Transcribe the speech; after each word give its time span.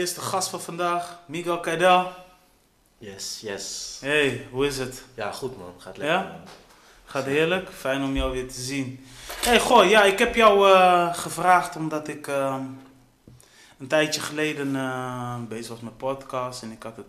allereerste 0.00 0.30
gast 0.30 0.48
van 0.48 0.60
vandaag, 0.60 1.18
Miguel 1.26 1.60
Kaidel. 1.60 2.12
Yes, 2.98 3.38
yes. 3.42 3.98
Hey, 4.00 4.46
hoe 4.50 4.66
is 4.66 4.78
het? 4.78 5.04
Ja, 5.14 5.32
goed 5.32 5.58
man. 5.58 5.74
Gaat 5.78 5.96
lekker 5.96 6.16
Ja? 6.16 6.22
man. 6.22 6.40
Gaat 7.04 7.24
heerlijk, 7.24 7.70
fijn 7.70 8.02
om 8.02 8.14
jou 8.16 8.32
weer 8.32 8.48
te 8.48 8.60
zien. 8.60 9.04
Hey, 9.44 9.60
goh, 9.60 9.88
ja, 9.88 10.02
ik 10.02 10.18
heb 10.18 10.34
jou 10.34 10.72
eh, 10.72 11.14
gevraagd 11.14 11.76
omdat 11.76 12.08
ik 12.08 12.26
eh, 12.26 12.56
een 13.78 13.86
tijdje 13.86 14.20
geleden 14.20 14.76
eh, 14.76 15.36
bezig 15.48 15.68
was 15.68 15.80
met 15.80 15.96
podcast 15.96 16.62
en 16.62 16.70
ik 16.70 16.82
had, 16.82 16.96
het 16.96 17.06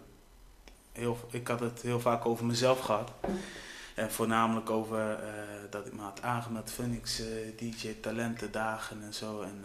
heel, 0.92 1.18
ik 1.30 1.48
had 1.48 1.60
het 1.60 1.82
heel 1.82 2.00
vaak 2.00 2.26
over 2.26 2.46
mezelf 2.46 2.80
gehad. 2.80 3.12
En 3.96 4.12
voornamelijk 4.12 4.70
over 4.70 5.12
eh, 5.12 5.34
dat 5.70 5.86
ik 5.86 5.94
me 5.94 6.02
had 6.02 6.22
aangemeld 6.22 6.72
Phoenix 6.72 7.22
DJ 7.58 7.96
Talentendagen 8.02 9.04
en 9.04 9.14
zo. 9.14 9.42
En 9.42 9.64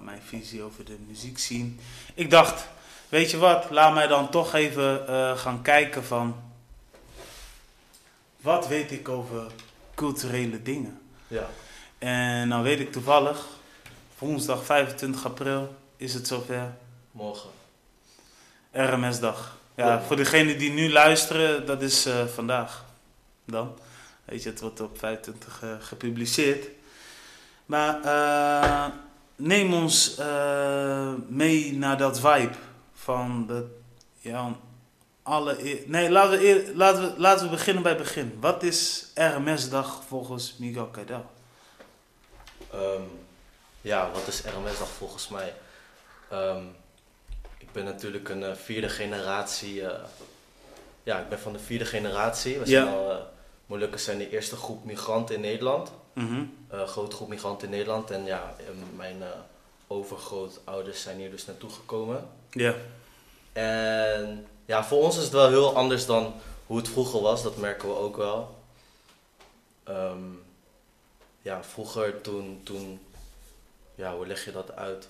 mijn 0.00 0.20
visie 0.24 0.62
over 0.62 0.84
de 0.84 0.96
muziek 1.06 1.38
zien. 1.38 1.80
Ik 2.14 2.30
dacht, 2.30 2.68
weet 3.08 3.30
je 3.30 3.36
wat, 3.36 3.70
laat 3.70 3.94
mij 3.94 4.06
dan 4.06 4.30
toch 4.30 4.54
even 4.54 5.08
eh, 5.08 5.38
gaan 5.38 5.62
kijken 5.62 6.04
van... 6.04 6.36
Wat 8.40 8.68
weet 8.68 8.90
ik 8.92 9.08
over 9.08 9.46
culturele 9.94 10.62
dingen? 10.62 11.00
Ja. 11.28 11.46
En 11.98 12.48
dan 12.48 12.62
weet 12.62 12.80
ik 12.80 12.92
toevallig, 12.92 13.46
woensdag 14.18 14.64
25 14.64 15.24
april 15.24 15.76
is 15.96 16.14
het 16.14 16.26
zover, 16.26 16.74
Morgen. 17.10 17.50
RMS-dag. 18.72 19.56
Ja, 19.74 19.86
Ja. 19.86 20.02
voor 20.02 20.16
degenen 20.16 20.58
die 20.58 20.70
nu 20.70 20.92
luisteren, 20.92 21.66
dat 21.66 21.82
is 21.82 22.06
eh, 22.06 22.26
vandaag. 22.26 22.84
Dan. 23.44 23.78
Weet 24.24 24.42
je, 24.42 24.48
het 24.48 24.60
wordt 24.60 24.80
op 24.80 24.98
25 24.98 25.62
eh, 25.62 25.68
gepubliceerd. 25.80 26.68
Maar 27.66 28.02
eh, 28.02 28.86
neem 29.36 29.74
ons 29.74 30.16
eh, 30.18 31.12
mee 31.28 31.72
naar 31.76 31.98
dat 31.98 32.20
vibe 32.20 32.54
van 32.94 33.46
de, 33.46 33.66
ja, 34.18 34.56
alle, 35.22 35.82
nee, 35.86 36.10
laten 36.10 36.38
we, 36.38 36.72
laten, 36.74 37.02
we, 37.14 37.20
laten 37.20 37.44
we 37.44 37.50
beginnen 37.50 37.82
bij 37.82 37.92
het 37.92 38.02
begin. 38.02 38.36
Wat 38.40 38.62
is 38.62 39.06
RMS-dag 39.14 40.02
volgens 40.08 40.56
Miguel 40.58 40.86
Kaidel? 40.86 41.24
Ehm, 42.72 43.02
ja, 43.80 44.10
wat 44.10 44.26
is 44.26 44.40
RMS-dag 44.44 44.88
volgens 44.88 45.28
mij? 45.28 45.54
Ehm, 46.30 46.62
ik 47.58 47.72
ben 47.72 47.84
natuurlijk 47.84 48.28
een 48.28 48.42
eh, 48.42 48.54
vierde 48.54 48.88
generatie. 48.88 49.86
eh, 49.86 50.02
ja, 51.02 51.18
ik 51.18 51.28
ben 51.28 51.38
van 51.38 51.52
de 51.52 51.58
vierde 51.58 51.84
generatie. 51.84 52.52
We 52.58 52.70
Ja. 52.70 52.82
zijn 52.84 52.94
al, 52.94 53.10
eh, 53.10 53.16
Molukkers 53.66 54.04
zijn 54.04 54.18
de 54.18 54.30
eerste 54.30 54.56
groep 54.56 54.84
migranten 54.84 55.34
in 55.34 55.40
Nederland. 55.40 55.90
Een 56.68 56.88
grote 56.88 57.16
groep 57.16 57.28
migranten 57.28 57.66
in 57.68 57.74
Nederland. 57.74 58.10
En 58.10 58.24
ja, 58.24 58.54
mijn 58.96 59.22
eh, 59.22 59.28
overgrootouders 59.86 61.02
zijn 61.02 61.18
hier 61.18 61.30
dus 61.30 61.46
naartoe 61.46 61.70
gekomen. 61.70 62.28
Ja. 62.50 62.74
En 63.52 64.46
ja, 64.64 64.84
voor 64.84 65.02
ons 65.02 65.16
is 65.16 65.22
het 65.22 65.32
wel 65.32 65.48
heel 65.48 65.76
anders 65.76 66.06
dan 66.06 66.34
hoe 66.66 66.76
het 66.76 66.88
vroeger 66.88 67.20
was, 67.20 67.42
dat 67.42 67.56
merken 67.56 67.88
we 67.88 67.94
ook 67.94 68.16
wel. 68.16 68.56
Ehm, 69.84 70.24
ja, 71.42 71.64
vroeger 71.64 72.20
toen, 72.20 72.60
toen, 72.62 73.00
ja, 73.94 74.16
hoe 74.16 74.26
leg 74.26 74.44
je 74.44 74.52
dat 74.52 74.76
uit? 74.76 75.08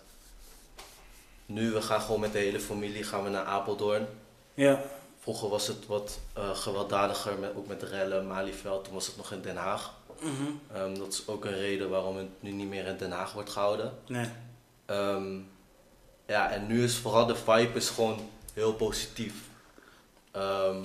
Nu, 1.47 1.71
we 1.71 1.83
gaan 1.83 2.01
gewoon 2.01 2.21
met 2.21 2.33
de 2.33 2.39
hele 2.39 2.61
familie 2.61 3.05
gaan 3.05 3.25
we 3.25 3.31
naar 3.31 3.45
Apeldoorn. 3.45 4.07
Ja. 4.55 4.83
Vroeger 5.21 5.49
was 5.49 5.67
het 5.67 5.87
wat 5.87 6.19
eh, 6.33 6.57
gewelddadiger, 6.57 7.39
met, 7.39 7.55
ook 7.57 7.67
met 7.67 7.83
rellen, 7.83 8.27
Malieveld, 8.27 8.84
toen 8.84 8.95
was 8.95 9.07
het 9.07 9.16
nog 9.16 9.33
in 9.33 9.41
Den 9.41 9.56
Haag. 9.56 9.93
Mhm. 10.21 10.32
Ehm, 10.72 10.99
dat 10.99 11.12
is 11.12 11.27
ook 11.27 11.44
een 11.44 11.59
reden 11.59 11.91
waarom 11.91 12.16
het 12.16 12.28
nu 12.41 12.50
niet 12.50 12.69
meer 12.69 12.87
in 12.87 12.97
Den 12.97 13.10
Haag 13.10 13.32
wordt 13.32 13.50
gehouden. 13.50 13.93
Nee. 14.06 14.28
Ehm, 14.84 15.38
ja, 16.27 16.50
en 16.50 16.66
nu 16.66 16.84
is 16.84 16.97
vooral 16.97 17.27
de 17.27 17.37
vibe 17.37 17.72
is 17.78 17.88
gewoon 17.88 18.31
heel 18.54 18.75
positief. 18.75 19.34
Ehm, 20.31 20.84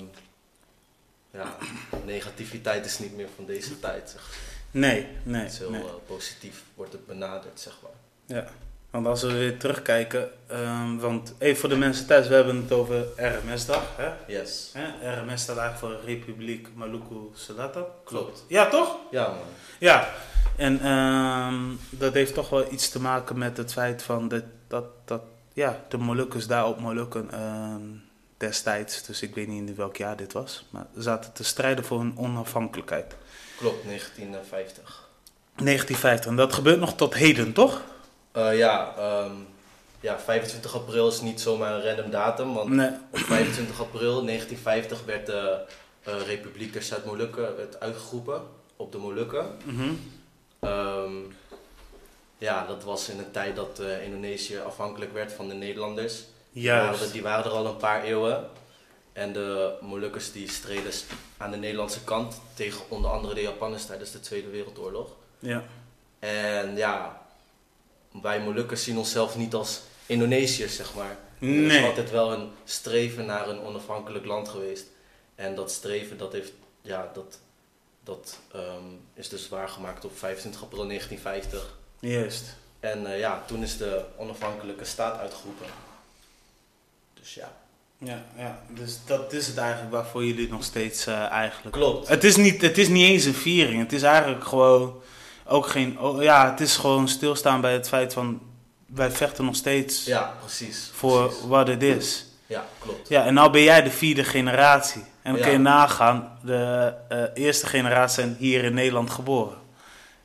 ja, 1.30 1.56
negativiteit 2.04 2.84
is 2.84 2.98
niet 2.98 3.16
meer 3.16 3.28
van 3.36 3.46
deze 3.46 3.80
tijd. 3.80 4.10
Zeg. 4.10 4.38
Nee, 4.70 5.08
nee. 5.22 5.42
Het 5.42 5.52
is 5.52 5.58
heel 5.58 5.70
nee. 5.70 5.82
eh, 5.82 5.90
positief, 6.06 6.62
wordt 6.74 6.92
het 6.92 7.06
benaderd, 7.06 7.60
zeg 7.60 7.78
maar. 7.82 7.90
Ja. 8.36 8.50
Want 8.92 9.06
als 9.06 9.22
we 9.22 9.32
weer 9.32 9.58
terugkijken, 9.58 10.30
ehm, 10.46 10.96
want 10.96 11.34
even 11.38 11.60
voor 11.60 11.68
de 11.68 11.76
mensen 11.76 12.06
thuis, 12.06 12.28
we 12.28 12.34
hebben 12.34 12.56
het 12.56 12.72
over 12.72 13.04
RMS-dag. 13.16 13.82
Hè? 13.96 14.08
Yes. 14.26 14.72
Hè? 14.72 15.20
RMS 15.20 15.42
staat 15.42 15.56
eigenlijk 15.56 15.78
voor 15.78 16.08
Republiek 16.08 16.68
Maluku 16.74 17.14
Selatan. 17.34 17.84
Klopt. 18.04 18.44
Ja, 18.48 18.68
toch? 18.68 18.96
Ja, 19.10 19.28
man. 19.28 19.38
Ja. 19.78 20.08
En 20.56 20.80
ehm, 20.80 21.60
dat 21.90 22.14
heeft 22.14 22.34
toch 22.34 22.48
wel 22.48 22.72
iets 22.72 22.88
te 22.88 23.00
maken 23.00 23.38
met 23.38 23.56
het 23.56 23.72
feit 23.72 24.02
van 24.02 24.28
dat, 24.28 24.44
dat, 24.68 24.84
dat 25.04 25.22
ja, 25.52 25.84
de 25.88 25.98
Molukkers 25.98 26.46
daar 26.46 26.66
op 26.66 26.80
Molukken 26.80 27.30
ehm, 27.30 27.82
destijds, 28.36 29.02
dus 29.06 29.22
ik 29.22 29.34
weet 29.34 29.48
niet 29.48 29.68
in 29.68 29.74
welk 29.74 29.96
jaar 29.96 30.16
dit 30.16 30.32
was, 30.32 30.66
maar 30.70 30.86
zaten 30.96 31.32
te 31.32 31.44
strijden 31.44 31.84
voor 31.84 31.98
hun 31.98 32.18
onafhankelijkheid. 32.18 33.16
Klopt, 33.56 33.84
1950. 33.84 35.08
1950. 35.54 36.30
En 36.30 36.36
dat 36.36 36.52
gebeurt 36.52 36.80
nog 36.80 36.94
tot 36.94 37.14
heden, 37.14 37.52
toch? 37.52 37.82
Eh, 38.32 38.56
ja, 38.58 38.94
ehm, 38.96 39.32
ja, 40.00 40.18
25 40.18 40.74
april 40.74 41.08
is 41.08 41.20
niet 41.20 41.40
zomaar 41.40 41.72
een 41.74 41.82
random 41.84 42.10
datum, 42.10 42.54
want 42.54 42.68
Nee. 42.68 42.90
op 43.12 43.18
25 43.18 43.80
april 43.80 44.22
1950 44.24 45.04
werd 45.04 45.26
de 45.26 45.64
eh, 46.02 46.14
Republiek 46.26 46.72
der 46.72 46.82
Zuid-Molukken 46.82 47.54
uitgeroepen 47.78 48.42
op 48.76 48.92
de 48.92 48.98
Molukken. 48.98 49.56
Mhm. 49.64 49.90
Ehm, 50.60 51.12
ja, 52.38 52.66
dat 52.66 52.84
was 52.84 53.08
in 53.08 53.18
een 53.18 53.30
tijd 53.30 53.56
dat 53.56 53.78
eh, 53.78 54.04
Indonesië 54.04 54.58
afhankelijk 54.66 55.12
werd 55.12 55.32
van 55.32 55.48
de 55.48 55.54
Nederlanders. 55.54 56.22
Die 56.52 56.68
waren, 56.70 56.88
er- 56.88 56.94
Juist. 56.96 57.12
die 57.12 57.22
waren 57.22 57.44
er 57.44 57.50
al 57.56 57.66
een 57.66 57.76
paar 57.76 58.02
eeuwen. 58.04 58.48
En 59.12 59.32
de 59.32 59.72
Molukkers 59.80 60.32
die 60.32 60.50
streden 60.50 60.92
aan 61.36 61.50
de 61.50 61.56
Nederlandse 61.56 62.04
kant 62.04 62.40
tegen 62.54 62.80
onder 62.88 63.10
andere 63.10 63.34
de 63.34 63.40
Japanners 63.40 63.86
tijdens 63.86 64.10
de 64.10 64.20
Tweede 64.20 64.48
Wereldoorlog. 64.48 65.08
Ja. 65.38 65.62
En 66.18 66.76
ja, 66.76 67.21
wij 68.22 68.40
Molukkers 68.40 68.84
zien 68.84 68.98
onszelf 68.98 69.36
niet 69.36 69.54
als 69.54 69.80
Indonesiërs, 70.06 70.76
zeg 70.76 70.94
maar. 70.94 71.16
Er 71.40 71.48
is 71.48 71.72
Nee. 71.72 71.86
altijd 71.86 72.10
wel 72.10 72.32
een 72.32 72.50
streven 72.64 73.26
naar 73.26 73.48
een 73.48 73.60
onafhankelijk 73.60 74.24
land 74.24 74.48
geweest. 74.48 74.84
En 75.34 75.54
dat 75.54 75.70
streven, 75.70 76.18
dat 76.18 76.32
heeft, 76.32 76.52
ja, 76.82 77.10
dat, 77.14 77.38
dat 78.04 78.38
ehm, 78.52 78.84
is 79.14 79.28
dus 79.28 79.48
waargemaakt 79.48 80.04
op 80.04 80.18
25 80.18 80.62
april 80.62 80.86
1950. 80.86 81.76
Juist. 82.00 82.44
En 82.80 83.06
eh, 83.06 83.18
ja, 83.18 83.42
toen 83.46 83.62
is 83.62 83.76
de 83.76 84.04
onafhankelijke 84.16 84.84
staat 84.84 85.18
uitgeroepen. 85.18 85.66
Dus 87.20 87.34
ja. 87.34 87.52
Ja, 87.98 88.24
ja, 88.36 88.62
dus 88.68 88.98
dat 89.06 89.32
is 89.32 89.46
het 89.46 89.56
eigenlijk 89.56 89.92
waarvoor 89.92 90.24
jullie 90.24 90.48
nog 90.48 90.64
steeds 90.64 91.06
eh, 91.06 91.30
eigenlijk... 91.30 91.76
Klopt. 91.76 92.08
Het 92.08 92.24
is, 92.24 92.36
niet, 92.36 92.62
het 92.62 92.78
is 92.78 92.88
niet 92.88 93.08
eens 93.08 93.24
een 93.24 93.34
viering. 93.34 93.82
Het 93.82 93.92
is 93.92 94.02
eigenlijk 94.02 94.44
gewoon 94.44 95.02
ook 95.46 95.66
geen... 95.66 95.98
oh, 96.00 96.22
ja, 96.22 96.50
het 96.50 96.60
is 96.60 96.76
gewoon 96.76 97.08
stilstaan 97.08 97.60
bij 97.60 97.72
het 97.72 97.88
feit 97.88 98.12
van... 98.12 98.40
Wij 98.86 99.10
vechten 99.10 99.44
nog 99.44 99.56
steeds 99.56 100.04
Ja, 100.04 100.32
precies. 100.40 100.90
voor 100.94 101.26
precies. 101.26 101.44
wat 101.46 101.66
het 101.68 101.82
is. 101.82 102.26
Ja, 102.46 102.64
klopt. 102.78 103.08
Ja, 103.08 103.24
en 103.24 103.34
nou 103.34 103.50
ben 103.50 103.62
jij 103.62 103.82
de 103.82 103.90
vierde 103.90 104.24
generatie. 104.24 105.00
En 105.22 105.30
dan 105.32 105.36
Ja. 105.36 105.42
kun 105.42 105.52
je 105.52 105.58
nagaan, 105.58 106.38
de 106.42 106.94
eh, 107.08 107.18
eerste 107.34 107.66
generatie 107.66 108.22
zijn 108.22 108.36
hier 108.38 108.64
in 108.64 108.74
Nederland 108.74 109.10
geboren. 109.10 109.56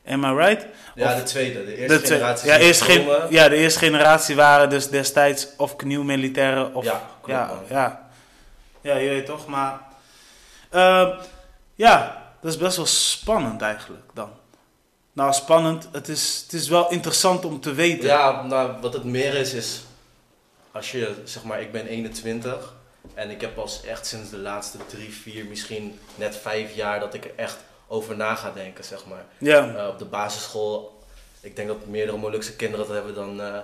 Am 0.07 0.23
I 0.23 0.33
right? 0.35 0.66
Ja, 0.95 1.11
Of- 1.13 1.17
de 1.17 1.23
tweede. 1.23 1.66
De 1.66 1.75
eerste 1.77 2.00
De 2.01 2.07
generatie 2.07 2.47
ja, 2.50 2.57
eerst 2.57 2.81
gen- 2.81 3.06
ja, 3.29 3.50
de 3.50 3.56
eerste 3.56 3.79
generatie 3.79 4.35
waren 4.35 4.69
dus 4.69 4.89
destijds 4.89 5.47
of 5.57 5.83
nieuw 5.83 6.03
militairen 6.03 6.75
of... 6.75 6.83
Ja, 6.83 7.01
klopt, 7.21 7.39
ja, 7.39 7.51
ja. 7.69 8.09
Ja, 8.81 8.95
je 8.95 9.09
weet 9.09 9.25
toch, 9.25 9.47
maar... 9.47 9.80
ehm, 10.69 11.09
ja, 11.75 12.24
dat 12.42 12.51
is 12.51 12.57
best 12.57 12.75
wel 12.77 12.86
spannend 12.86 13.62
eigenlijk 13.62 14.03
dan. 14.13 14.30
Nou, 15.18 15.34
spannend. 15.34 15.88
Het 15.92 16.08
is, 16.08 16.42
het 16.44 16.54
is 16.62 16.68
wel 16.68 16.92
interessant 16.92 17.46
om 17.46 17.60
te 17.60 17.74
weten. 17.74 18.08
Ja, 18.08 18.42
nou, 18.44 18.72
wat 18.81 18.94
het 18.94 19.04
meer 19.04 19.34
is, 19.34 19.54
is 19.54 19.81
als 20.72 20.92
je, 20.92 21.16
zeg 21.24 21.44
maar, 21.44 21.62
ik 21.62 21.72
ben 21.72 21.86
21 21.88 22.74
en 23.14 23.30
ik 23.30 23.42
heb 23.42 23.56
pas 23.56 23.81
echt 23.88 24.06
sinds 24.08 24.30
de 24.30 24.38
laatste 24.38 24.78
drie, 24.88 25.14
vier, 25.14 25.46
misschien 25.46 26.00
net 26.16 26.36
vijf 26.42 26.75
jaar 26.75 27.00
dat 27.00 27.14
ik 27.14 27.24
er 27.25 27.31
echt 27.36 27.58
over 27.88 28.16
na 28.16 28.36
ga 28.36 28.52
denken, 28.52 28.84
zeg 28.84 29.06
maar. 29.10 29.25
Ja, 29.38 29.75
Eh, 29.75 29.88
op 29.88 30.00
de 30.00 30.06
basisschool, 30.06 31.00
ik 31.42 31.56
denk 31.56 31.68
dat 31.68 31.86
meerdere 31.86 32.18
Molukse 32.18 32.56
kinderen 32.56 32.86
dat 32.88 32.96
hebben, 32.96 33.14
dan, 33.16 33.42
eh, 33.42 33.60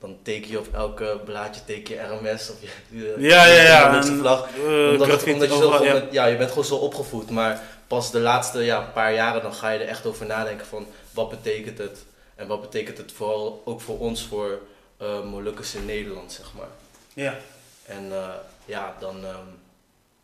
dan 0.00 0.16
teken 0.22 0.50
je 0.50 0.58
op 0.58 0.68
elke 0.74 1.20
blaadje 1.24 1.60
teken 1.64 1.94
je 1.94 2.00
RMS 2.02 2.50
of 2.50 2.56
je, 2.60 2.68
je, 2.98 3.14
ja, 3.18 3.44
ja. 3.46 3.62
ja. 3.62 3.88
Molukse 3.90 4.16
vlag. 4.16 4.46
eh, 4.56 4.62
Omdat, 4.90 4.90
het- 4.92 5.02
graffiti 5.08 5.32
omdat 5.32 5.48
je 5.48 5.56
zo 5.56 5.84
ja. 5.84 6.02
ja, 6.10 6.26
je 6.26 6.36
bent 6.36 6.48
gewoon 6.48 6.64
zo 6.64 6.74
opgevoed, 6.76 7.30
maar 7.30 7.62
pas 7.86 8.10
de 8.10 8.20
laatste 8.20 8.62
ja, 8.62 8.80
paar 8.80 9.14
jaren 9.14 9.42
dan 9.42 9.54
ga 9.54 9.70
je 9.70 9.78
er 9.78 9.88
echt 9.88 10.06
over 10.06 10.26
nadenken 10.26 10.66
van 10.66 10.86
wat 11.10 11.30
betekent 11.30 11.78
het 11.78 12.04
en 12.34 12.46
wat 12.46 12.60
betekent 12.60 12.98
het 12.98 13.12
vooral 13.12 13.62
ook 13.64 13.80
voor 13.80 13.98
ons 13.98 14.26
voor 14.26 14.60
eh 14.96 15.24
Molukkers 15.24 15.74
in 15.74 15.84
Nederland, 15.84 16.32
zeg 16.32 16.54
maar. 16.54 16.68
Ja. 17.14 17.38
En 17.86 18.12
eh, 18.12 18.34
ja, 18.64 18.96
dan, 19.00 19.24
ehm, 19.24 19.46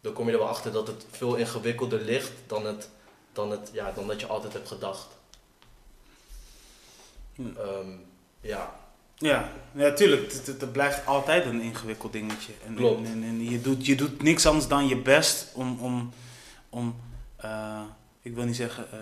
dan 0.01 0.13
kom 0.13 0.27
je 0.27 0.33
er 0.33 0.39
wel 0.39 0.49
achter 0.49 0.73
dat 0.73 0.87
het 0.87 1.07
veel 1.11 1.35
ingewikkelder 1.35 2.01
ligt 2.01 2.33
dan, 2.47 2.67
het, 2.67 2.89
dan, 3.33 3.51
het, 3.51 3.71
ja, 3.73 3.93
dan 3.93 4.07
dat 4.07 4.21
je 4.21 4.27
altijd 4.27 4.53
hebt 4.53 4.69
gedacht. 4.69 5.07
Hm. 7.35 7.43
Ehm, 7.57 7.91
ja, 8.41 8.75
Ja, 9.17 9.53
ja 9.73 9.93
tuurlijk. 9.93 10.33
Het, 10.33 10.47
het, 10.47 10.61
het 10.61 10.73
blijft 10.73 11.07
altijd 11.07 11.45
een 11.45 11.61
ingewikkeld 11.61 12.13
dingetje. 12.13 12.53
En, 12.67 12.75
Klopt. 12.75 13.07
En, 13.07 13.13
en, 13.13 13.23
en 13.23 13.45
je, 13.51 13.61
doet, 13.61 13.87
je 13.87 13.95
doet 13.95 14.23
niks 14.23 14.47
anders 14.47 14.69
dan 14.69 14.89
je 14.89 14.97
best 14.97 15.47
om... 15.55 15.79
om, 15.81 16.13
om 16.69 17.09
eh, 17.43 17.81
ik 18.23 18.35
wil 18.35 18.45
niet 18.45 18.57
zeggen... 18.57 18.87
eh, 18.93 18.99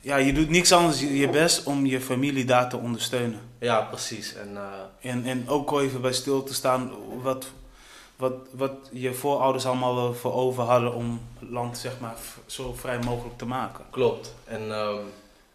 ja, 0.00 0.16
je 0.16 0.32
doet 0.32 0.48
niks 0.50 0.72
anders 0.72 1.00
je, 1.00 1.16
je 1.18 1.28
best 1.28 1.64
om 1.66 1.86
je 1.86 2.00
familie 2.00 2.44
daar 2.44 2.68
te 2.68 2.76
ondersteunen. 2.76 3.40
Ja, 3.58 3.80
precies. 3.80 4.34
En 4.34 4.56
eh, 4.56 5.10
En, 5.10 5.24
en 5.24 5.48
ook 5.48 5.80
even 5.80 6.00
bij 6.00 6.12
stil 6.12 6.42
te 6.42 6.54
staan 6.54 6.90
wat, 7.22 7.46
wat, 8.16 8.34
wat 8.50 8.72
je 8.92 9.14
voorouders 9.14 9.66
allemaal 9.66 10.14
voor 10.14 10.32
over 10.32 10.62
hadden 10.62 10.94
om 10.94 11.20
land 11.38 11.78
zeg 11.78 12.00
maar 12.00 12.16
zo 12.46 12.72
vrij 12.78 12.98
mogelijk 12.98 13.38
te 13.38 13.46
maken. 13.46 13.84
klopt. 13.90 14.34
En 14.44 14.72
ehm, 14.72 14.98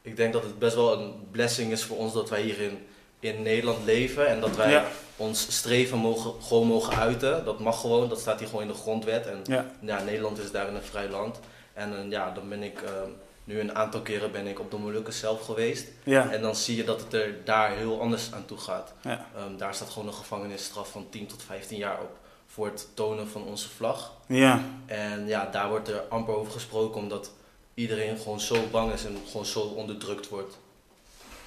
ik 0.01 0.15
denk 0.15 0.33
dat 0.33 0.43
het 0.43 0.59
best 0.59 0.75
wel 0.75 0.99
een 0.99 1.13
blessing 1.31 1.71
is 1.71 1.83
voor 1.83 1.97
ons 1.97 2.13
dat 2.13 2.29
wij 2.29 2.41
hier 2.41 2.61
in, 2.61 2.77
in 3.19 3.41
Nederland 3.41 3.85
leven. 3.85 4.27
En 4.27 4.39
dat 4.41 4.55
wij 4.55 4.71
Ja. 4.71 4.85
ons 5.17 5.55
streven 5.55 5.97
mogen, 5.97 6.31
gewoon 6.41 6.67
mogen 6.67 6.95
uiten. 6.97 7.45
Dat 7.45 7.59
mag 7.59 7.79
gewoon, 7.79 8.09
dat 8.09 8.19
staat 8.19 8.39
hier 8.39 8.47
gewoon 8.47 8.61
in 8.63 8.67
de 8.67 8.73
grondwet. 8.73 9.27
En 9.27 9.39
Ja, 9.43 9.65
ja, 9.79 10.03
Nederland 10.03 10.37
is 10.39 10.51
daarin 10.51 10.75
een 10.75 10.81
vrij 10.81 11.09
land. 11.09 11.39
En 11.73 11.97
eh, 11.97 12.09
ja, 12.11 12.31
dan 12.31 12.49
ben 12.49 12.63
ik 12.63 12.81
ehm, 12.81 13.09
nu 13.43 13.59
een 13.59 13.75
aantal 13.75 14.01
keren 14.01 14.31
ben 14.31 14.47
ik 14.47 14.59
op 14.59 14.71
de 14.71 14.77
Molukken 14.77 15.13
zelf 15.13 15.45
geweest. 15.45 15.87
ja, 16.03 16.31
En 16.31 16.41
dan 16.41 16.55
zie 16.55 16.75
je 16.75 16.83
dat 16.83 16.99
het 17.01 17.13
er 17.13 17.35
daar 17.45 17.71
heel 17.71 18.01
anders 18.01 18.33
aan 18.33 18.45
toe 18.45 18.57
gaat. 18.57 18.93
ja, 19.01 19.25
Ehm, 19.35 19.57
daar 19.57 19.75
staat 19.75 19.89
gewoon 19.89 20.07
een 20.07 20.13
gevangenisstraf 20.13 20.91
van 20.91 21.09
10 21.09 21.27
tot 21.27 21.43
15 21.43 21.77
jaar 21.77 22.01
op 22.01 22.17
voor 22.47 22.65
het 22.65 22.87
tonen 22.93 23.27
van 23.27 23.43
onze 23.43 23.69
vlag. 23.69 24.13
ja, 24.27 24.61
En 24.85 25.27
ja, 25.27 25.45
daar 25.45 25.69
wordt 25.69 25.87
er 25.87 25.99
amper 26.09 26.35
over 26.35 26.51
gesproken 26.51 27.01
omdat 27.01 27.31
iedereen 27.73 28.17
gewoon 28.17 28.39
zo 28.39 28.55
bang 28.71 28.93
is 28.93 29.05
en 29.05 29.17
gewoon 29.27 29.45
zo 29.45 29.59
onderdrukt 29.59 30.29
wordt. 30.29 30.57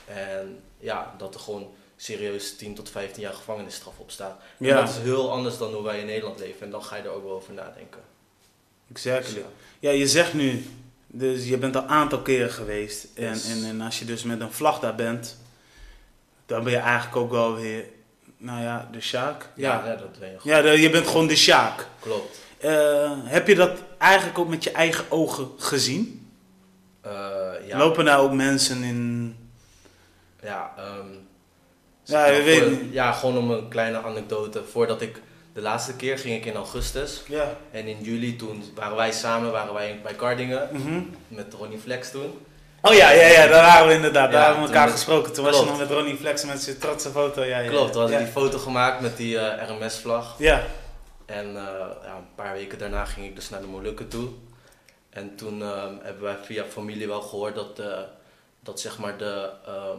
En 0.04 0.62
ja, 0.78 1.14
dat 1.18 1.34
er 1.34 1.40
gewoon 1.40 1.70
serieus 1.96 2.56
10 2.56 2.74
tot 2.74 2.90
15 2.90 3.22
jaar 3.22 3.32
gevangenisstraf 3.34 3.98
op 3.98 4.10
staat. 4.10 4.36
En 4.58 4.66
ja, 4.66 4.80
dat 4.80 4.88
is 4.88 4.96
heel 4.98 5.30
anders 5.32 5.58
dan 5.58 5.72
hoe 5.74 5.82
wij 5.82 6.00
in 6.00 6.06
Nederland 6.06 6.38
leven 6.38 6.60
en 6.60 6.70
dan 6.70 6.82
ga 6.84 6.96
je 6.96 7.02
er 7.02 7.10
ook 7.10 7.22
wel 7.24 7.32
over 7.32 7.52
nadenken. 7.52 8.00
Exactly. 8.90 9.42
ja. 9.80 9.90
Je 9.90 10.06
zegt 10.08 10.34
nu, 10.34 10.64
dus 11.06 11.48
je 11.48 11.58
bent 11.58 11.76
al 11.76 11.82
een 11.82 11.88
aantal 11.88 12.20
keren 12.22 12.50
geweest. 12.50 13.06
En, 13.14 13.24
Yes. 13.28 13.50
en, 13.50 13.64
en 13.68 13.80
als 13.80 13.98
je 13.98 14.04
dus 14.04 14.22
met 14.22 14.40
een 14.40 14.52
vlag 14.52 14.80
daar 14.80 14.94
bent, 14.94 15.36
dan 16.46 16.62
ben 16.64 16.72
je 16.72 16.78
eigenlijk 16.78 17.16
ook 17.16 17.30
wel 17.30 17.54
weer, 17.54 17.84
nou 18.36 18.62
ja, 18.62 18.88
de 18.92 19.00
Sjaak. 19.00 19.48
Ja, 19.56 19.96
dat 19.96 20.18
ben 20.18 20.30
je 20.30 20.38
ja 20.42 20.58
je 20.58 20.90
bent 20.90 21.06
gewoon 21.06 21.26
de 21.26 21.36
Sjaak. 21.36 21.86
Klopt. 22.00 22.38
Eh, 22.58 23.10
heb 23.24 23.46
je 23.48 23.54
dat 23.54 23.70
eigenlijk 23.98 24.38
ook 24.38 24.48
met 24.48 24.64
je 24.64 24.70
eigen 24.70 25.04
ogen 25.08 25.48
gezien? 25.58 26.28
Eh, 27.00 27.10
ja, 27.66 27.78
Lopen 27.78 28.04
daar 28.04 28.20
ook 28.20 28.32
mensen 28.32 28.82
in... 28.82 29.36
Ja, 30.42 30.72
ehm, 30.76 31.06
Ja, 32.04 32.26
je 32.26 32.42
weet 32.42 32.62
voor- 32.62 32.84
ja, 32.90 33.12
gewoon 33.12 33.38
om 33.38 33.50
een 33.50 33.68
kleine 33.68 34.02
anekdote. 34.02 34.64
Voordat 34.70 35.00
ik 35.00 35.22
de 35.56 35.62
laatste 35.62 35.96
keer 35.96 36.18
ging 36.18 36.34
ik 36.36 36.44
in 36.44 36.54
augustus. 36.54 37.22
Ja. 37.28 37.56
En 37.70 37.86
in 37.86 38.02
juli 38.02 38.36
toen 38.36 38.64
waren 38.74 38.96
wij 38.96 39.12
samen 39.12 39.52
waren 39.52 39.74
wij 39.74 40.00
bij 40.02 40.14
Kardingen 40.14 40.68
Mhm. 40.72 41.02
met 41.28 41.54
Ronnie 41.58 41.78
Flex 41.78 42.10
toen. 42.10 42.38
Oh 42.82 42.94
ja, 42.94 43.10
ja, 43.10 43.26
ja, 43.26 43.46
daar 43.46 43.62
waren 43.64 43.88
we 43.88 43.94
inderdaad. 43.94 44.30
Ja, 44.32 44.36
daar 44.36 44.44
hebben 44.46 44.62
we 44.62 44.68
elkaar 44.68 44.88
gesproken. 44.88 45.32
Toen 45.32 45.44
was 45.44 45.58
je 45.58 45.64
nog 45.64 45.78
met 45.78 45.90
Ronnie 45.90 46.16
Flex 46.16 46.44
met 46.44 46.62
zijn 46.62 46.78
trotse 46.78 47.10
foto. 47.10 47.42
Ja, 47.44 47.58
ja, 47.58 47.68
Klopt, 47.68 47.92
we 47.94 47.98
hadden 47.98 48.18
die 48.18 48.26
foto 48.26 48.58
gemaakt 48.58 49.00
met 49.00 49.16
die 49.16 49.38
eh, 49.38 49.68
RMS-vlag. 49.68 50.34
Ja, 50.38 50.62
En 51.26 51.46
eh, 51.46 51.62
ja, 52.02 52.14
een 52.16 52.34
paar 52.34 52.52
weken 52.52 52.78
daarna 52.78 53.04
ging 53.04 53.26
ik 53.26 53.34
dus 53.34 53.50
naar 53.50 53.60
de 53.60 53.66
Molukken 53.66 54.08
toe. 54.08 54.28
En 55.10 55.36
toen 55.36 55.62
ehm, 55.62 55.94
hebben 56.02 56.22
wij 56.22 56.36
via 56.44 56.64
familie 56.68 57.06
wel 57.06 57.20
gehoord 57.22 57.54
dat, 57.54 57.80
dat 58.60 58.80
zeg 58.80 58.98
maar 58.98 59.16
de, 59.16 59.50
ehm, 59.66 59.98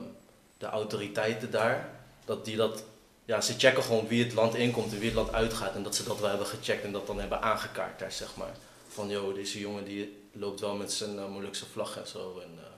de 0.57 0.65
autoriteiten 0.65 1.51
daar, 1.51 1.89
dat 2.25 2.45
die 2.45 2.55
dat, 2.55 2.83
ja, 3.27 3.41
ze 3.41 3.53
checken 3.57 3.83
gewoon 3.83 4.07
wie 4.07 4.23
het 4.23 4.33
land 4.33 4.55
inkomt 4.55 4.93
en 4.93 4.99
wie 4.99 5.07
het 5.07 5.15
land 5.15 5.33
uitgaat. 5.33 5.75
En 5.75 5.83
dat 5.83 5.95
ze 5.95 6.03
dat 6.03 6.19
wel 6.19 6.29
hebben 6.29 6.47
gecheckt 6.47 6.83
en 6.83 6.91
dat 6.91 7.07
dan 7.07 7.19
hebben 7.19 7.41
aangekaart 7.41 7.99
daar, 7.99 8.11
zeg 8.11 8.35
maar. 8.35 8.55
Van, 8.87 9.09
joh, 9.09 9.35
deze 9.35 9.59
jongen 9.59 9.85
die 9.85 10.27
loopt 10.31 10.59
wel 10.59 10.75
met 10.75 10.93
zijn 10.93 11.15
uh, 11.15 11.51
vlag 11.71 11.97
en 11.97 12.07
zo. 12.07 12.39
En, 12.43 12.51
eh, 12.57 12.69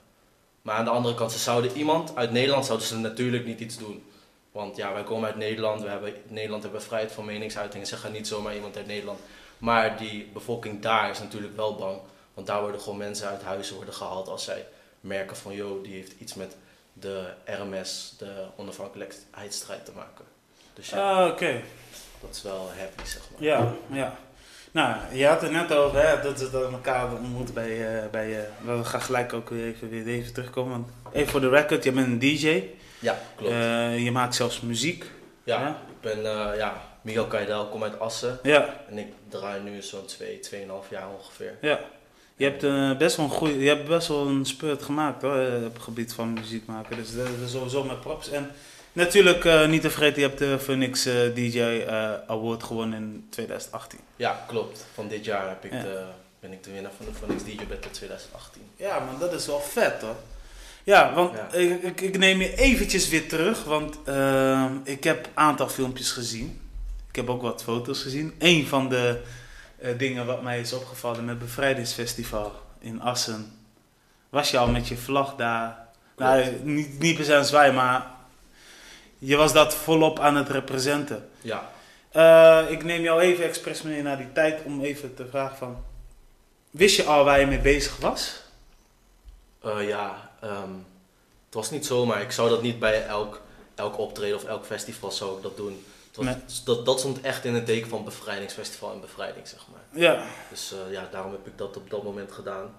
maar 0.62 0.74
aan 0.74 0.84
de 0.84 0.90
andere 0.90 1.14
kant, 1.14 1.32
ze 1.32 1.38
zouden 1.38 1.76
iemand 1.76 2.16
uit 2.16 2.30
Nederland 2.30 2.66
zouden 2.66 2.86
ze 2.86 2.98
natuurlijk 2.98 3.44
niet 3.46 3.60
iets 3.60 3.78
doen. 3.78 4.04
Want 4.52 4.76
ja, 4.76 4.92
wij 4.92 5.04
komen 5.04 5.28
uit 5.28 5.36
Nederland, 5.36 5.82
we 5.82 5.88
hebben, 5.88 6.14
Nederland 6.28 6.62
hebben 6.62 6.82
vrijheid 6.82 7.12
van 7.12 7.24
meningsuiting 7.24 7.82
en 7.82 7.88
ze 7.88 7.96
gaan 7.96 8.12
niet 8.12 8.26
zomaar 8.26 8.54
iemand 8.54 8.76
uit 8.76 8.86
Nederland. 8.86 9.18
Maar 9.58 9.98
die 9.98 10.30
bevolking 10.32 10.82
daar 10.82 11.10
is 11.10 11.18
natuurlijk 11.18 11.56
wel 11.56 11.74
bang. 11.74 11.98
Want 12.34 12.46
daar 12.46 12.60
worden 12.60 12.80
gewoon 12.80 12.98
mensen 12.98 13.28
uit 13.28 13.42
huizen 13.42 13.76
worden 13.76 13.94
gehaald 13.94 14.28
als 14.28 14.44
zij 14.44 14.66
merken 15.00 15.36
van, 15.36 15.54
joh, 15.54 15.84
die 15.84 15.94
heeft 15.94 16.12
iets 16.18 16.34
met 16.34 16.56
de 16.92 17.32
RMS, 17.44 18.14
de 18.18 18.46
onafhankelijkheidsstrijd 18.56 19.84
te 19.84 19.92
maken. 19.92 20.24
Dus 20.80 20.90
ja, 20.90 21.10
Ah, 21.12 21.26
oké. 21.30 21.60
dat 22.20 22.30
is 22.34 22.42
wel 22.42 22.70
happy, 22.78 23.04
zeg 23.04 23.22
maar. 23.32 23.42
Ja, 23.48 23.72
ja. 23.92 24.18
Nou, 24.72 24.96
je 25.12 25.26
had 25.26 25.40
het 25.42 25.50
net 25.50 25.72
over 25.74 26.08
hè, 26.08 26.22
dat 26.22 26.50
we 26.50 26.68
elkaar 26.72 27.12
ontmoeten 27.12 27.54
bij... 27.54 27.96
eh 28.02 28.10
bij 28.10 28.38
eh, 28.38 28.76
we 28.76 28.84
gaan 28.84 29.02
gelijk 29.02 29.32
ook 29.32 29.48
weer 29.50 29.66
even, 29.66 29.88
weer 29.90 30.06
even 30.06 30.32
terugkomen. 30.32 30.70
Want 30.72 30.88
even 31.12 31.28
voor 31.30 31.40
de 31.40 31.48
record, 31.48 31.84
je 31.84 31.92
bent 31.92 32.06
een 32.06 32.18
DJ. 32.18 32.62
Ja, 32.98 33.18
klopt. 33.36 33.52
Eh, 33.52 34.04
je 34.04 34.10
maakt 34.12 34.34
zelfs 34.34 34.60
muziek. 34.60 35.04
ja, 35.44 35.68
ik 35.68 36.00
ben, 36.00 36.22
ja, 36.56 36.82
Miguel 37.02 37.26
Kaidel, 37.26 37.66
kom 37.66 37.82
uit 37.82 37.98
Assen. 38.00 38.38
Ja, 38.42 38.76
En 38.90 38.98
ik 38.98 39.06
draai 39.28 39.60
nu 39.62 39.82
zo'n 39.82 40.04
2, 40.06 40.40
2,5 40.50 40.88
jaar 40.90 41.08
ongeveer. 41.18 41.54
ja. 41.60 41.78
Je 42.36 42.46
hebt 42.46 42.98
best 42.98 43.16
wel 43.16 43.26
een 43.26 43.32
goeie, 43.32 43.58
je 43.58 43.68
hebt 43.68 43.88
best 43.88 44.08
wel 44.08 44.26
een 44.26 44.44
spurt 44.46 44.82
gemaakt 44.82 45.22
hoor, 45.22 45.46
op 45.66 45.74
het 45.74 45.82
gebied 45.82 46.12
van 46.12 46.32
muziek 46.32 46.66
maken. 46.66 46.96
Dus 46.96 47.14
dat 47.14 47.26
is 47.44 47.50
sowieso 47.50 47.84
met 47.84 48.00
props. 48.00 48.30
En 48.30 48.50
natuurlijk 48.92 49.44
eh, 49.44 49.68
niet 49.68 49.82
te 49.82 49.90
vergeten, 49.90 50.20
je 50.22 50.26
hebt 50.26 50.38
de 50.38 50.58
Phoenix 50.58 51.06
eh, 51.06 51.14
DJ 51.34 51.60
eh, 51.60 52.12
Award 52.26 52.62
gewonnen 52.62 52.98
in 52.98 53.26
2018. 53.30 53.98
Ja, 54.16 54.44
klopt. 54.46 54.86
Van 54.94 55.08
dit 55.08 55.24
jaar 55.24 55.48
heb 55.48 55.64
ik 55.64 55.72
Ja. 55.72 55.82
de, 55.82 56.04
ben 56.40 56.52
ik 56.52 56.64
de 56.64 56.70
winnaar 56.72 56.92
van 56.96 57.06
de 57.06 57.12
Phoenix 57.12 57.44
DJ 57.44 57.66
Battle 57.68 57.90
2018. 57.90 58.62
Ja, 58.76 58.98
man, 58.98 59.18
dat 59.18 59.32
is 59.32 59.46
wel 59.46 59.60
vet 59.60 60.00
hoor. 60.00 60.16
Ja, 60.84 61.14
want 61.14 61.34
Ja. 61.36 61.58
Ik, 61.58 61.82
ik, 61.82 62.00
ik 62.00 62.18
neem 62.18 62.40
je 62.40 62.56
eventjes 62.56 63.08
weer 63.08 63.28
terug, 63.28 63.64
want 63.64 63.98
ik 64.84 65.04
heb 65.04 65.26
een 65.26 65.32
aantal 65.34 65.68
filmpjes 65.68 66.10
gezien. 66.12 66.60
Ik 67.08 67.16
heb 67.16 67.30
ook 67.30 67.42
wat 67.42 67.62
foto's 67.62 68.02
gezien. 68.02 68.34
Eén 68.38 68.66
van 68.66 68.88
de 68.88 69.20
dingen 69.96 70.26
wat 70.26 70.42
mij 70.42 70.60
is 70.60 70.72
opgevallen 70.72 71.24
met 71.24 71.38
Bevrijdingsfestival 71.38 72.52
in 72.78 73.00
Assen. 73.00 73.52
Was 74.28 74.50
je 74.50 74.58
al 74.58 74.68
met 74.68 74.88
je 74.88 74.96
vlag 74.96 75.34
daar? 75.36 75.88
Nou, 76.16 76.44
niet, 76.62 76.98
niet 76.98 77.16
per 77.16 77.24
se 77.24 77.32
aan 77.32 77.38
het 77.38 77.48
zwaaien, 77.48 77.74
maar 77.74 78.06
je 79.20 79.36
was 79.36 79.52
dat 79.52 79.74
volop 79.74 80.18
aan 80.18 80.36
het 80.36 80.48
representen. 80.48 81.28
Ja, 81.40 81.70
Eh, 82.10 82.60
ik 82.70 82.84
neem 82.84 83.02
jou 83.02 83.20
even 83.20 83.44
expres 83.44 83.82
mee 83.82 84.02
naar 84.02 84.16
die 84.16 84.32
tijd 84.32 84.62
om 84.64 84.80
even 84.80 85.14
te 85.14 85.26
vragen 85.26 85.56
van... 85.56 85.84
Wist 86.70 86.96
je 86.96 87.04
al 87.04 87.24
waar 87.24 87.40
je 87.40 87.46
mee 87.46 87.58
bezig 87.60 87.96
was? 87.96 88.42
Eh, 89.62 89.88
ja 89.88 90.30
ehm, 90.40 90.72
het 91.46 91.54
was 91.54 91.70
niet 91.70 91.86
zo, 91.86 92.06
maar 92.06 92.20
ik 92.20 92.32
zou 92.32 92.48
dat 92.48 92.62
niet 92.62 92.78
bij 92.78 93.06
elk, 93.06 93.40
elk 93.74 93.98
optreden 93.98 94.36
of 94.36 94.44
elk 94.44 94.64
festival 94.64 95.10
zou 95.10 95.36
ik 95.36 95.42
dat 95.42 95.56
doen. 95.56 95.84
Het 96.06 96.16
was, 96.16 96.24
Nee. 96.24 96.36
dat, 96.64 96.84
dat 96.86 96.98
stond 96.98 97.20
echt 97.20 97.44
in 97.44 97.54
het 97.54 97.66
teken 97.66 97.88
van 97.88 98.04
bevrijdingsfestival 98.04 98.92
en 98.92 99.00
bevrijding, 99.00 99.48
zeg 99.48 99.60
maar. 99.72 100.00
Ja. 100.02 100.22
Dus 100.50 100.72
eh, 100.72 100.92
ja, 100.92 101.08
daarom 101.10 101.32
heb 101.32 101.46
ik 101.46 101.58
dat 101.58 101.76
op 101.76 101.90
dat 101.90 102.02
moment 102.02 102.32
gedaan. 102.32 102.74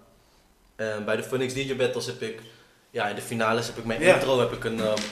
En 0.75 1.05
bij 1.05 1.15
de 1.15 1.23
Phoenix 1.23 1.53
DJ 1.53 1.75
Battles 1.75 2.05
heb 2.05 2.21
ik, 2.21 2.41
ja, 2.89 3.07
in 3.07 3.15
de 3.15 3.21
finales 3.21 3.67
heb 3.67 3.77
ik 3.77 3.85
mijn 3.85 4.01
Ja. 4.01 4.13
intro, 4.13 4.39
heb 4.39 4.51
ik 4.51 4.63
een, 4.63 4.79
ehm, 4.79 4.87
eh, 4.87 5.03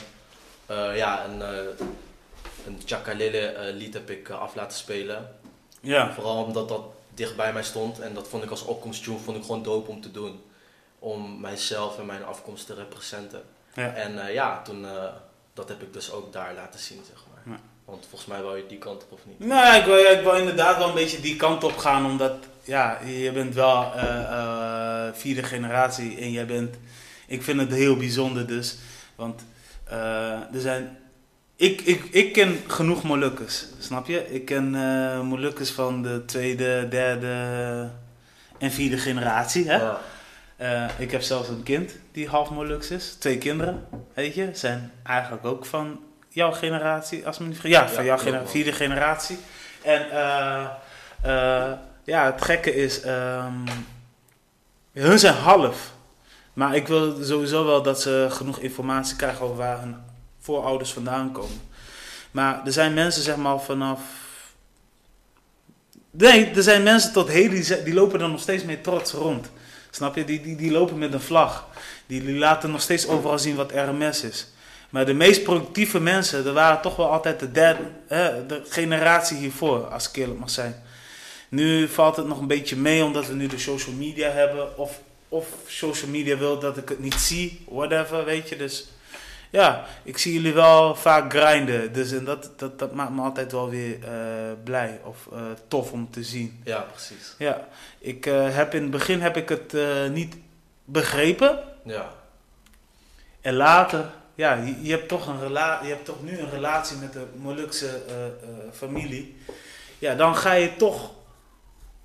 ja, 0.76 1.24
een, 1.24 1.38
uh, 1.38 1.86
een 2.66 2.80
Chakalele 2.84 3.38
eh, 3.38 3.74
lied 3.74 3.94
heb 3.94 4.10
ik 4.10 4.28
eh, 4.28 4.40
af 4.40 4.54
laten 4.54 4.78
spelen. 4.78 5.36
Ja. 5.80 6.12
Vooral 6.12 6.44
omdat 6.44 6.68
dat 6.68 6.82
dicht 7.14 7.36
bij 7.36 7.52
mij 7.52 7.62
stond 7.62 7.98
en 7.98 8.14
dat 8.14 8.28
vond 8.28 8.42
ik 8.44 8.50
als 8.50 8.64
opkomsttune 8.64 9.18
vond 9.18 9.36
ik 9.36 9.42
gewoon 9.42 9.62
dope 9.62 9.90
om 9.90 10.00
te 10.00 10.10
doen. 10.10 10.42
Om 10.98 11.40
mijzelf 11.40 11.98
en 11.98 12.06
mijn 12.06 12.24
afkomst 12.24 12.66
te 12.66 12.74
representen. 12.74 13.42
Ja. 13.74 13.94
En 13.94 14.26
eh, 14.26 14.34
ja, 14.34 14.62
toen, 14.62 14.84
eh, 14.84 15.04
dat 15.54 15.68
heb 15.68 15.82
ik 15.82 15.92
dus 15.92 16.12
ook 16.12 16.32
daar 16.32 16.54
laten 16.54 16.80
zien, 16.80 17.00
zeg 17.08 17.24
maar. 17.32 17.54
Ja. 17.54 17.60
Want 17.84 18.06
volgens 18.08 18.30
mij 18.30 18.42
wou 18.42 18.56
je 18.56 18.66
die 18.66 18.78
kant 18.78 19.02
op 19.02 19.12
of 19.12 19.20
niet? 19.24 19.38
Nou, 19.38 19.76
ik 19.76 19.84
wil, 19.84 19.96
ik 19.96 20.22
wil 20.22 20.34
inderdaad 20.34 20.76
wel 20.76 20.88
een 20.88 20.94
beetje 20.94 21.20
die 21.20 21.36
kant 21.36 21.64
op 21.64 21.76
gaan, 21.76 22.06
omdat 22.06 22.34
ja, 22.64 22.98
je 23.04 23.32
bent 23.32 23.54
wel 23.54 23.94
eh, 23.94 24.22
eh, 24.22 25.14
vierde 25.14 25.42
generatie 25.42 26.18
en 26.18 26.30
jij 26.30 26.46
bent, 26.46 26.76
ik 27.26 27.42
vind 27.42 27.60
het 27.60 27.72
heel 27.72 27.96
bijzonder 27.96 28.46
dus, 28.46 28.76
want 29.14 29.44
eh, 29.90 30.32
er 30.54 30.60
zijn, 30.60 30.98
ik, 31.56 31.80
ik, 31.80 32.04
ik 32.10 32.32
ken 32.32 32.56
genoeg 32.66 33.02
Molukkers, 33.02 33.64
snap 33.78 34.06
je? 34.06 34.32
Ik 34.34 34.44
ken 34.44 34.74
eh 34.74 35.20
Molukkers 35.20 35.70
van 35.70 36.02
de 36.02 36.24
tweede, 36.24 36.86
derde 36.88 37.88
en 38.58 38.70
vierde 38.70 38.98
generatie, 38.98 39.68
hè? 39.70 39.76
Ja. 39.76 39.98
Eh, 40.56 40.84
ik 40.98 41.10
heb 41.10 41.22
zelfs 41.22 41.48
een 41.48 41.62
kind 41.62 41.92
die 42.12 42.28
half 42.28 42.50
Moluks 42.50 42.90
is. 42.90 43.14
Twee 43.18 43.38
kinderen, 43.38 43.86
weet 44.14 44.34
je. 44.34 44.50
Zijn 44.52 44.92
eigenlijk 45.02 45.44
ook 45.44 45.66
van 45.66 46.00
jouw 46.28 46.52
generatie, 46.52 47.26
als 47.26 47.38
me 47.38 47.46
niet. 47.46 47.58
Ja, 47.62 47.88
van 47.88 48.04
jouw 48.04 48.16
klopt, 48.16 48.30
genera- 48.30 48.50
vierde 48.50 48.72
generatie. 48.72 49.38
En 49.82 50.10
eh, 50.10 50.66
eh, 51.22 51.72
ja, 52.04 52.24
het 52.24 52.42
gekke 52.42 52.74
is, 52.74 53.00
ehm, 53.00 53.54
hun 54.92 55.18
zijn 55.18 55.34
half. 55.34 55.92
Maar 56.60 56.76
ik 56.76 56.88
wil 56.88 57.16
sowieso 57.24 57.64
wel 57.64 57.82
dat 57.82 58.00
ze 58.00 58.26
genoeg 58.30 58.58
informatie 58.58 59.16
krijgen 59.16 59.44
over 59.44 59.56
waar 59.56 59.80
hun 59.80 59.96
voorouders 60.40 60.92
vandaan 60.92 61.32
komen. 61.32 61.60
Maar 62.30 62.62
er 62.64 62.72
zijn 62.72 62.94
mensen, 62.94 63.22
zeg 63.22 63.36
maar, 63.36 63.60
vanaf. 63.60 64.00
Nee, 66.10 66.50
er 66.50 66.62
zijn 66.62 66.82
mensen 66.82 67.12
tot 67.12 67.28
heden 67.28 67.84
die, 67.84 67.94
lopen 67.94 68.20
er 68.20 68.28
nog 68.28 68.40
steeds 68.40 68.64
mee 68.64 68.80
trots 68.80 69.12
rond. 69.12 69.50
Snap 69.90 70.16
je? 70.16 70.24
Die, 70.24 70.40
die, 70.40 70.56
die 70.56 70.70
lopen 70.70 70.98
met 70.98 71.12
een 71.12 71.20
vlag. 71.20 71.66
Die, 72.06 72.24
die 72.24 72.38
laten 72.38 72.70
nog 72.70 72.80
steeds 72.80 73.08
overal 73.08 73.38
zien 73.38 73.56
wat 73.56 73.72
RMS 73.72 74.22
is. 74.22 74.46
Maar 74.90 75.06
de 75.06 75.14
meest 75.14 75.42
productieve 75.42 76.00
mensen, 76.00 76.44
dat 76.44 76.54
waren 76.54 76.80
toch 76.80 76.96
wel 76.96 77.10
altijd 77.10 77.40
de 77.40 77.50
derde, 77.50 77.82
hè, 78.06 78.46
de 78.46 78.62
generatie 78.68 79.36
hiervoor, 79.36 79.86
als 79.86 80.08
ik 80.08 80.16
eerlijk 80.16 80.40
mag 80.40 80.50
zijn. 80.50 80.82
Nu 81.48 81.88
valt 81.88 82.16
het 82.16 82.26
nog 82.26 82.38
een 82.40 82.46
beetje 82.46 82.76
mee 82.76 83.04
omdat 83.04 83.26
we 83.26 83.34
nu 83.34 83.46
de 83.46 83.58
social 83.58 83.94
media 83.94 84.30
hebben. 84.30 84.78
Of, 84.78 85.00
of 85.30 85.46
social 85.66 86.10
media 86.10 86.36
wil 86.36 86.58
dat 86.58 86.76
ik 86.76 86.88
het 86.88 86.98
niet 86.98 87.14
zie, 87.14 87.64
whatever, 87.68 88.24
weet 88.24 88.48
je. 88.48 88.56
Dus 88.56 88.88
ja, 89.50 89.84
ik 90.02 90.18
zie 90.18 90.32
jullie 90.32 90.52
wel 90.52 90.94
vaak 90.94 91.32
grinden. 91.32 91.92
Dus 91.92 92.12
en 92.12 92.24
dat, 92.24 92.50
dat, 92.56 92.78
dat 92.78 92.92
maakt 92.92 93.10
me 93.10 93.22
altijd 93.22 93.52
wel 93.52 93.68
weer 93.70 94.04
eh, 94.04 94.10
blij 94.64 95.00
of 95.04 95.28
eh, 95.32 95.38
tof 95.68 95.92
om 95.92 96.10
te 96.10 96.22
zien. 96.22 96.60
Ja, 96.64 96.80
precies. 96.80 97.34
Ja, 97.38 97.68
ik 97.98 98.26
eh, 98.26 98.54
heb 98.54 98.74
in 98.74 98.82
het 98.82 98.90
begin 98.90 99.20
heb 99.20 99.36
ik 99.36 99.48
het 99.48 99.76
niet 100.12 100.36
begrepen. 100.84 101.58
Ja, 101.84 102.12
En 103.40 103.54
later, 103.54 104.10
ja, 104.34 104.54
je, 104.54 104.82
je 104.82 104.90
hebt 104.90 105.08
toch 105.08 105.26
een 105.26 105.40
rela 105.40 105.80
je 105.82 105.88
hebt 105.88 106.04
toch 106.04 106.22
nu 106.22 106.38
een 106.38 106.50
relatie 106.50 106.96
met 106.96 107.12
de 107.12 107.24
Molukse 107.36 108.02
familie. 108.72 109.36
Ja, 109.98 110.14
dan 110.14 110.36
ga 110.36 110.52
je 110.52 110.76
toch 110.76 111.10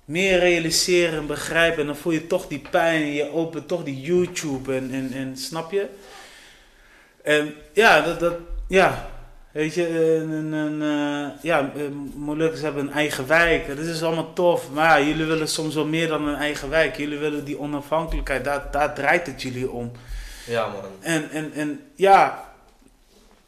meer 0.06 0.38
realiseren 0.38 1.18
en 1.18 1.26
begrijpen. 1.26 1.80
En 1.80 1.86
dan 1.86 1.96
voel 1.96 2.12
je 2.12 2.26
toch 2.26 2.46
die 2.46 2.62
pijn. 2.70 3.02
En 3.02 3.12
je 3.12 3.32
opent 3.32 3.68
toch 3.68 3.84
die 3.84 4.00
YouTube 4.00 4.74
en, 4.74 4.90
en, 4.92 5.12
en 5.12 5.36
snap 5.36 5.72
je? 5.72 5.86
En 7.22 7.54
ja, 7.72 8.00
dat, 8.00 8.20
dat 8.20 8.34
ja. 8.68 9.14
Weet 9.56 9.74
je, 9.74 9.88
een, 10.16 10.30
een, 10.30 10.52
een, 10.52 10.82
eh, 10.82 11.42
ja, 11.42 11.70
eh, 11.76 11.82
Molukkers 12.14 12.60
hebben 12.60 12.86
een 12.86 12.92
eigen 12.92 13.26
wijk. 13.26 13.66
Dat 13.66 13.78
is 13.78 14.02
allemaal 14.02 14.32
tof. 14.32 14.70
Maar 14.70 15.00
ja, 15.00 15.06
jullie 15.06 15.24
willen 15.24 15.48
soms 15.48 15.74
wel 15.74 15.86
meer 15.86 16.08
dan 16.08 16.28
een 16.28 16.34
eigen 16.34 16.70
wijk. 16.70 16.96
Jullie 16.96 17.18
willen 17.18 17.44
die 17.44 17.58
onafhankelijkheid. 17.58 18.44
Daar, 18.44 18.68
daar 18.70 18.94
draait 18.94 19.26
het 19.26 19.42
jullie 19.42 19.70
om. 19.70 19.92
ja 20.46 20.66
man. 20.66 20.84
En, 21.00 21.30
en, 21.30 21.52
en 21.52 21.80
ja, 21.94 22.45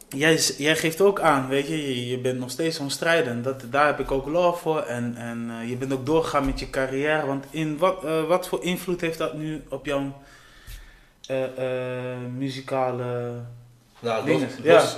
jij, 0.09 0.37
jij 0.37 0.77
geeft 0.77 1.01
ook 1.01 1.21
aan, 1.21 1.49
weet 1.49 1.67
je, 1.67 1.89
je, 1.89 2.09
je 2.09 2.19
bent 2.19 2.39
nog 2.39 2.51
steeds 2.51 2.79
onstrijdend. 2.79 3.45
Dat, 3.45 3.63
daar 3.71 3.87
heb 3.87 4.01
ik 4.01 4.11
ook 4.11 4.27
love 4.27 4.61
voor. 4.61 4.81
En, 4.81 5.17
en 5.17 5.51
eh, 5.51 5.69
je 5.69 5.77
bent 5.77 5.93
ook 5.93 6.07
doorgegaan 6.07 6.47
met 6.47 6.59
je 6.59 6.71
carrière. 6.71 7.27
Want 7.27 7.45
in 7.51 7.79
wat, 7.79 8.05
eh, 8.05 8.25
wat 8.25 8.49
voor 8.49 8.65
invloed 8.65 9.01
heeft 9.01 9.19
dat 9.19 9.35
nu 9.35 9.65
op 9.69 9.87
jouw 9.87 10.13
eh, 11.27 12.17
muzikale... 12.37 13.41
Nou, 14.01 14.47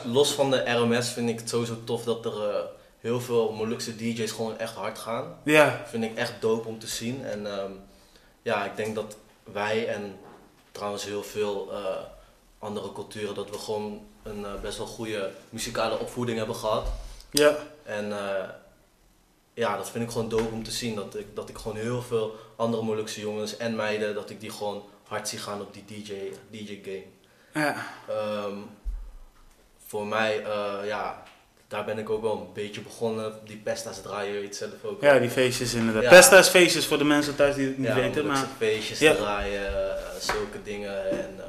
los, 0.04 0.32
van 0.32 0.50
de 0.50 0.70
RMS 0.70 1.08
vind 1.08 1.28
ik 1.28 1.38
het 1.38 1.48
sowieso 1.48 1.84
tof 1.84 2.04
dat 2.04 2.24
er 2.24 2.64
heel 3.00 3.20
veel 3.20 3.52
Molukse 3.52 3.96
DJ's 3.96 4.32
gewoon 4.32 4.58
echt 4.58 4.74
hard 4.74 4.98
gaan. 4.98 5.24
Ja, 5.44 5.82
vind 5.86 6.04
ik 6.04 6.16
echt 6.16 6.32
dope 6.40 6.68
om 6.68 6.78
te 6.78 6.86
zien. 6.86 7.24
En 7.24 7.46
ehm, 7.46 7.70
ja, 8.42 8.64
ik 8.64 8.76
denk 8.76 8.94
dat 8.94 9.16
wij 9.52 9.88
en 9.88 10.16
trouwens 10.72 11.04
heel 11.04 11.22
veel 11.22 11.72
andere 12.58 12.92
culturen, 12.92 13.34
dat 13.34 13.50
we 13.50 13.58
gewoon 13.58 14.00
een 14.22 14.44
eh, 14.44 14.50
best 14.62 14.78
wel 14.78 14.86
goede 14.86 15.30
muzikale 15.50 15.98
opvoeding 15.98 16.38
hebben 16.38 16.56
gehad. 16.56 16.86
ja, 17.30 17.56
En 17.82 18.12
eh, 18.12 18.48
ja, 19.54 19.76
dat 19.76 19.90
vind 19.90 20.04
ik 20.04 20.10
gewoon 20.10 20.28
dope 20.28 20.52
om 20.54 20.62
te 20.64 20.70
zien. 20.70 20.94
Dat 20.94 21.16
ik, 21.18 21.26
dat 21.34 21.48
ik 21.48 21.58
gewoon 21.58 21.76
heel 21.76 22.02
veel 22.02 22.36
andere 22.56 22.82
Molukse 22.82 23.20
jongens 23.20 23.56
en 23.56 23.76
meiden, 23.76 24.14
dat 24.14 24.30
ik 24.30 24.40
die 24.40 24.50
gewoon 24.50 24.84
hard 25.06 25.28
zie 25.28 25.38
gaan 25.38 25.60
op 25.60 25.74
die 25.74 25.84
DJ, 26.02 26.12
DJ 26.50 26.80
game. 26.84 27.02
ja, 27.66 27.86
Ehm, 28.08 28.56
voor 29.86 30.06
mij, 30.06 30.44
eh, 30.44 30.74
ja, 30.86 31.22
daar 31.68 31.84
ben 31.84 31.98
ik 31.98 32.10
ook 32.10 32.22
wel 32.22 32.32
een 32.32 32.52
beetje 32.52 32.80
begonnen. 32.80 33.32
Die 33.44 33.56
pesta's 33.56 34.02
draaien, 34.02 34.34
je 34.34 34.40
weet 34.40 34.56
zelf 34.56 34.84
ook. 34.84 35.00
ja, 35.02 35.18
die 35.18 35.30
feestjes 35.30 35.74
inderdaad. 35.74 36.02
Ja. 36.02 36.08
Pesta 36.08 36.38
is 36.38 36.48
feestjes 36.48 36.86
voor 36.86 36.98
de 36.98 37.04
mensen 37.04 37.36
thuis 37.36 37.54
die 37.54 37.66
het 37.66 37.78
niet 37.78 37.86
ja, 37.86 37.94
weten. 37.94 38.26
Maar, 38.26 38.46
feestjes 38.58 38.98
Ja. 38.98 39.14
draaien, 39.14 39.98
zulke 40.20 40.62
dingen. 40.62 41.10
En, 41.10 41.40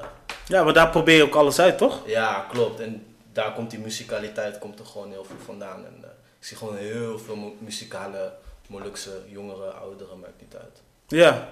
ja, 0.51 0.63
maar 0.63 0.73
daar 0.73 0.89
probeer 0.89 1.15
je 1.15 1.23
ook 1.23 1.35
alles 1.35 1.59
uit, 1.59 1.77
toch? 1.77 2.01
ja, 2.07 2.45
klopt. 2.51 2.79
En 2.79 3.05
daar 3.33 3.53
komt 3.53 3.69
die 3.69 3.79
muzikaliteit 3.79 4.57
komt 4.59 4.79
er 4.79 4.85
gewoon 4.85 5.11
heel 5.11 5.25
veel 5.25 5.35
vandaan. 5.45 5.85
En, 5.85 5.95
eh, 6.01 6.09
ik 6.39 6.45
zie 6.47 6.57
gewoon 6.57 6.75
heel 6.77 7.19
veel 7.19 7.35
mu- 7.35 7.55
muzikale 7.59 8.33
Molukse 8.67 9.21
jongeren, 9.27 9.79
ouderen, 9.79 10.19
maakt 10.19 10.41
niet 10.41 10.55
uit. 10.55 10.81
Ja, 11.07 11.49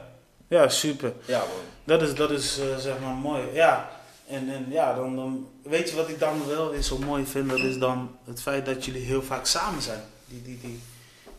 ja, 0.47 0.69
super. 0.69 1.13
Ja, 1.25 1.39
man. 1.39 1.47
Dat 1.83 2.01
is, 2.01 2.15
dat 2.15 2.31
is 2.31 2.59
eh, 2.59 2.77
zeg 2.77 2.99
maar 2.99 3.13
mooi. 3.13 3.43
Ja, 3.53 3.89
en, 4.27 4.49
en 4.49 4.65
ja, 4.69 4.93
dan, 4.95 5.15
dan 5.15 5.47
weet 5.63 5.89
je 5.89 5.95
wat 5.95 6.09
ik 6.09 6.19
dan 6.19 6.47
wel 6.47 6.69
weer 6.69 6.81
zo 6.81 6.97
mooi 6.97 7.25
vind, 7.25 7.49
dat 7.49 7.59
is 7.59 7.77
dan 7.77 8.17
het 8.25 8.41
feit 8.41 8.65
dat 8.65 8.85
jullie 8.85 9.01
heel 9.05 9.21
vaak 9.23 9.45
samen 9.45 9.81
zijn. 9.81 10.01
Die, 10.25 10.41
die, 10.41 10.59
die, 10.61 10.79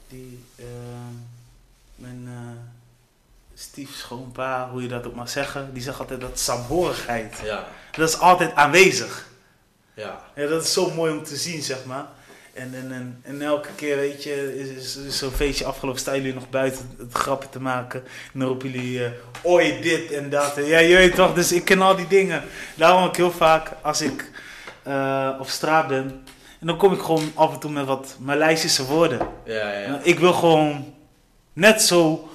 die, 0.09 0.45
mijn 1.95 2.29
eh 3.61 3.67
stiefschoonpa, 3.67 4.69
hoe 4.73 4.83
je 4.83 4.89
dat 4.89 5.07
ook 5.07 5.15
mag 5.15 5.29
zeggen, 5.29 5.71
die 5.73 5.83
zegt 5.83 5.99
altijd 5.99 6.21
dat 6.21 6.39
saamhorigheid, 6.39 7.37
Ja, 7.45 7.67
dat 7.93 8.09
is 8.09 8.19
altijd 8.19 8.55
aanwezig. 8.55 9.27
ja, 9.95 10.21
Ja, 10.35 10.47
dat 10.47 10.63
is 10.63 10.73
zo 10.73 10.91
mooi 10.91 11.13
om 11.13 11.25
te 11.25 11.37
zien, 11.37 11.63
zeg 11.63 11.85
maar. 11.85 12.07
En, 12.55 12.75
en, 12.75 12.93
en, 12.93 13.21
en 13.23 13.43
elke 13.43 13.69
keer, 13.77 13.97
weet 13.97 14.23
je, 14.23 14.59
is, 14.59 14.69
is, 14.69 14.97
is 14.97 15.19
zo'n 15.19 15.31
feestje 15.31 15.65
afgelopen, 15.65 16.01
staan 16.01 16.17
jullie 16.17 16.35
nog 16.35 16.51
buiten 16.51 16.91
het 16.99 17.13
grappen 17.13 17.51
te 17.51 17.61
maken. 17.61 18.03
En 18.33 18.39
dan 18.39 18.49
roepen 18.49 18.71
jullie, 18.71 19.05
eh 19.05 19.11
oi, 19.43 19.81
dit 19.81 20.13
en 20.13 20.31
dat. 20.31 20.53
Ja, 20.57 20.79
je 20.79 20.97
weet 20.97 21.15
toch, 21.15 21.35
dus 21.35 21.53
ik 21.53 21.65
ken 21.65 21.81
al 21.83 21.97
die 21.97 22.07
dingen. 22.07 22.43
Daarom 22.75 23.05
ook 23.05 23.17
heel 23.17 23.31
vaak, 23.31 23.71
als 23.83 24.01
ik 24.01 24.31
eh, 24.83 25.31
op 25.41 25.49
straat 25.49 25.89
ben, 25.89 26.27
en 26.61 26.67
dan 26.67 26.77
kom 26.77 26.93
ik 26.93 27.01
gewoon 27.01 27.33
af 27.35 27.53
en 27.53 27.59
toe 27.61 27.71
met 27.71 27.87
wat 27.87 28.17
Maleisische 28.19 28.85
woorden. 28.85 29.29
ja. 29.45 29.73
ja. 29.73 30.01
Ik 30.03 30.19
wil 30.19 30.33
gewoon 30.33 30.95
net 31.53 31.83
zo 31.83 32.30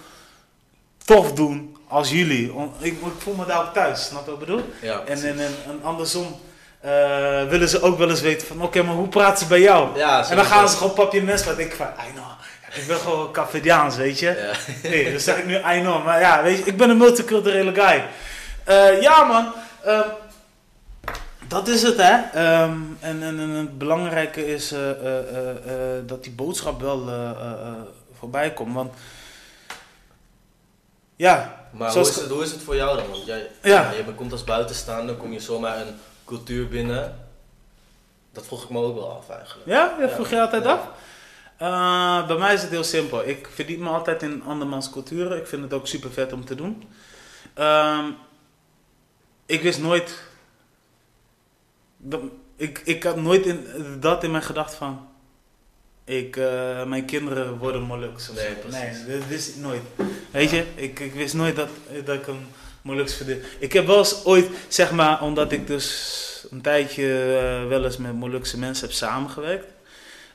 tof 1.06 1.34
doen 1.34 1.78
als 1.88 2.10
jullie. 2.10 2.54
Ik, 2.80 2.92
ik 2.92 3.14
voel 3.18 3.36
me 3.36 3.46
daar 3.46 3.62
ook 3.62 3.74
thuis, 3.74 4.06
snap 4.06 4.26
je 4.26 4.32
wat 4.32 4.42
ik 4.42 4.46
bedoel? 4.46 4.70
ja 4.82 5.02
En, 5.06 5.24
en, 5.24 5.40
en, 5.40 5.54
en 5.68 5.80
andersom 5.84 6.36
eh, 6.80 7.44
willen 7.44 7.70
ze 7.70 7.82
ook 7.82 7.98
wel 7.98 8.10
eens 8.10 8.22
weten 8.22 8.48
van, 8.48 8.62
oké, 8.62 8.84
maar 8.84 8.96
hoe 8.96 9.08
praten 9.08 9.38
ze 9.38 9.46
bij 9.46 9.62
jou? 9.62 9.98
ja, 9.98 10.30
en 10.30 10.36
dan 10.36 10.46
gaan 10.46 10.70
ze 10.70 10.78
gewoon 10.78 10.94
papje 10.94 11.20
en 11.20 11.26
mes, 11.26 11.44
denk 11.44 11.60
ik 11.60 11.76
van, 11.76 11.88
I 11.88 12.12
know, 12.14 12.26
ik 12.76 12.88
ben 12.88 12.98
gewoon 12.98 13.32
Cafediaans, 13.32 13.96
weet 13.96 14.20
je? 14.20 14.26
Ja. 14.26 14.52
Nee, 14.90 15.12
dan 15.12 15.20
zeg 15.20 15.38
ik 15.38 15.46
nu 15.46 15.56
I 15.56 15.80
know, 15.80 16.06
maar 16.06 16.20
ja, 16.20 16.44
weet 16.44 16.58
je, 16.58 16.64
ik 16.64 16.78
ben 16.78 16.90
een 16.90 16.98
multiculturele 16.98 17.74
guy. 17.74 18.06
Eh, 18.64 19.02
ja 19.02 19.24
man, 19.24 19.54
ehm, 19.84 20.08
dat 21.48 21.68
is 21.68 21.82
het 21.82 21.98
hè. 21.98 22.14
Ehm, 22.34 22.78
en, 23.00 23.24
en, 23.24 23.40
en 23.40 23.50
het 23.50 23.78
belangrijke 23.78 24.54
is 24.54 24.72
eh, 24.72 24.80
dat 26.06 26.24
die 26.24 26.34
boodschap 26.34 26.82
wel 26.82 27.10
voorbij 28.20 28.54
komt, 28.54 28.74
want 28.74 28.94
ja, 31.16 31.64
Maar 31.72 31.92
Zoals- 31.92 32.08
hoe, 32.08 32.16
is 32.18 32.22
het, 32.24 32.32
hoe 32.32 32.44
is 32.44 32.52
het 32.52 32.62
voor 32.62 32.76
jou 32.76 32.98
dan? 32.98 33.10
Want 33.10 33.26
jij, 33.26 33.52
Ja. 33.64 33.92
je 33.92 34.04
komt 34.16 34.32
als 34.32 34.44
buitenstaander, 34.44 35.16
kom 35.16 35.32
je 35.32 35.40
zomaar 35.40 35.82
een 35.82 35.96
cultuur 36.26 36.68
binnen. 36.68 37.28
Dat 38.32 38.46
vroeg 38.46 38.64
ik 38.64 38.70
me 38.70 38.80
ook 38.80 38.96
wel 38.96 39.12
af 39.12 39.30
eigenlijk. 39.30 39.68
ja, 39.70 39.96
dat 40.00 40.10
Ja. 40.10 40.16
vroeg 40.16 40.30
je 40.30 40.42
altijd 40.42 40.66
af? 40.66 40.88
Eh, 41.58 42.28
bij 42.28 42.38
mij 42.38 42.54
is 42.54 42.62
het 42.62 42.70
heel 42.72 42.84
simpel. 42.84 43.28
Ik 43.28 43.48
verdiep 43.54 43.80
me 43.80 43.90
altijd 43.90 44.24
in 44.24 44.44
andermans 44.44 44.90
culturen. 44.90 45.38
Ik 45.38 45.48
vind 45.48 45.62
het 45.64 45.74
ook 45.74 45.88
super 45.88 46.12
vet 46.12 46.34
om 46.34 46.46
te 46.46 46.56
doen. 46.56 46.90
Ehm, 47.54 48.06
ik 49.46 49.62
wist 49.62 49.80
nooit. 49.80 50.24
dat- 51.98 52.22
ik, 52.56 52.82
ik 52.86 53.04
had 53.04 53.16
nooit 53.16 53.46
in, 53.46 53.68
dat 54.00 54.24
in 54.24 54.32
mijn 54.32 54.44
gedachten 54.44 54.78
van. 54.78 55.08
Ik, 56.06 56.38
eh, 56.38 56.86
mijn 56.86 57.06
kinderen 57.06 57.58
worden 57.58 57.82
Moluks. 57.82 58.30
of 58.30 58.36
Nee, 58.36 58.54
precies. 58.54 59.06
nee, 59.08 59.18
dat 59.20 59.28
wist 59.28 59.50
ik 59.50 59.56
nooit. 59.56 59.82
Weet 60.32 60.50
je, 60.50 60.66
ik, 60.76 61.00
ik 61.00 61.14
wist 61.14 61.34
nooit 61.34 61.56
dat, 61.56 61.70
dat 62.06 62.16
ik 62.16 62.28
een 62.28 62.46
Moluks 62.82 63.14
verdien. 63.16 63.42
Ik 63.60 63.74
heb 63.74 63.86
wel 63.86 63.98
eens 63.98 64.26
ooit, 64.26 64.50
zeg 64.68 64.92
maar, 64.92 65.22
omdat 65.22 65.52
ik 65.52 65.68
dus 65.68 66.48
een 66.52 66.62
tijdje 66.62 67.38
eh, 67.40 67.68
wel 67.68 67.84
eens 67.86 67.98
met 67.98 68.14
Molukse 68.14 68.60
mensen 68.60 68.86
heb 68.86 68.96
samengewerkt. 68.96 69.66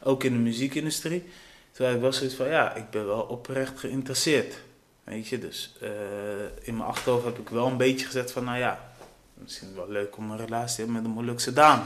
Ook 0.03 0.25
in 0.25 0.33
de 0.33 0.39
muziekindustrie. 0.39 1.31
Toen 1.73 1.87
had 1.87 1.95
ik 1.95 2.01
wel 2.01 2.13
zoiets 2.13 2.35
van, 2.35 2.49
ja, 2.49 2.75
ik 2.75 2.91
ben 2.91 3.07
wel 3.07 3.21
oprecht 3.21 3.79
geïnteresseerd. 3.81 4.55
Weet 5.05 5.29
je, 5.29 5.39
dus 5.39 5.73
eh, 5.81 5.89
in 6.63 6.77
mijn 6.77 6.89
achterhoofd 6.89 7.25
heb 7.25 7.39
ik 7.39 7.49
wel 7.49 7.67
een 7.67 7.77
beetje 7.77 8.07
gezet 8.07 8.33
van, 8.33 8.45
nou 8.45 8.59
ja, 8.59 8.90
misschien 9.43 9.75
wel 9.75 9.89
leuk 9.89 10.17
om 10.17 10.31
een 10.31 10.37
relatie 10.37 10.75
te 10.77 10.83
hebben 10.83 11.03
met 11.03 11.05
een 11.05 11.17
Molukse 11.17 11.53
dame. 11.53 11.83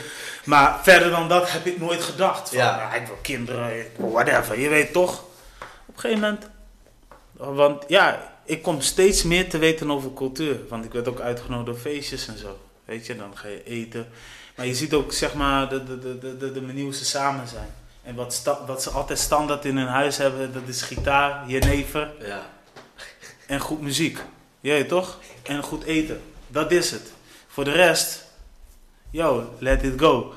maar 0.44 0.80
verder 0.82 1.10
dan 1.10 1.28
dat 1.28 1.52
heb 1.52 1.66
ik 1.66 1.78
nooit 1.78 2.02
gedacht. 2.02 2.48
Van, 2.48 2.58
Ja. 2.58 2.78
ja. 2.78 2.94
ik 2.94 3.06
wil 3.06 3.18
kinderen, 3.22 3.86
whatever. 3.96 4.60
Je 4.60 4.68
weet 4.68 4.92
toch, 4.92 5.22
op 5.86 5.94
een 5.94 6.00
gegeven 6.00 6.20
moment. 6.20 6.46
Want 7.32 7.84
ja, 7.88 8.32
ik 8.44 8.62
kom 8.62 8.80
steeds 8.80 9.22
meer 9.22 9.48
te 9.48 9.58
weten 9.58 9.90
over 9.90 10.12
cultuur. 10.14 10.58
Want 10.68 10.84
ik 10.84 10.92
werd 10.92 11.08
ook 11.08 11.20
uitgenodigd 11.20 11.66
door 11.66 11.92
feestjes 11.92 12.26
en 12.28 12.38
zo. 12.38 12.58
Weet 12.84 13.06
je, 13.06 13.16
dan 13.16 13.36
ga 13.36 13.48
je 13.48 13.64
eten. 13.64 14.08
Maar 14.56 14.66
je 14.66 14.74
ziet 14.74 14.92
ook, 14.94 15.12
zeg 15.12 15.34
maar, 15.34 15.68
de, 15.68 15.84
de, 15.84 15.98
de, 15.98 16.18
de, 16.18 16.36
de, 16.36 16.52
de 16.52 16.62
manier 16.62 16.84
hoe 16.84 16.94
ze 16.94 17.04
samen 17.04 17.48
zijn. 17.48 17.74
En 18.02 18.14
wat, 18.14 18.34
sta, 18.34 18.64
wat 18.66 18.82
ze 18.82 18.90
altijd 18.90 19.18
standaard 19.18 19.64
in 19.64 19.76
hun 19.76 19.86
huis 19.86 20.16
hebben, 20.16 20.52
dat 20.52 20.62
is 20.66 20.82
gitaar, 20.82 21.44
jenever 21.46 22.12
Ja, 22.20 22.46
en 23.46 23.60
goed 23.60 23.80
muziek. 23.80 24.18
Jij 24.60 24.84
toch? 24.84 25.18
En 25.42 25.62
goed 25.62 25.84
eten. 25.84 26.22
Dat 26.54 26.72
is 26.72 26.90
het. 26.90 27.12
Voor 27.46 27.64
de 27.64 27.72
rest, 27.72 28.24
yo, 29.10 29.54
let 29.58 29.82
it 29.82 30.00
go. 30.00 30.32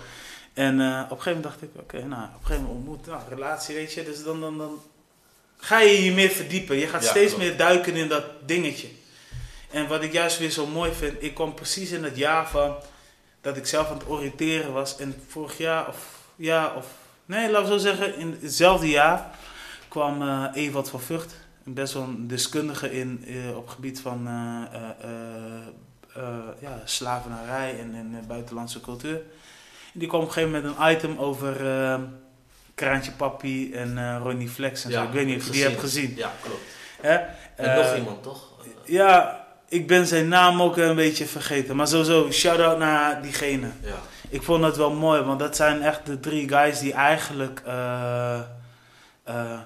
En 0.53 0.81
eh, 0.81 1.01
op 1.03 1.17
een 1.17 1.21
gegeven 1.21 1.25
moment 1.25 1.43
dacht 1.43 1.61
ik, 1.61 1.69
oké, 1.81 2.03
nou, 2.05 2.23
op 2.23 2.39
een 2.39 2.45
gegeven 2.45 2.63
moment 2.65 2.87
ontmoet, 2.87 3.05
nou, 3.05 3.21
relatie, 3.29 3.75
weet 3.75 3.93
je. 3.93 4.03
Dus 4.03 4.23
dan, 4.23 4.41
dan, 4.41 4.57
dan 4.57 4.81
ga 5.57 5.79
je 5.79 6.03
je 6.03 6.11
meer 6.11 6.29
verdiepen. 6.29 6.75
Je 6.75 6.87
gaat 6.87 7.03
Ja, 7.03 7.09
steeds 7.09 7.33
klopt. 7.33 7.47
meer 7.47 7.57
duiken 7.57 7.93
in 7.95 8.07
dat 8.07 8.23
dingetje. 8.45 8.87
En 9.71 9.87
wat 9.87 10.03
ik 10.03 10.11
juist 10.11 10.37
weer 10.37 10.49
zo 10.51 10.65
mooi 10.67 10.91
vind, 10.93 11.23
ik 11.23 11.33
kwam 11.33 11.53
precies 11.53 11.91
in 11.91 12.03
het 12.03 12.17
jaar 12.17 12.49
van 12.49 12.75
dat 13.41 13.57
ik 13.57 13.65
zelf 13.65 13.89
aan 13.89 13.97
het 13.97 14.07
oriënteren 14.07 14.73
was. 14.73 14.97
En 14.97 15.21
vorig 15.27 15.57
jaar, 15.57 15.87
of 15.87 15.97
ja, 16.35 16.73
of 16.75 16.85
nee, 17.25 17.51
laten 17.51 17.71
we 17.71 17.79
zo 17.79 17.85
zeggen, 17.85 18.17
in 18.17 18.37
hetzelfde 18.41 18.89
jaar 18.89 19.29
kwam 19.87 20.21
eh 20.21 20.45
Ewald 20.53 20.89
van 20.89 21.01
Vught, 21.01 21.33
best 21.63 21.93
wel 21.93 22.03
een 22.03 22.27
deskundige 22.27 22.91
in, 22.91 23.23
eh, 23.27 23.57
op 23.57 23.65
het 23.65 23.75
gebied 23.75 23.99
van 23.99 24.27
ja, 26.59 26.81
slavernarij 26.85 27.79
en, 27.79 27.95
en 27.95 28.17
eh, 28.21 28.27
buitenlandse 28.27 28.81
cultuur. 28.81 29.15
En 29.93 29.99
die 29.99 30.07
kwam 30.07 30.21
op 30.21 30.27
een 30.27 30.33
gegeven 30.33 30.55
moment 30.55 30.77
een 30.79 30.91
item 30.91 31.17
over 31.17 31.67
eh, 31.67 31.99
Kraantje 32.75 33.11
Papi 33.11 33.73
en 33.73 33.97
eh, 33.97 34.17
Ronnie 34.23 34.49
Flex 34.49 34.83
en 34.85 34.91
zo. 34.91 35.03
Ik 35.03 35.09
weet 35.11 35.25
niet 35.25 35.39
of 35.39 35.45
je 35.45 35.51
die 35.51 35.63
hebt 35.63 35.79
gezien. 35.79 36.13
Ja, 36.15 36.31
klopt. 36.43 36.61
Hè? 37.01 37.13
En 37.55 37.65
Eh, 37.71 37.75
nog 37.75 37.95
iemand, 37.95 38.23
toch? 38.23 38.51
Ja, 38.85 39.45
ik 39.69 39.87
ben 39.87 40.07
zijn 40.07 40.27
naam 40.27 40.61
ook 40.61 40.77
een 40.77 40.95
beetje 40.95 41.25
vergeten. 41.25 41.75
Maar 41.75 41.87
sowieso, 41.87 42.31
shout-out 42.31 42.77
naar 42.77 43.21
diegene. 43.21 43.67
Ja. 43.81 43.95
Ik 44.29 44.43
vond 44.43 44.63
het 44.63 44.77
wel 44.77 44.93
mooi, 44.93 45.21
want 45.21 45.39
dat 45.39 45.55
zijn 45.55 45.81
echt 45.81 46.05
de 46.05 46.19
drie 46.19 46.47
guys 46.49 46.79
die 46.79 46.93
eigenlijk 46.93 47.61
eh, 47.65 48.39
eh, 49.23 49.59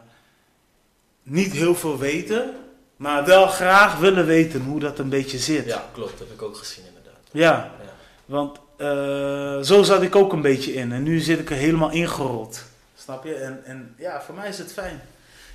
niet 1.23 1.51
heel 1.51 1.75
veel 1.75 1.97
weten, 1.97 2.55
maar 3.01 3.25
wel 3.25 3.47
graag 3.47 3.97
willen 3.97 4.25
weten 4.25 4.61
hoe 4.61 4.79
dat 4.79 4.99
een 4.99 5.09
beetje 5.09 5.37
zit. 5.37 5.65
ja, 5.65 5.85
klopt. 5.93 6.11
Dat 6.11 6.19
heb 6.19 6.31
ik 6.31 6.41
ook 6.41 6.55
gezien 6.57 6.83
inderdaad. 6.87 7.19
Ja, 7.31 7.71
Ja. 7.83 7.93
want 8.25 8.59
eh, 8.77 9.59
zo 9.61 9.83
zat 9.83 10.01
ik 10.01 10.15
ook 10.15 10.33
een 10.33 10.41
beetje 10.41 10.73
in 10.73 10.91
en 10.91 11.03
nu 11.03 11.19
zit 11.19 11.39
ik 11.39 11.49
er 11.49 11.55
helemaal 11.55 11.91
ingerold. 11.91 12.63
Snap 12.95 13.23
je? 13.25 13.33
En, 13.35 13.61
en 13.65 13.95
ja, 13.97 14.21
voor 14.21 14.35
mij 14.35 14.49
is 14.49 14.57
het 14.57 14.73
fijn. 14.73 15.01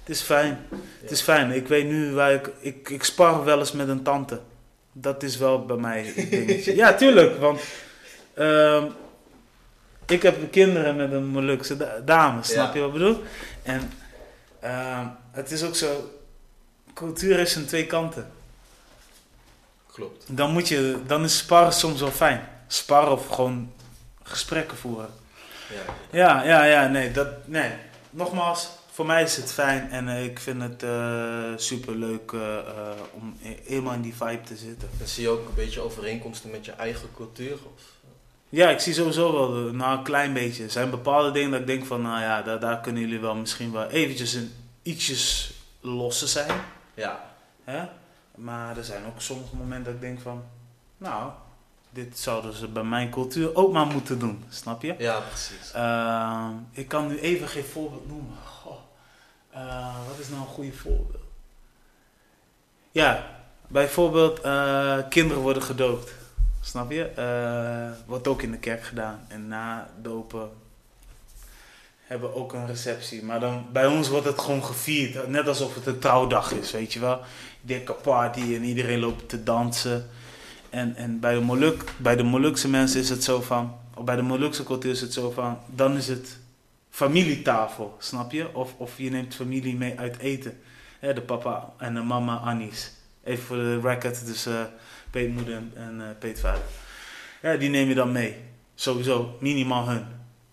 Het 0.00 0.08
is 0.16 0.20
fijn. 0.20 0.58
Het 1.00 1.10
is 1.10 1.20
fijn. 1.20 1.50
Ik 1.50 1.68
weet 1.68 1.86
nu 1.86 2.12
waar 2.12 2.32
ik, 2.32 2.50
ik... 2.60 2.88
Ik 2.88 3.04
spar 3.04 3.44
wel 3.44 3.58
eens 3.58 3.72
met 3.72 3.88
een 3.88 4.02
tante. 4.02 4.40
Dat 4.92 5.22
is 5.22 5.36
wel 5.36 5.64
bij 5.66 5.76
mij 5.76 6.12
een 6.16 6.28
dingetje. 6.46 6.74
ja, 6.76 6.94
tuurlijk. 6.94 7.40
Want 7.40 7.60
ehm, 8.34 8.84
ik 10.06 10.22
heb 10.22 10.50
kinderen 10.50 10.96
met 10.96 11.12
een 11.12 11.26
Molukse 11.26 11.76
da- 11.76 12.00
dame. 12.04 12.42
Snap 12.42 12.66
Ja. 12.66 12.74
je 12.74 12.78
wat 12.80 12.88
ik 12.88 12.92
bedoel? 12.94 13.22
En 13.62 13.92
ehm, 14.60 15.06
het 15.30 15.50
is 15.50 15.62
ook 15.64 15.74
zo... 15.74 16.10
Cultuur 16.96 17.38
is 17.38 17.56
aan 17.56 17.64
twee 17.64 17.86
kanten. 17.86 18.30
Klopt. 19.92 20.24
Dan 20.36 20.52
moet 20.52 20.68
je... 20.68 20.98
Dan 21.06 21.24
is 21.24 21.38
sparren 21.38 21.72
soms 21.72 22.00
wel 22.00 22.10
fijn. 22.10 22.48
Sparren 22.66 23.12
of 23.12 23.26
gewoon 23.26 23.72
gesprekken 24.22 24.76
voeren. 24.76 25.10
Ja. 25.70 25.94
Ja, 26.10 26.42
ja, 26.44 26.64
ja, 26.64 26.88
nee, 26.88 27.10
dat, 27.12 27.28
nee. 27.44 27.70
Nogmaals, 28.10 28.68
voor 28.92 29.06
mij 29.06 29.22
is 29.22 29.36
het 29.36 29.52
fijn 29.52 29.90
en 29.90 30.08
eh, 30.08 30.24
ik 30.24 30.38
vind 30.38 30.62
het 30.62 30.84
super 31.62 31.94
leuk 31.94 32.32
om 33.12 33.36
he- 33.38 33.58
helemaal 33.64 33.94
in 33.94 34.00
die 34.02 34.14
vibe 34.14 34.42
te 34.42 34.56
zitten. 34.56 34.88
En 35.00 35.08
zie 35.08 35.22
je 35.22 35.28
ook 35.28 35.48
een 35.48 35.54
beetje 35.54 35.80
overeenkomsten 35.80 36.50
met 36.50 36.64
je 36.64 36.72
eigen 36.72 37.08
cultuur? 37.16 37.52
Of? 37.52 37.82
Ja, 38.48 38.68
ik 38.70 38.80
zie 38.80 38.94
sowieso 38.94 39.32
wel, 39.32 39.68
eh, 39.68 39.72
nou 39.72 39.98
een 39.98 40.04
klein 40.04 40.32
beetje. 40.32 40.62
Er 40.64 40.70
zijn 40.70 40.90
bepaalde 40.90 41.30
dingen 41.30 41.50
dat 41.50 41.60
ik 41.60 41.66
denk 41.66 41.86
van, 41.86 42.02
nou 42.02 42.20
ja, 42.20 42.42
daar, 42.42 42.60
daar 42.60 42.80
kunnen 42.80 43.02
jullie 43.02 43.20
wel 43.20 43.34
misschien 43.34 43.72
wel 43.72 43.86
eventjes 43.88 44.32
een, 44.32 44.52
ietsjes 44.82 45.52
losser 45.80 46.28
zijn. 46.28 46.50
Ja. 46.96 47.20
Hè? 47.64 47.88
Maar 48.34 48.76
er 48.76 48.84
zijn 48.84 49.06
ook 49.06 49.20
sommige 49.20 49.56
momenten 49.56 49.84
dat 49.84 49.94
ik 49.94 50.00
denk 50.00 50.20
van, 50.20 50.44
nou, 50.98 51.32
dit 51.90 52.18
zouden 52.18 52.52
ze 52.52 52.68
bij 52.68 52.82
mijn 52.82 53.10
cultuur 53.10 53.54
ook 53.54 53.72
maar 53.72 53.86
moeten 53.86 54.18
doen, 54.18 54.44
snap 54.48 54.82
je? 54.82 54.94
Ja, 54.98 55.20
precies. 55.20 55.72
Ehm, 55.72 56.52
ik 56.70 56.88
kan 56.88 57.06
nu 57.06 57.18
even 57.18 57.48
geen 57.48 57.64
voorbeeld 57.64 58.08
noemen. 58.08 58.36
Goh. 58.44 58.78
Eh, 59.50 59.96
wat 60.08 60.18
is 60.18 60.28
nou 60.28 60.40
een 60.40 60.46
goede 60.46 60.72
voorbeeld? 60.72 61.24
Ja, 62.90 63.26
bijvoorbeeld 63.66 64.40
eh, 64.40 64.98
kinderen 65.08 65.42
worden 65.42 65.62
gedoopt. 65.62 66.14
Snap 66.60 66.90
je? 66.90 67.04
Eh, 67.04 68.06
wordt 68.06 68.28
ook 68.28 68.42
in 68.42 68.50
de 68.50 68.58
kerk 68.58 68.82
gedaan. 68.82 69.24
En 69.28 69.48
na 69.48 69.90
dopen 70.02 70.50
hebben 72.06 72.34
ook 72.34 72.52
een 72.52 72.66
receptie. 72.66 73.24
Maar 73.24 73.40
dan, 73.40 73.66
bij 73.72 73.86
ons 73.86 74.08
wordt 74.08 74.26
het 74.26 74.40
gewoon 74.40 74.64
gevierd. 74.64 75.28
Net 75.28 75.48
alsof 75.48 75.74
het 75.74 75.86
een 75.86 75.98
trouwdag 75.98 76.52
is, 76.52 76.72
weet 76.72 76.92
je 76.92 77.00
wel. 77.00 77.20
Dikke 77.60 77.92
party 77.92 78.40
en 78.40 78.64
iedereen 78.64 78.98
loopt 78.98 79.28
te 79.28 79.42
dansen. 79.42 80.08
En, 80.70 80.96
en 80.96 81.20
bij, 81.20 81.34
de 81.34 81.40
Moluk, 81.40 81.84
bij 81.96 82.16
de 82.16 82.22
Molukse 82.22 82.68
mensen 82.68 83.00
is 83.00 83.08
het 83.08 83.24
zo 83.24 83.40
van, 83.40 83.76
of 83.94 84.04
bij 84.04 84.16
de 84.16 84.22
Molukse 84.22 84.64
cultuur 84.64 84.90
is 84.90 85.00
het 85.00 85.12
zo 85.12 85.30
van, 85.30 85.58
dan 85.66 85.96
is 85.96 86.08
het 86.08 86.38
familietafel, 86.90 87.96
snap 87.98 88.32
je? 88.32 88.54
Of, 88.54 88.74
of 88.76 88.98
je 88.98 89.10
neemt 89.10 89.34
familie 89.34 89.76
mee 89.76 89.98
uit 89.98 90.18
eten. 90.18 90.60
De 91.00 91.22
papa 91.22 91.72
en 91.78 91.94
de 91.94 92.00
mama 92.00 92.36
Annies. 92.36 92.92
Even 93.24 93.44
voor 93.44 93.56
de 93.56 93.80
record, 93.80 94.26
dus 94.26 94.46
eh 94.46 94.60
peetmoeder 95.10 95.62
en, 95.74 96.00
eh, 96.00 96.06
peetvader. 96.18 96.62
Ja, 97.42 97.56
die 97.56 97.68
neem 97.68 97.88
je 97.88 97.94
dan 97.94 98.12
mee. 98.12 98.36
Sowieso, 98.74 99.36
minimaal 99.40 99.88
hun. 99.88 100.04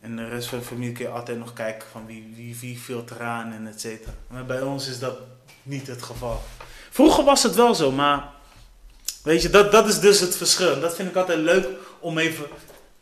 En 0.03 0.15
de 0.15 0.27
rest 0.27 0.47
van 0.47 0.59
de 0.59 0.65
familie 0.65 0.93
kun 0.93 1.05
je 1.05 1.11
altijd 1.11 1.37
nog 1.37 1.53
kijken 1.53 1.87
van 1.91 2.05
wie, 2.05 2.33
wie, 2.35 2.57
wie 2.59 2.79
vult 2.79 3.11
eraan 3.11 3.53
en 3.53 3.67
et 3.67 3.81
cetera. 3.81 4.11
Maar 4.27 4.45
bij 4.45 4.61
ons 4.61 4.87
is 4.87 4.99
dat 4.99 5.17
niet 5.63 5.87
het 5.87 6.03
geval. 6.03 6.41
Vroeger 6.89 7.23
was 7.23 7.43
het 7.43 7.55
wel 7.55 7.75
zo, 7.75 7.91
maar 7.91 8.29
weet 9.23 9.41
je, 9.41 9.49
dat, 9.49 9.71
dat 9.71 9.87
is 9.87 9.99
dus 9.99 10.19
het 10.19 10.35
verschil. 10.37 10.73
En 10.73 10.79
dat 10.79 10.95
vind 10.95 11.09
ik 11.09 11.15
altijd 11.15 11.39
leuk 11.39 11.67
om 11.99 12.17
even 12.17 12.45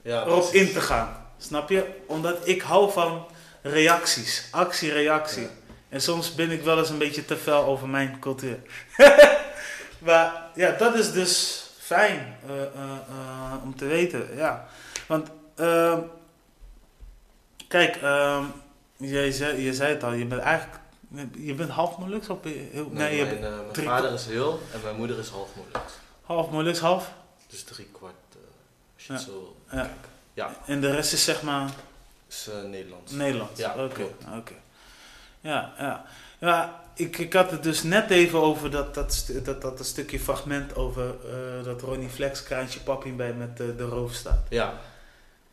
Ja, 0.01 0.21
erop 0.25 0.49
precies. 0.49 0.67
in 0.67 0.73
te 0.73 0.81
gaan. 0.81 1.25
Snap 1.37 1.69
je? 1.69 1.85
Omdat 2.07 2.47
ik 2.47 2.61
hou 2.61 2.91
van 2.91 3.25
reacties. 3.61 4.47
Actie, 4.51 4.91
reactie. 4.91 5.41
Ja. 5.41 5.49
En 5.89 6.01
soms 6.01 6.35
ben 6.35 6.51
ik 6.51 6.63
wel 6.63 6.77
eens 6.77 6.89
een 6.89 6.97
beetje 6.97 7.25
te 7.25 7.37
fel 7.37 7.65
over 7.65 7.87
mijn 7.89 8.19
cultuur. 8.19 8.59
maar 10.07 10.33
ja, 10.55 10.71
dat 10.71 10.95
is 10.95 11.11
dus 11.11 11.63
fijn 11.79 12.37
eh, 12.47 12.61
eh, 12.61 12.67
eh, 13.09 13.63
om 13.63 13.75
te 13.75 13.85
weten. 13.85 14.27
Ja. 14.35 14.67
Want, 15.07 15.27
ehm, 15.55 15.99
kijk, 17.71 17.95
ehm, 17.95 18.43
jij 18.97 19.31
zei, 19.31 19.61
je 19.61 19.73
zei 19.73 19.93
het 19.93 20.03
al, 20.03 20.11
je 20.11 20.25
bent 20.25 20.41
eigenlijk, 20.41 20.79
je 21.37 21.53
bent 21.53 21.69
half 21.69 21.97
ben 21.97 22.09
je 22.09 22.67
heel, 22.71 22.89
nee, 22.89 22.91
Nee, 22.91 23.15
je 23.15 23.23
mijn, 23.23 23.43
eh, 23.43 23.59
mijn 23.73 23.87
vader 23.87 24.13
is 24.13 24.25
heel 24.25 24.59
en 24.73 24.79
mijn 24.83 24.95
moeder 24.95 25.19
is 25.19 25.27
half 25.29 25.49
Molux. 25.55 25.93
half 26.21 26.49
Moluks, 26.49 26.79
half. 26.79 27.13
Dus 27.47 27.63
drie 27.63 27.87
kwart, 27.91 28.13
als 28.95 29.05
je 29.05 29.13
het 29.13 29.21
Ja. 29.21 29.27
zo 29.27 29.55
Ja. 29.71 29.89
Ja, 30.33 30.55
En 30.65 30.81
de 30.81 30.91
rest 30.91 31.13
is 31.13 31.23
zeg 31.23 31.41
maar 31.41 31.69
is 32.29 32.47
eh, 32.51 32.69
Nederlands. 32.69 33.11
Nederlands. 33.11 33.59
Ja, 33.59 33.73
oké. 33.83 34.07
oké. 34.37 34.53
Ja, 35.41 35.73
ja. 35.77 36.05
Ja, 36.39 36.83
ik, 36.93 37.17
ik 37.17 37.33
had 37.33 37.51
het 37.51 37.63
dus 37.63 37.83
net 37.83 38.09
even 38.09 38.39
over 38.41 38.71
dat, 38.71 38.93
dat, 38.93 39.25
dat, 39.43 39.61
dat, 39.61 39.77
dat 39.77 39.85
stukje 39.85 40.19
fragment 40.19 40.75
over 40.75 41.15
dat 41.63 41.81
Ronnie 41.81 42.09
Flex 42.09 42.43
kraantje 42.43 42.79
papi 42.79 43.13
bij 43.13 43.33
met 43.33 43.57
de 43.57 43.85
roof 43.85 44.13
staat. 44.13 44.45
Ja. 44.49 44.73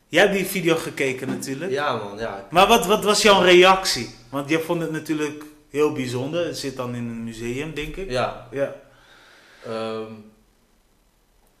Jij 0.09 0.21
hebt 0.21 0.33
die 0.33 0.45
video 0.45 0.75
gekeken 0.75 1.27
natuurlijk. 1.27 1.71
ja, 1.71 1.95
man, 1.95 2.17
ja. 2.17 2.47
Maar 2.51 2.67
wat, 2.67 2.85
wat 2.85 3.03
was 3.03 3.21
jouw 3.21 3.41
reactie? 3.41 4.15
Want 4.29 4.49
je 4.49 4.59
vond 4.59 4.81
het 4.81 4.91
natuurlijk 4.91 5.43
heel 5.69 5.91
bijzonder. 5.91 6.45
Het 6.45 6.57
zit 6.57 6.75
dan 6.75 6.95
in 6.95 7.07
een 7.07 7.23
museum, 7.23 7.73
denk 7.73 7.95
ik. 7.95 8.09
Ja, 8.09 8.47
Ja. 8.51 8.75
Ehm, 9.65 10.13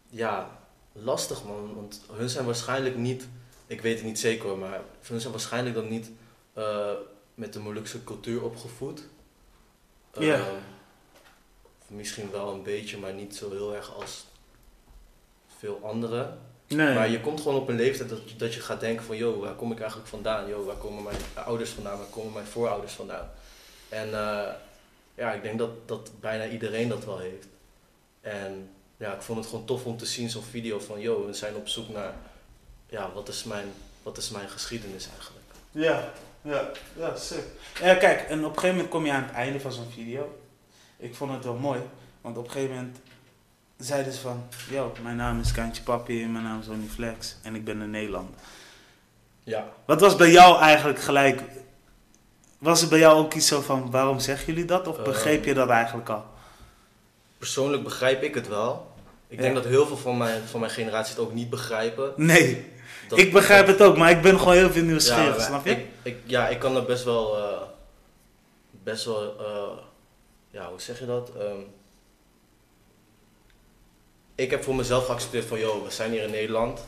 ja, 0.09 0.59
lastig 0.93 1.43
man, 1.43 1.75
want 1.75 2.01
hun 2.11 2.29
zijn 2.29 2.45
waarschijnlijk 2.45 2.95
niet, 2.95 3.27
ik 3.67 3.81
weet 3.81 3.95
het 3.95 4.05
niet 4.05 4.19
zeker 4.19 4.49
hoor, 4.49 4.57
maar 4.57 4.81
hun 5.01 5.19
zijn 5.19 5.33
waarschijnlijk 5.33 5.75
dan 5.75 5.87
niet 5.87 6.11
eh, 6.53 6.91
met 7.33 7.53
de 7.53 7.59
Molukse 7.59 8.03
cultuur 8.03 8.43
opgevoed. 8.43 9.03
Ja. 10.19 10.35
Ehm, 10.35 10.55
misschien 11.87 12.31
wel 12.31 12.53
een 12.53 12.63
beetje, 12.63 12.97
maar 12.97 13.13
niet 13.13 13.35
zo 13.35 13.51
heel 13.51 13.75
erg 13.75 13.95
als 13.95 14.25
veel 15.57 15.79
anderen. 15.83 16.39
Nee. 16.69 16.93
Maar 16.93 17.09
je 17.09 17.21
komt 17.21 17.41
gewoon 17.41 17.61
op 17.61 17.69
een 17.69 17.75
leeftijd 17.75 18.09
dat, 18.09 18.29
je- 18.29 18.35
dat 18.35 18.53
je 18.53 18.59
gaat 18.61 18.79
denken 18.79 19.05
van, 19.05 19.17
joh, 19.17 19.41
waar 19.41 19.53
kom 19.55 19.71
ik 19.71 19.79
eigenlijk 19.79 20.09
vandaan? 20.09 20.47
Joh, 20.49 20.65
waar 20.65 20.75
komen 20.75 21.03
mijn 21.03 21.17
ouders 21.33 21.69
vandaan? 21.69 21.97
Waar 21.97 22.07
komen 22.07 22.33
mijn 22.33 22.45
voorouders 22.45 22.93
vandaan? 22.93 23.29
En 23.89 24.13
eh, 24.13 24.47
ja, 25.15 25.31
ik 25.33 25.41
denk 25.43 25.57
dat, 25.59 25.87
dat 25.87 26.11
bijna 26.19 26.47
iedereen 26.47 26.89
dat 26.89 27.05
wel 27.05 27.17
heeft. 27.19 27.47
En 28.21 28.69
ja, 28.97 29.13
ik 29.13 29.21
vond 29.21 29.39
het 29.39 29.47
gewoon 29.49 29.65
tof 29.65 29.85
om 29.85 29.97
te 29.97 30.05
zien 30.05 30.29
zo'n 30.29 30.43
video 30.43 30.79
van, 30.79 30.99
joh, 30.99 31.25
we 31.25 31.33
zijn 31.33 31.55
op 31.55 31.67
zoek 31.67 31.89
naar, 31.89 32.13
ja, 32.89 33.11
wat 33.13 33.27
is 33.27 33.43
mijn, 33.43 33.67
wat 34.03 34.17
is 34.17 34.29
mijn 34.29 34.49
geschiedenis 34.49 35.07
eigenlijk? 35.15 35.45
Ja, 35.71 36.11
ja, 36.41 36.71
ja, 36.97 37.15
sick. 37.15 37.43
Ja, 37.81 37.95
kijk, 37.95 38.21
en 38.29 38.39
op 38.39 38.45
een 38.45 38.53
gegeven 38.53 38.69
moment 38.75 38.89
kom 38.89 39.05
je 39.05 39.11
aan 39.11 39.23
het 39.23 39.31
einde 39.33 39.59
van 39.59 39.71
zo'n 39.71 39.91
video. 39.93 40.39
Ik 40.97 41.15
vond 41.15 41.31
het 41.31 41.43
wel 41.43 41.53
mooi, 41.55 41.79
want 42.21 42.37
op 42.37 42.45
een 42.45 42.51
gegeven 42.51 42.75
moment 42.75 42.97
zeiden 43.79 44.13
ze 44.13 44.19
van, 44.19 44.43
yo, 44.69 44.93
mijn 45.03 45.15
naam 45.15 45.39
is 45.39 45.51
Kantje 45.51 45.83
Papi 45.83 46.23
en 46.23 46.31
mijn 46.31 46.43
naam 46.43 46.59
is 46.59 46.67
Ronnie 46.67 46.89
Flex 46.89 47.35
en 47.43 47.55
ik 47.55 47.63
ben 47.63 47.79
een 47.79 47.89
Nederlander. 47.91 48.35
Ja, 49.43 49.67
Wat 49.85 50.01
was 50.01 50.15
bij 50.15 50.31
jou 50.31 50.59
eigenlijk 50.61 50.99
gelijk, 50.99 51.41
was 52.57 52.81
het 52.81 52.89
bij 52.89 52.99
jou 52.99 53.17
ook 53.17 53.33
iets 53.33 53.47
zo 53.47 53.61
van, 53.61 53.91
waarom 53.91 54.19
zeggen 54.19 54.45
jullie 54.45 54.65
dat? 54.65 54.87
Of 54.87 55.01
begreep 55.03 55.45
je 55.45 55.53
dat 55.53 55.69
eigenlijk 55.69 56.09
al? 56.09 56.25
persoonlijk 57.37 57.83
begrijp 57.83 58.23
ik 58.23 58.35
het 58.35 58.47
wel. 58.47 58.91
Ik 59.27 59.37
Ja. 59.37 59.41
denk 59.43 59.55
dat 59.55 59.65
heel 59.65 59.85
veel 59.87 59.97
van 59.97 60.17
mijn, 60.17 60.41
van 60.47 60.59
mijn 60.59 60.71
generatie 60.71 61.15
het 61.15 61.23
ook 61.23 61.33
niet 61.33 61.49
begrijpen. 61.49 62.13
Nee. 62.15 62.71
dat- 63.07 63.19
ik 63.19 63.31
begrijp 63.33 63.67
het 63.67 63.81
ook, 63.81 63.97
maar 63.97 64.11
ik 64.11 64.21
ben 64.21 64.39
gewoon 64.39 64.53
heel 64.53 64.71
veel 64.71 64.83
nieuwsgierig, 64.83 65.41
snap 65.41 65.65
je? 65.65 65.71
Ik, 65.71 65.85
ik, 66.01 66.17
ja, 66.25 66.47
ik 66.47 66.59
kan 66.59 66.75
er 66.75 66.85
best 66.85 67.03
wel, 67.03 67.37
eh, 67.37 67.61
best 68.83 69.05
wel, 69.05 69.35
eh, 69.39 69.77
ja, 70.51 70.69
hoe 70.69 70.81
zeg 70.81 70.99
je 70.99 71.05
dat? 71.05 71.31
Ehm, 71.39 71.59
ik 74.39 74.51
heb 74.51 74.63
voor 74.63 74.75
mezelf 74.75 75.05
geaccepteerd 75.05 75.45
van, 75.45 75.59
joh, 75.59 75.83
we 75.83 75.91
zijn 75.91 76.11
hier 76.11 76.23
in 76.23 76.31
Nederland 76.31 76.79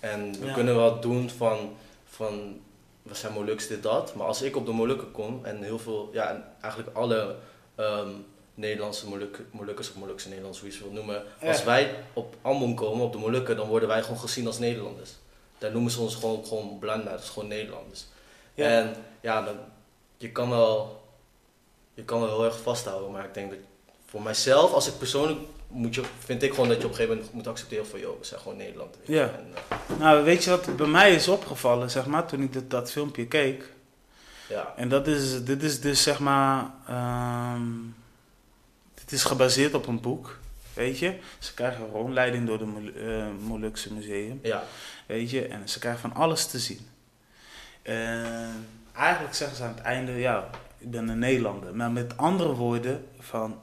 en 0.00 0.40
we 0.40 0.46
Ja. 0.46 0.52
kunnen 0.52 0.76
wel 0.76 1.00
doen 1.00 1.30
van, 1.30 1.76
van, 2.08 2.60
we 3.02 3.14
zijn 3.14 3.32
Moluks, 3.32 3.66
dit, 3.66 3.82
dat. 3.82 4.14
Maar 4.14 4.26
als 4.26 4.42
ik 4.42 4.56
op 4.56 4.66
de 4.66 4.72
Molukken 4.72 5.10
kom 5.10 5.44
en 5.44 5.62
heel 5.62 5.78
veel, 5.78 6.10
ja, 6.12 6.28
en 6.30 6.44
eigenlijk 6.60 6.96
alle 6.96 7.36
ehm, 7.74 8.08
Nederlandse 8.54 9.08
Moluk, 9.08 9.40
Molukkers 9.50 9.90
of 9.90 9.96
Molukse 9.96 10.26
Nederlanders, 10.28 10.62
hoe 10.62 10.70
je 10.72 10.76
ze 10.76 10.82
wil 10.82 10.92
noemen. 10.92 11.22
Ja. 11.40 11.48
Als 11.48 11.64
wij 11.64 11.94
op 12.12 12.34
Ambon 12.42 12.74
komen, 12.74 13.04
op 13.04 13.12
de 13.12 13.18
Molukken, 13.18 13.56
dan 13.56 13.68
worden 13.68 13.88
wij 13.88 14.02
gewoon 14.02 14.18
gezien 14.18 14.46
als 14.46 14.58
Nederlanders. 14.58 15.10
Daar 15.58 15.70
noemen 15.72 15.90
ze 15.90 16.00
ons 16.00 16.14
gewoon, 16.14 16.46
gewoon 16.46 16.78
Blanda, 16.78 17.10
dat 17.10 17.22
is 17.22 17.28
gewoon 17.28 17.48
Nederlanders. 17.48 18.04
Ja. 18.54 18.66
En 18.66 18.94
ja, 19.20 19.42
dan, 19.42 19.56
je, 20.16 20.32
kan 20.32 20.50
wel, 20.50 21.02
je 21.94 22.02
kan 22.04 22.20
wel 22.20 22.28
heel 22.28 22.44
erg 22.44 22.60
vasthouden, 22.60 23.10
maar 23.10 23.24
ik 23.24 23.34
denk 23.34 23.50
dat 23.50 23.58
voor 24.06 24.22
mijzelf, 24.22 24.72
als 24.72 24.86
ik 24.86 24.98
persoonlijk, 24.98 25.38
moet 25.68 25.94
je, 25.94 26.02
vind 26.18 26.42
ik 26.42 26.50
gewoon 26.54 26.68
dat 26.68 26.76
je 26.78 26.84
op 26.84 26.90
een 26.90 26.96
gegeven 26.96 27.16
moment 27.16 27.34
moet 27.34 27.46
accepteren 27.46 27.86
van, 27.86 28.00
joh, 28.00 28.18
we 28.18 28.24
zijn 28.24 28.40
gewoon 28.40 28.56
Nederland. 28.56 28.96
Ja. 29.04 29.24
Eh, 29.68 29.98
Nou, 29.98 30.24
weet 30.24 30.44
je 30.44 30.50
wat 30.50 30.76
bij 30.76 30.86
mij 30.86 31.14
is 31.14 31.28
opgevallen, 31.28 31.90
zeg 31.90 32.06
maar, 32.06 32.26
toen 32.26 32.42
ik 32.42 32.52
dit, 32.52 32.70
dat 32.70 32.90
filmpje 32.92 33.26
keek? 33.26 33.72
ja, 34.48 34.72
En 34.76 34.88
dat 34.88 35.06
is, 35.06 35.44
dit 35.44 35.62
is 35.62 35.80
dus, 35.80 36.02
zeg 36.02 36.18
maar, 36.18 36.70
ehm, 36.86 37.62
dit 38.94 39.12
is 39.12 39.24
gebaseerd 39.24 39.74
op 39.74 39.86
een 39.86 40.00
boek, 40.00 40.38
weet 40.74 40.98
je? 40.98 41.18
Ze 41.38 41.54
krijgen 41.54 41.84
een 41.84 41.90
rondleiding 41.90 42.46
door 42.46 42.58
de 42.58 42.64
Mol- 42.64 42.92
eh, 42.94 43.26
Molukse 43.40 43.94
Museum, 43.94 44.40
ja, 44.42 44.62
weet 45.06 45.30
je? 45.30 45.46
En 45.46 45.68
ze 45.68 45.78
krijgen 45.78 46.00
van 46.00 46.14
alles 46.14 46.46
te 46.46 46.58
zien. 46.58 46.86
En 47.82 48.66
eigenlijk 48.96 49.34
zeggen 49.34 49.56
ze 49.56 49.62
aan 49.62 49.74
het 49.74 49.80
einde, 49.82 50.12
ja, 50.12 50.50
ik 50.78 50.90
ben 50.90 51.08
een 51.08 51.18
Nederlander. 51.18 51.74
Maar 51.74 51.90
met 51.90 52.16
andere 52.16 52.54
woorden, 52.54 53.06
van, 53.18 53.60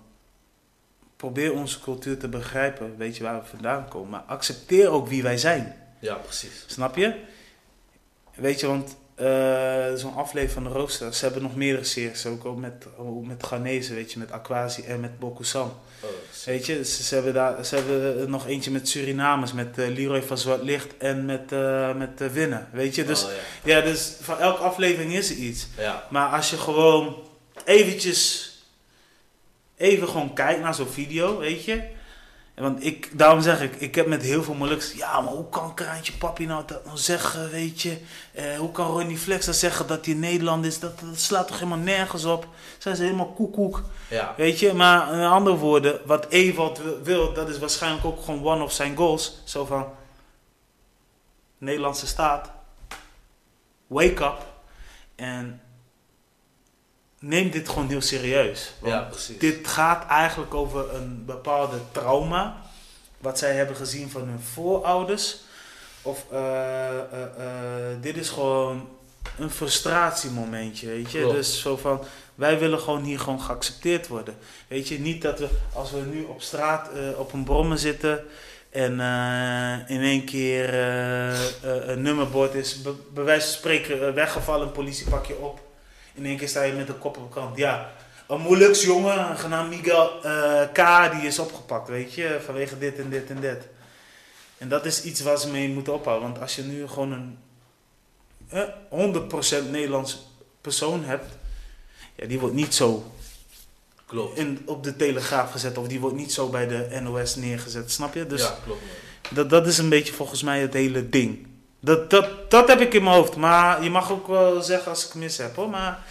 probeer 1.26 1.54
onze 1.54 1.80
cultuur 1.80 2.18
te 2.18 2.28
begrijpen, 2.28 2.98
weet 2.98 3.18
je 3.18 3.24
waar 3.24 3.40
we 3.40 3.48
vandaan 3.48 3.88
komen. 3.88 4.10
Maar 4.10 4.24
accepteer 4.28 4.90
ook 4.90 5.08
wie 5.08 5.24
wij 5.24 5.38
zijn. 5.38 5.76
ja, 6.00 6.14
precies. 6.16 6.64
Snap 6.68 6.96
je? 6.96 7.14
Weet 8.36 8.60
je, 8.60 8.68
want 8.68 8.98
eh, 9.16 9.94
zo'n 9.96 10.16
aflevering 10.16 10.52
van 10.52 10.64
de 10.64 10.80
Rooster, 10.80 11.14
ze 11.14 11.26
hebben 11.26 11.42
nog 11.44 11.56
meerdere 11.56 11.84
series, 11.84 12.26
ook, 12.26 12.46
ook 12.46 12.58
met, 12.58 12.86
ook 12.98 13.26
met 13.26 13.44
Ghanese, 13.44 13.94
weet 13.94 14.12
je, 14.12 14.20
met 14.20 14.32
Aquasi 14.32 14.82
en 14.82 15.00
met 15.00 15.20
Bokusam. 15.20 15.74
Oh, 16.00 16.10
Weet 16.46 16.66
je, 16.66 16.86
ze, 16.86 17.04
ze 17.04 17.16
hebben 17.16 17.34
daar, 17.34 17.66
ze 17.66 17.76
hebben 17.76 18.20
er 18.20 18.30
nog 18.30 18.48
eentje 18.48 18.72
met 18.72 18.90
Surinamers, 18.90 19.54
met 19.54 19.78
eh, 19.78 19.88
Leroy 19.88 20.24
van 20.24 20.38
Zwart 20.38 20.64
Licht 20.64 20.98
en 20.98 21.26
met, 21.26 21.52
eh 21.52 21.96
met 21.96 22.32
Winnen, 22.34 22.68
weet 22.72 22.96
je. 22.96 23.06
Dus 23.06 23.24
oh, 23.24 23.30
ja. 23.64 23.76
ja, 23.76 23.82
dus 23.82 24.14
van 24.22 24.40
elke 24.40 24.62
aflevering 24.62 25.14
is 25.14 25.30
er 25.30 25.36
iets. 25.36 25.68
ja, 25.78 26.08
Maar 26.10 26.30
als 26.30 26.50
je 26.50 26.58
gewoon 26.58 27.16
eventjes, 27.64 28.50
even 29.78 30.08
gewoon 30.08 30.34
kijkt 30.34 30.62
naar 30.62 30.74
zo'n 30.74 30.88
video, 30.88 31.38
weet 31.38 31.66
je. 31.66 31.94
Want 32.56 32.86
ik, 32.86 33.10
daarom 33.18 33.42
zeg 33.42 33.62
ik, 33.62 33.76
ik 33.76 33.96
heb 33.96 34.08
met 34.08 34.22
heel 34.22 34.44
veel 34.44 34.54
Moluks, 34.54 34.94
ja, 34.94 35.22
maar 35.22 35.34
hoe 35.34 35.50
kan 35.50 35.74
Kraantje 35.74 36.14
Papi 36.14 36.46
nou 36.46 36.64
dat 36.66 36.86
nou 36.86 36.98
zeggen, 36.98 37.50
weet 37.50 37.82
je. 37.82 37.98
Eh, 38.32 38.58
hoe 38.58 38.72
kan 38.72 38.88
Ronnie 38.88 39.18
Flex 39.18 39.46
dat 39.46 39.56
zeggen 39.56 39.88
dat 39.88 40.06
hij 40.06 40.14
Nederland 40.14 40.66
is, 40.66 40.80
dat, 40.80 41.00
dat 41.00 41.20
slaat 41.20 41.48
toch 41.48 41.60
helemaal 41.60 41.78
nergens 41.78 42.26
op. 42.26 42.48
Zijn 42.78 42.96
ze 42.96 43.04
helemaal 43.04 43.34
koekoek, 43.34 43.84
ja, 44.10 44.34
weet 44.38 44.60
je. 44.60 44.74
Maar 44.74 45.14
in 45.14 45.26
andere 45.26 45.56
woorden, 45.56 46.00
wat 46.06 46.26
Ewald 46.30 46.82
wil, 47.04 47.34
dat 47.34 47.50
is 47.50 47.60
waarschijnlijk 47.60 48.06
ook 48.06 48.24
gewoon 48.24 48.46
one 48.46 48.64
of 48.64 48.72
zijn 48.72 48.96
goals. 48.96 49.42
Zo 49.44 49.66
van, 49.66 49.86
Nederlandse 51.58 52.08
staat, 52.08 52.52
wake 53.88 54.24
up 54.24 54.46
en 55.16 55.62
neem 57.28 57.50
dit 57.50 57.70
gewoon 57.70 57.88
heel 57.88 58.02
serieus. 58.02 58.74
Want 58.80 58.94
ja, 58.94 59.02
precies. 59.02 59.38
dit 59.38 59.68
gaat 59.68 60.08
eigenlijk 60.08 60.54
over 60.54 60.96
een 60.96 61.26
bepaalde 61.26 61.78
trauma. 61.92 62.62
Wat 63.18 63.40
zij 63.40 63.56
hebben 63.56 63.76
gezien 63.76 64.10
van 64.10 64.22
hun 64.22 64.40
voorouders. 64.54 65.38
Of 66.02 66.26
eh, 66.32 66.88
eh, 66.88 67.02
eh, 67.22 68.02
dit 68.02 68.18
is 68.18 68.30
gewoon 68.30 68.88
een 69.38 69.50
frustratiemomentje, 69.50 70.88
weet 70.88 71.12
je. 71.12 71.20
Klopt. 71.20 71.36
Dus 71.36 71.62
zo 71.62 71.78
van, 71.78 72.04
wij 72.36 72.60
willen 72.60 72.80
gewoon 72.80 73.04
hier 73.04 73.20
gewoon 73.20 73.42
geaccepteerd 73.42 74.08
worden. 74.08 74.36
Weet 74.68 74.88
je, 74.88 75.00
niet 75.00 75.22
dat 75.22 75.40
we, 75.40 75.50
als 75.74 75.92
we 75.92 76.00
nu 76.00 76.24
op 76.24 76.42
straat 76.42 76.90
op 77.18 77.34
een 77.34 77.44
brommen 77.44 77.80
zitten... 77.80 78.24
En 78.70 78.92
in 79.88 80.02
één 80.02 80.26
keer 80.26 80.70
eh, 80.70 81.88
een 81.88 82.02
nummerbord 82.02 82.54
is 82.54 82.82
be- 82.82 82.96
bij 83.14 83.24
wijze 83.24 83.48
van 83.48 83.56
spreken 83.58 84.14
weggevallen, 84.14 84.68
een 84.68 84.74
politie 84.74 85.10
pak 85.10 85.26
je 85.26 85.38
op. 85.38 85.64
In 86.15 86.25
één 86.25 86.38
keer 86.38 86.47
sta 86.47 86.62
je 86.63 86.73
met 86.73 86.89
een 86.89 86.97
kop 86.97 87.17
op 87.17 87.23
de 87.23 87.30
krant. 87.30 87.58
Ja, 87.58 87.91
een 88.28 88.41
moeilijks 88.41 88.84
jongen, 88.84 89.38
genaamd 89.38 89.69
Miguel 89.69 90.23
eh, 90.23 90.62
K, 90.73 91.12
die 91.12 91.28
is 91.28 91.39
opgepakt, 91.39 91.88
weet 91.88 92.13
je, 92.13 92.39
vanwege 92.45 92.78
dit 92.78 92.99
en 92.99 93.10
dit 93.10 93.30
en 93.30 93.39
dit. 93.39 93.67
En 94.58 94.69
dat 94.69 94.86
is 94.86 95.04
iets 95.04 95.21
waar 95.21 95.38
ze 95.38 95.49
mee 95.49 95.69
moeten 95.69 95.93
ophouden. 95.93 96.30
Want 96.30 96.41
als 96.41 96.56
je 96.56 96.62
nu 96.63 96.88
gewoon 96.88 97.12
een 97.12 97.38
eh, 98.47 99.63
100% 99.65 99.69
Nederlands 99.71 100.28
persoon 100.62 101.04
hebt, 101.04 101.38
ja, 102.15 102.25
die 102.28 102.39
wordt 102.39 102.56
niet 102.56 102.73
zo 102.73 103.12
Klopt. 104.06 104.38
in, 104.38 104.62
op 104.65 104.84
de 104.84 104.95
telegraaf 104.95 105.51
gezet 105.51 105.78
of 105.78 105.88
die 105.88 105.99
wordt 105.99 106.15
niet 106.15 106.34
zo 106.34 106.49
bij 106.49 106.67
de 106.67 106.99
NOS 107.01 107.36
neergezet, 107.36 107.91
snap 107.91 108.13
je? 108.13 108.28
Dus 108.28 108.41
ja, 108.41 108.58
klopt. 108.63 108.82
man. 108.82 108.89
dat, 109.30 109.49
dat 109.49 109.67
is 109.67 109.78
een 109.78 109.89
beetje 109.89 110.13
volgens 110.13 110.43
mij 110.43 110.62
het 110.62 110.73
hele 110.73 111.10
ding. 111.10 111.47
Dat, 111.86 112.10
dat, 112.10 112.52
dat 112.52 112.67
heb 112.67 112.80
ik 112.80 112.93
in 112.93 113.04
mijn 113.04 113.15
hoofd, 113.15 113.36
maar 113.36 113.84
je 113.84 113.89
mag 113.89 114.12
ook 114.12 114.28
wel 114.28 114.62
zeggen 114.62 114.91
als 114.91 115.08
ik 115.08 115.13
mis 115.13 115.38
heb 115.38 115.56
hoor. 115.56 115.69
Maar 115.69 116.04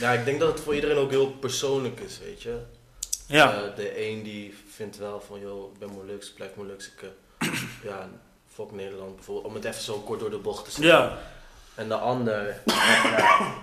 Ja, 0.00 0.12
ik 0.12 0.24
denk 0.24 0.40
dat 0.40 0.48
het 0.52 0.60
voor 0.60 0.74
iedereen 0.74 0.96
ook 0.96 1.10
heel 1.10 1.30
persoonlijk 1.30 2.00
is, 2.00 2.18
weet 2.18 2.42
je. 2.42 2.58
ja, 3.26 3.54
Eh, 3.54 3.76
de 3.76 4.08
een 4.08 4.22
die 4.22 4.54
vindt 4.68 4.96
wel 4.96 5.20
van, 5.20 5.40
joh, 5.40 5.72
ik 5.72 5.78
ben 5.78 5.90
Moluks, 5.90 6.28
ik 6.28 6.34
blijf 6.34 6.54
Moluks. 6.54 6.86
Ik, 6.86 7.04
ja, 7.82 8.08
fuck 8.54 8.72
Nederland 8.72 9.14
bijvoorbeeld. 9.16 9.46
Om 9.46 9.54
het 9.54 9.64
even 9.64 9.82
zo 9.82 9.98
kort 9.98 10.20
door 10.20 10.30
de 10.30 10.38
bocht 10.38 10.64
te 10.64 10.70
zeggen. 10.70 10.94
ja, 10.94 11.18
En 11.74 11.88
de 11.88 11.94
ander, 11.94 12.62
ja, 12.64 13.54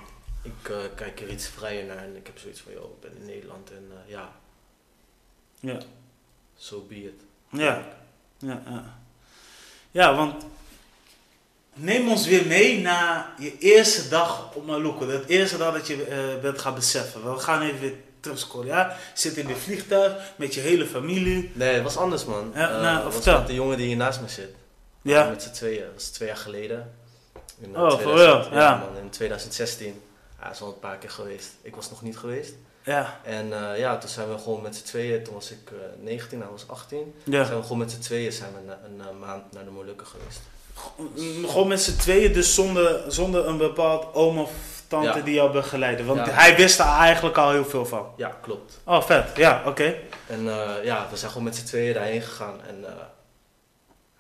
ik 0.42 0.70
eh, 0.70 0.78
kijk 0.96 1.20
er 1.22 1.30
iets 1.30 1.48
vrijer 1.48 1.86
naar 1.86 2.04
en 2.04 2.16
ik 2.16 2.26
heb 2.28 2.38
zoiets 2.38 2.62
van, 2.62 2.72
joh, 2.74 2.92
ik 2.92 3.00
ben 3.00 3.12
in 3.20 3.26
Nederland 3.26 3.72
en 3.72 3.92
eh, 3.92 4.12
ja, 4.12 4.32
ja, 5.60 5.78
so 6.58 6.86
be 6.88 6.96
it. 6.96 7.22
ja, 7.50 7.88
ja, 8.38 8.62
ja. 8.66 9.00
Ja, 9.92 10.16
want 10.16 10.46
neem 11.78 12.10
ons 12.10 12.28
weer 12.28 12.46
mee 12.46 12.82
naar 12.82 13.30
je 13.40 13.58
eerste 13.58 14.08
dag 14.10 14.56
op 14.56 14.66
Maluku. 14.66 15.08
Dat 15.08 15.26
eerste 15.26 15.58
dag 15.58 15.74
dat 15.74 15.88
je 15.88 16.04
eh, 16.06 16.42
bent 16.42 16.60
gaan 16.62 16.76
beseffen. 16.76 17.34
We 17.34 17.40
gaan 17.40 17.62
even 17.62 17.80
weer 17.80 17.94
terugscrollen, 18.20 18.68
ja. 18.68 18.88
Je 19.14 19.20
zit 19.20 19.38
in 19.38 19.48
dit 19.48 19.58
vliegtuig 19.58 20.14
met 20.36 20.54
je 20.54 20.60
hele 20.60 20.86
familie. 20.86 21.52
Nee, 21.54 21.74
het 21.74 21.84
was 21.84 21.98
anders, 21.98 22.26
man. 22.26 22.52
Ja, 22.54 22.70
Eh, 22.76 22.82
nou, 22.82 23.04
was 23.04 23.26
met 23.26 23.48
de 23.48 23.54
jongen 23.54 23.78
die 23.78 23.88
hier 23.88 23.96
naast 23.96 24.22
me 24.22 24.28
zit. 24.28 24.50
Ja, 25.02 25.30
Met 25.30 25.44
z'n 25.44 25.52
tweeën. 25.52 25.84
Dat 25.84 25.94
was 25.94 26.08
twee 26.10 26.28
jaar 26.28 26.38
geleden. 26.38 26.94
In, 27.60 27.76
eh, 27.76 27.82
Oh, 27.82 27.90
for 27.90 28.00
2000 28.00 28.54
real? 28.54 28.62
Ja. 28.62 28.78
man, 28.78 28.98
in 29.04 29.10
2016. 29.10 30.02
Ja, 30.42 30.52
is 30.52 30.62
al 30.62 30.68
een 30.68 30.80
paar 30.80 30.98
keer 30.98 31.10
geweest. 31.10 31.50
Ik 31.62 31.76
was 31.76 31.90
nog 31.90 32.02
niet 32.02 32.18
geweest. 32.18 32.54
ja, 32.84 33.20
En 33.24 33.48
ja, 33.78 33.98
toen 33.98 34.10
zijn 34.10 34.30
we 34.32 34.38
gewoon 34.38 34.62
met 34.62 34.76
z'n 34.76 34.84
tweeën, 34.84 35.24
toen 35.24 35.34
was 35.34 35.52
ik 35.52 35.72
eh 35.72 35.78
19, 36.04 36.40
hij 36.42 36.50
was 36.50 36.68
18. 36.68 37.14
ja. 37.24 37.44
Zijn 37.46 37.58
we 37.58 37.64
gewoon 37.64 37.78
met 37.78 37.92
z'n 37.92 38.00
tweeën 38.00 38.32
zijn 38.32 38.52
we 38.54 38.60
na- 38.66 39.10
een, 39.10 39.20
maand 39.20 39.52
naar 39.54 39.64
de 39.64 39.70
Molukken 39.72 40.08
geweest. 40.08 40.40
Gewoon 41.46 41.68
met 41.68 41.82
z'n 41.82 41.98
tweeën, 41.98 42.34
dus 42.34 42.54
zonder, 42.54 43.04
zonder 43.08 43.48
een 43.48 43.58
bepaald 43.58 44.14
oom 44.14 44.38
of 44.38 44.52
tante 44.88 45.18
Ja. 45.18 45.24
die 45.24 45.34
jou 45.34 45.52
begeleiden. 45.52 46.06
Want 46.06 46.26
Ja. 46.26 46.32
hij 46.32 46.56
wist 46.56 46.80
er 46.80 46.86
eigenlijk 46.86 47.38
al 47.38 47.52
heel 47.52 47.66
veel 47.66 47.86
van. 47.86 48.08
Ja, 48.18 48.38
klopt. 48.42 48.80
Oh, 48.86 49.02
vet. 49.02 49.30
Ja, 49.36 49.62
oké. 49.66 49.96
En 50.28 50.48
eh, 50.50 50.84
ja, 50.84 51.08
we 51.12 51.18
zijn 51.18 51.30
gewoon 51.32 51.46
met 51.46 51.56
z'n 51.56 51.66
tweeën 51.66 51.94
daarheen 51.94 52.22
gegaan 52.22 52.62
en 52.68 52.86
eh, 52.86 52.92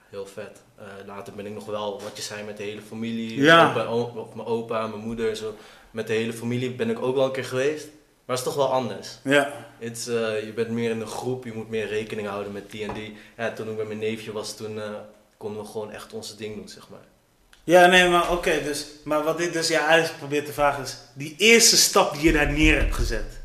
heel 0.10 0.26
vet. 0.26 0.62
Eh, 0.78 0.86
later 1.06 1.34
ben 1.34 1.46
ik 1.46 1.54
nog 1.54 1.65
wel, 1.65 2.02
wat 2.04 2.12
je 2.15 2.22
zei, 2.22 2.43
met 2.43 2.58
de 2.58 2.63
hele 2.63 2.82
familie. 2.82 3.41
Ja. 3.41 3.86
Opa, 3.88 4.26
mijn 4.36 4.48
opa, 4.48 4.88
mijn 4.88 5.02
moeder, 5.02 5.36
zo. 5.36 5.56
Met 5.91 6.08
de 6.08 6.13
hele 6.13 6.34
familie 6.34 6.72
ben 6.72 6.89
ik 6.89 7.02
ook 7.02 7.15
wel 7.15 7.26
een 7.26 7.32
keer 7.32 7.46
geweest. 7.46 7.86
Maar 8.26 8.38
het 8.38 8.46
is 8.46 8.54
toch 8.54 8.63
wel 8.63 8.72
anders. 8.74 9.17
Ja. 9.24 9.52
Eh, 9.80 9.89
je 10.46 10.52
bent 10.56 10.70
meer 10.70 10.89
in 10.89 11.02
een 11.02 11.08
groep, 11.08 11.43
je 11.46 11.54
moet 11.54 11.70
meer 11.70 11.88
rekening 11.88 12.28
houden 12.28 12.52
met 12.52 12.72
die 12.72 12.84
en 12.88 12.93
die. 12.93 13.17
Ja, 13.38 13.52
toen 13.52 13.70
ik 13.70 13.78
met 13.78 13.88
mijn 13.88 14.00
neefje 14.00 14.32
was, 14.32 14.56
toen 14.56 14.80
konden 15.38 15.62
we 15.63 15.67
gewoon 15.69 15.91
echt 15.91 16.13
onze 16.13 16.36
ding 16.36 16.56
doen, 16.56 16.67
zeg 16.69 16.84
maar. 16.89 17.00
Ja, 17.63 17.86
nee, 17.86 18.10
maar 18.10 18.32
oké. 18.32 18.63
dus, 18.63 18.86
maar 19.04 19.23
wat 19.23 19.39
ik 19.39 19.54
dus 19.54 19.67
ja, 19.67 19.86
eigenlijk 19.88 20.17
probeer 20.17 20.45
te 20.45 20.54
vragen 20.54 20.84
is... 20.84 20.97
Die 21.13 21.36
eerste 21.38 21.78
stap 21.78 22.13
die 22.13 22.23
je 22.23 22.32
daar 22.32 22.52
neer 22.52 22.78
hebt 22.80 22.95
gezet. 22.95 23.39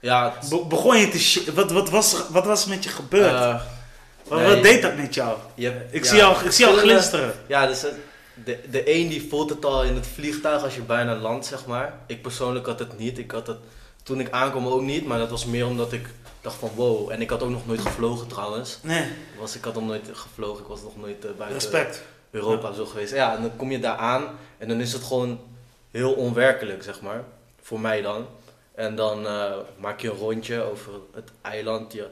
Ja, 0.00 0.34
het- 0.40 0.48
Be- 0.50 0.64
begon 0.66 0.96
je 0.98 1.08
te... 1.08 1.52
Wat, 1.54 1.70
wat, 1.70 1.90
was, 1.90 2.12
er- 2.14 2.24
wat 2.30 2.44
was 2.44 2.62
er 2.62 2.68
met 2.68 2.84
je 2.84 2.90
gebeurd? 2.90 3.32
eh, 3.34 3.60
wat, 4.24 4.38
nee. 4.38 4.54
wat 4.54 4.62
deed 4.62 4.82
dat 4.82 4.96
met 4.96 5.14
jou? 5.14 5.38
hebt- 5.56 5.94
Ik 5.94 6.02
ja, 6.04 6.08
zie 6.08 6.18
jou, 6.18 6.44
ik 6.44 6.50
zie 6.50 6.64
jou 6.66 6.78
glinsteren. 6.78 7.34
Ja, 7.46 7.66
dus 7.66 7.84
eh, 7.84 7.90
de, 8.44 8.58
de 8.70 8.94
een 8.94 9.08
die 9.08 9.26
voelt 9.28 9.50
het 9.50 9.64
al 9.64 9.82
in 9.84 9.94
het 9.94 10.06
vliegtuig 10.14 10.62
als 10.62 10.74
je 10.74 10.80
bijna 10.80 11.14
landt, 11.16 11.46
zeg 11.46 11.66
maar. 11.66 11.98
Ik 12.06 12.22
persoonlijk 12.22 12.66
had 12.66 12.78
het 12.78 12.98
niet. 12.98 13.18
Ik 13.18 13.30
had 13.30 13.46
het 13.46 13.58
toen 14.02 14.20
ik 14.20 14.30
aankwam 14.30 14.66
ook 14.66 14.82
niet, 14.82 15.06
maar 15.06 15.18
dat 15.18 15.30
was 15.30 15.44
meer 15.44 15.66
omdat 15.66 15.92
ik 15.92 16.08
dacht 16.40 16.56
van 16.56 16.70
wow. 16.74 17.10
En 17.10 17.20
ik 17.20 17.30
had 17.30 17.42
ook 17.42 17.50
nog 17.50 17.66
nooit 17.66 17.80
gevlogen 17.80 18.26
trouwens. 18.26 18.78
Nee, 18.82 19.02
Ik 19.02 19.38
Was, 19.38 19.56
ik 19.56 19.64
had 19.64 19.74
nog 19.74 19.84
nooit 19.84 20.08
gevlogen, 20.12 20.62
ik 20.62 20.68
was 20.68 20.82
nog 20.82 20.96
nooit 20.96 21.24
eh, 21.24 21.30
buiten, 21.36 21.58
respect. 21.58 22.02
Europa 22.30 22.72
zo 22.72 22.86
geweest. 22.86 23.12
Ja, 23.12 23.36
en 23.36 23.42
dan 23.42 23.56
kom 23.56 23.70
je 23.70 23.78
daar 23.78 23.96
aan 23.96 24.38
en 24.58 24.68
dan 24.68 24.80
is 24.80 24.92
het 24.92 25.02
gewoon 25.02 25.40
heel 25.90 26.12
onwerkelijk, 26.12 26.82
zeg 26.82 27.00
maar. 27.00 27.24
Voor 27.62 27.80
mij 27.80 28.02
dan. 28.02 28.26
En 28.74 28.96
dan 28.96 29.26
eh, 29.26 29.52
maak 29.78 30.00
je 30.00 30.10
een 30.10 30.16
rondje 30.16 30.62
over 30.62 30.92
het 31.14 31.30
eiland. 31.40 31.92
Je, 31.92 32.06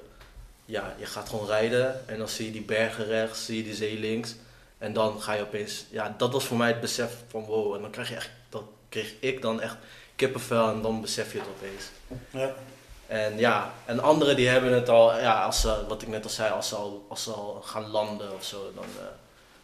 ja, 0.65 0.95
je 0.99 1.07
gaat 1.07 1.29
gewoon 1.29 1.47
rijden 1.47 2.09
en 2.09 2.19
dan 2.19 2.29
zie 2.29 2.47
je 2.47 2.53
die 2.53 2.62
bergen 2.62 3.07
rechts, 3.07 3.45
zie 3.45 3.57
je 3.57 3.62
die 3.62 3.75
zee 3.75 3.99
links. 3.99 4.35
En 4.79 4.93
dan 4.93 5.23
ga 5.23 5.33
je 5.33 5.43
opeens, 5.43 5.85
ja, 5.91 6.15
dat 6.19 6.33
was 6.33 6.45
voor 6.45 6.57
mij 6.57 6.69
het 6.69 6.81
besef 6.81 7.12
van 7.29 7.45
wow. 7.45 7.75
En 7.75 7.81
dan 7.81 7.91
krijg 7.91 8.09
je 8.09 8.15
echt, 8.15 8.31
dat 8.49 8.62
kreeg 8.89 9.15
ik 9.21 9.43
dan 9.43 9.61
echt 9.61 9.77
kippenvel 10.17 10.69
en 10.69 10.83
dan 10.83 11.01
besef 11.01 11.33
je 11.33 11.39
het 11.39 11.49
opeens. 11.57 11.85
Ja. 12.31 12.55
En 13.07 13.38
ja, 13.38 13.73
en 13.85 14.01
anderen 14.01 14.37
die 14.37 14.49
hebben 14.49 14.73
het 14.73 14.88
al, 14.88 15.19
ja, 15.19 15.45
als 15.45 15.61
ze, 15.61 15.85
wat 15.88 16.03
ik 16.03 16.09
net 16.09 16.25
al 16.25 16.31
zei, 16.31 16.53
als 16.53 16.69
ze 16.69 16.75
al, 16.75 17.07
als 17.09 17.23
ze 17.23 17.33
al 17.33 17.62
gaan 17.64 17.87
landen 17.87 18.35
of 18.35 18.45
zo. 18.45 18.73
Dan, 18.75 18.85
eh, 18.85 19.05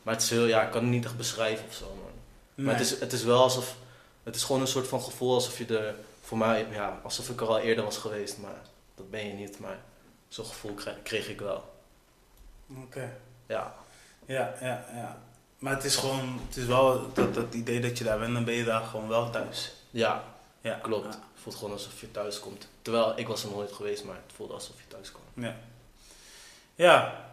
maar 0.03 0.15
het 0.15 0.23
is 0.23 0.31
heel, 0.31 0.47
ja, 0.47 0.63
ik 0.63 0.71
kan 0.71 0.81
het 0.83 0.91
niet 0.91 1.05
echt 1.05 1.17
beschrijven 1.17 1.67
of 1.69 1.75
zo, 1.75 1.87
man. 1.87 2.65
Maar 2.65 2.75
het 2.75 2.83
is, 2.83 3.01
het 3.01 3.13
is 3.13 3.25
wel 3.25 3.43
alsof, 3.43 3.77
het 4.23 4.37
is 4.37 4.43
gewoon 4.43 4.61
een 4.61 4.67
soort 4.67 4.89
van 4.89 5.03
gevoel 5.03 5.35
alsof 5.35 5.59
je 5.59 5.79
er, 5.79 5.95
voor 6.23 6.39
mij, 6.39 6.67
ja, 6.71 7.01
alsof 7.03 7.29
ik 7.29 7.41
er 7.41 7.47
al 7.47 7.59
eerder 7.59 7.85
was 7.85 7.97
geweest. 7.97 8.39
Maar 8.39 8.61
dat 8.95 9.11
ben 9.11 9.27
je 9.27 9.33
niet, 9.33 9.59
maar 9.59 9.79
zo'n 10.29 10.45
gevoel 10.45 10.75
kreeg, 10.75 11.03
kreeg 11.03 11.29
ik 11.29 11.41
wel. 11.41 11.73
Oké. 12.77 13.17
Ja, 13.47 13.75
Ja, 14.27 14.55
ja, 14.61 14.85
ja. 14.95 15.19
Maar 15.59 15.75
het 15.75 15.85
is 15.85 15.97
gewoon, 15.97 16.41
het 16.49 16.57
is 16.57 16.67
wel 16.67 17.13
dat, 17.13 17.35
dat 17.35 17.55
idee 17.55 17.81
dat 17.81 17.99
je 17.99 18.05
daar 18.05 18.19
bent, 18.19 18.33
dan 18.35 18.45
ben 18.45 18.55
je 18.55 18.65
daar 18.65 18.83
gewoon 18.83 19.09
wel 19.09 19.31
thuis. 19.31 19.73
ja, 19.91 20.25
Ja, 20.61 20.79
klopt. 20.83 21.15
Ja. 21.15 21.21
Voelt 21.43 21.57
gewoon 21.57 21.73
alsof 21.73 22.01
je 22.01 22.11
thuis 22.11 22.41
komt. 22.41 22.69
Terwijl 22.83 23.13
ik 23.17 23.27
was 23.29 23.45
er 23.45 23.51
nooit 23.51 23.73
geweest, 23.73 24.05
maar 24.05 24.15
het 24.15 24.33
voelde 24.37 24.53
alsof 24.55 24.77
je 24.77 24.89
thuis 24.89 25.13
kwam. 25.13 25.45
Ja. 25.45 25.57
Ja, 26.75 27.25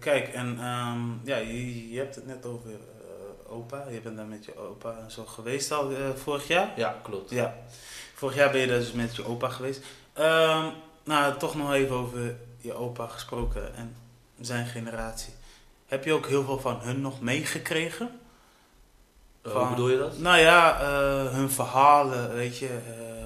kijk, 0.00 0.28
en 0.28 0.58
ehm, 0.60 1.26
ja, 1.26 1.36
je, 1.36 1.90
je 1.92 1.98
hebt 1.98 2.14
het 2.14 2.26
net 2.26 2.46
over 2.46 2.70
eh, 2.70 3.52
opa. 3.52 3.84
Je 3.90 4.00
bent 4.00 4.16
daar 4.16 4.26
met 4.26 4.44
je 4.44 4.56
opa 4.58 4.96
en 5.04 5.10
zo 5.10 5.24
geweest 5.24 5.72
al 5.72 5.90
eh, 5.90 5.96
vorig 6.14 6.46
jaar. 6.48 6.72
Ja, 6.76 6.96
klopt. 7.02 7.30
Ja, 7.30 7.56
vorig 8.14 8.34
jaar 8.36 8.50
ben 8.50 8.60
je 8.60 8.66
dus 8.66 8.92
met 8.92 9.16
je 9.16 9.24
opa 9.24 9.48
geweest. 9.48 9.80
Ehm, 10.12 10.66
nou, 11.04 11.38
toch 11.38 11.54
nog 11.54 11.72
even 11.72 11.96
over 11.96 12.36
je 12.58 12.74
opa 12.74 13.06
gesproken 13.06 13.74
en 13.74 13.96
zijn 14.40 14.66
generatie. 14.66 15.32
Heb 15.86 16.04
je 16.04 16.12
ook 16.12 16.26
heel 16.26 16.44
veel 16.44 16.60
van 16.60 16.80
hun 16.80 17.00
nog 17.00 17.20
meegekregen? 17.20 18.20
Eh, 19.42 19.52
Van- 19.52 19.60
hoe 19.60 19.70
bedoel 19.70 19.88
je 19.88 19.98
dat? 19.98 20.18
Nou 20.18 20.38
ja, 20.38 20.80
eh, 20.80 21.32
hun 21.32 21.50
verhalen, 21.50 22.34
weet 22.34 22.58
je, 22.58 22.68
eh, 22.68 23.17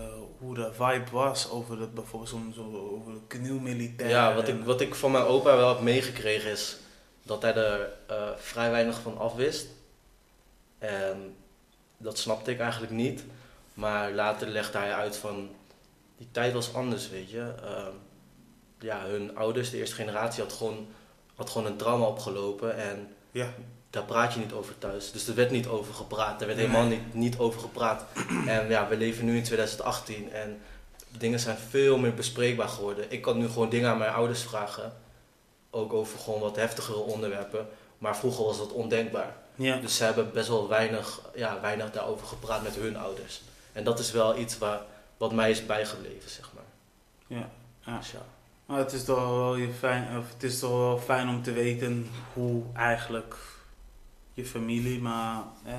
hoe 0.42 0.54
de 0.54 0.72
vibe 0.72 1.10
was 1.10 1.50
over 1.50 1.80
het, 1.80 1.94
bijvoorbeeld 1.94 2.30
zo'n 2.30 2.52
zo, 2.54 2.88
over 2.92 3.12
de 3.12 3.20
knielmilitair. 3.26 4.10
Ja, 4.10 4.34
wat 4.34 4.48
ik, 4.48 4.64
wat 4.64 4.80
ik 4.80 4.94
van 4.94 5.10
mijn 5.10 5.24
opa 5.24 5.56
wel 5.56 5.68
heb 5.68 5.80
meegekregen 5.80 6.50
is 6.50 6.76
dat 7.22 7.42
hij 7.42 7.54
er 7.54 7.92
eh, 8.06 8.28
vrij 8.36 8.70
weinig 8.70 9.00
van 9.00 9.18
afwist. 9.18 9.66
En 10.78 11.36
dat 11.96 12.18
snapte 12.18 12.50
ik 12.50 12.58
eigenlijk 12.58 12.92
niet. 12.92 13.24
Maar 13.74 14.12
later 14.12 14.48
legde 14.48 14.78
hij 14.78 14.94
uit 14.94 15.16
van, 15.16 15.50
die 16.16 16.28
tijd 16.30 16.52
was 16.52 16.74
anders, 16.74 17.08
weet 17.08 17.30
je. 17.30 17.54
Ehm, 17.62 17.94
ja, 18.78 19.04
hun 19.06 19.36
ouders, 19.36 19.70
de 19.70 19.76
eerste 19.76 19.94
generatie, 19.94 20.42
had 20.42 20.52
gewoon, 20.52 20.86
had 21.34 21.50
gewoon 21.50 21.66
een 21.66 21.76
trauma 21.76 22.04
opgelopen. 22.04 22.76
En 22.76 23.14
Ja, 23.30 23.54
daar 23.92 24.02
praat 24.02 24.34
je 24.34 24.40
niet 24.40 24.52
over 24.52 24.78
thuis. 24.78 25.12
Dus 25.12 25.28
er 25.28 25.34
werd 25.34 25.50
niet 25.50 25.66
over 25.66 25.94
gepraat. 25.94 26.40
Er 26.40 26.46
werd 26.46 26.58
helemaal 26.58 26.84
niet, 26.84 27.14
niet 27.14 27.38
over 27.38 27.60
gepraat. 27.60 28.04
En 28.46 28.68
ja, 28.68 28.88
we 28.88 28.96
leven 28.96 29.24
nu 29.24 29.36
in 29.36 29.42
2018 29.42 30.32
en 30.32 30.60
dingen 31.08 31.40
zijn 31.40 31.56
veel 31.56 31.98
meer 31.98 32.14
bespreekbaar 32.14 32.68
geworden. 32.68 33.04
Ik 33.08 33.22
kan 33.22 33.38
nu 33.38 33.48
gewoon 33.48 33.68
dingen 33.68 33.90
aan 33.90 33.98
mijn 33.98 34.12
ouders 34.12 34.42
vragen. 34.42 34.92
Ook 35.70 35.92
over 35.92 36.18
gewoon 36.18 36.40
wat 36.40 36.56
heftigere 36.56 36.98
onderwerpen. 36.98 37.68
Maar 37.98 38.16
vroeger 38.16 38.44
was 38.44 38.58
dat 38.58 38.72
ondenkbaar. 38.72 39.36
ja. 39.54 39.76
Dus 39.76 39.96
ze 39.96 40.04
hebben 40.04 40.32
best 40.32 40.48
wel 40.48 40.68
weinig, 40.68 41.20
ja, 41.34 41.60
weinig 41.60 41.90
daarover 41.90 42.26
gepraat 42.26 42.62
met 42.62 42.74
hun 42.74 42.96
ouders. 42.96 43.42
En 43.72 43.84
dat 43.84 43.98
is 43.98 44.10
wel 44.10 44.38
iets 44.38 44.58
waar, 44.58 44.80
wat 45.16 45.32
mij 45.32 45.50
is 45.50 45.66
bijgebleven, 45.66 46.30
zeg 46.30 46.50
maar. 46.54 46.64
Ja, 47.38 47.48
ja. 47.80 47.98
Dus 47.98 48.10
ja. 48.10 48.22
Maar 48.66 48.78
het 48.78 48.92
is 48.92 49.04
toch 49.04 49.18
wel 49.18 49.56
fijn, 49.78 50.18
of 50.18 50.24
het 50.32 50.42
is 50.42 50.58
toch 50.58 50.70
wel 50.70 50.98
fijn 50.98 51.28
om 51.28 51.42
te 51.42 51.52
weten 51.52 52.10
hoe 52.32 52.62
eigenlijk 52.74 53.36
je 54.34 54.44
familie, 54.44 55.00
maar 55.00 55.42
eh, 55.64 55.72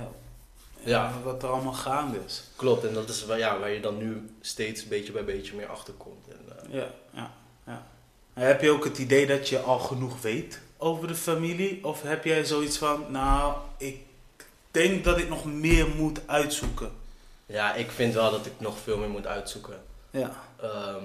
Ja. 0.84 1.06
eh, 1.10 1.24
wat 1.24 1.44
er 1.44 1.50
allemaal 1.50 1.74
gaande 1.74 2.20
is. 2.26 2.44
Klopt, 2.56 2.84
en 2.86 2.94
dat 2.94 3.10
is 3.10 3.26
waar, 3.26 3.38
ja, 3.38 3.60
waar 3.60 3.70
je 3.72 3.80
dan 3.80 3.98
nu 3.98 4.30
steeds 4.42 4.88
beetje 4.88 5.12
bij 5.12 5.26
beetje 5.26 5.56
meer 5.56 5.68
achter 5.68 5.94
komt. 5.94 6.28
Eh, 6.28 6.74
Ja, 6.74 6.88
ja, 7.13 7.32
ja. 7.66 7.86
En 8.34 8.48
Heb 8.48 8.62
je 8.62 8.72
ook 8.72 8.84
het 8.84 8.98
idee 8.98 9.26
dat 9.28 9.50
je 9.50 9.60
al 9.60 9.80
genoeg 9.80 10.22
weet 10.22 10.60
over 10.78 11.08
de 11.08 11.16
familie? 11.16 11.86
Of 11.86 12.02
heb 12.02 12.24
jij 12.24 12.46
zoiets 12.46 12.78
van, 12.78 13.06
nou, 13.12 13.56
ik 13.78 13.98
denk 14.72 15.04
dat 15.04 15.18
ik 15.18 15.30
nog 15.30 15.46
meer 15.46 15.88
moet 15.88 16.20
uitzoeken? 16.28 16.92
ja, 17.46 17.74
ik 17.74 17.92
vind 17.92 18.13
wel 18.13 18.32
dat 18.32 18.46
ik 18.46 18.54
nog 18.58 18.78
veel 18.84 18.98
meer 18.98 19.10
moet 19.10 19.28
uitzoeken. 19.28 19.84
Ja. 20.12 20.32
Ehm, 20.62 21.04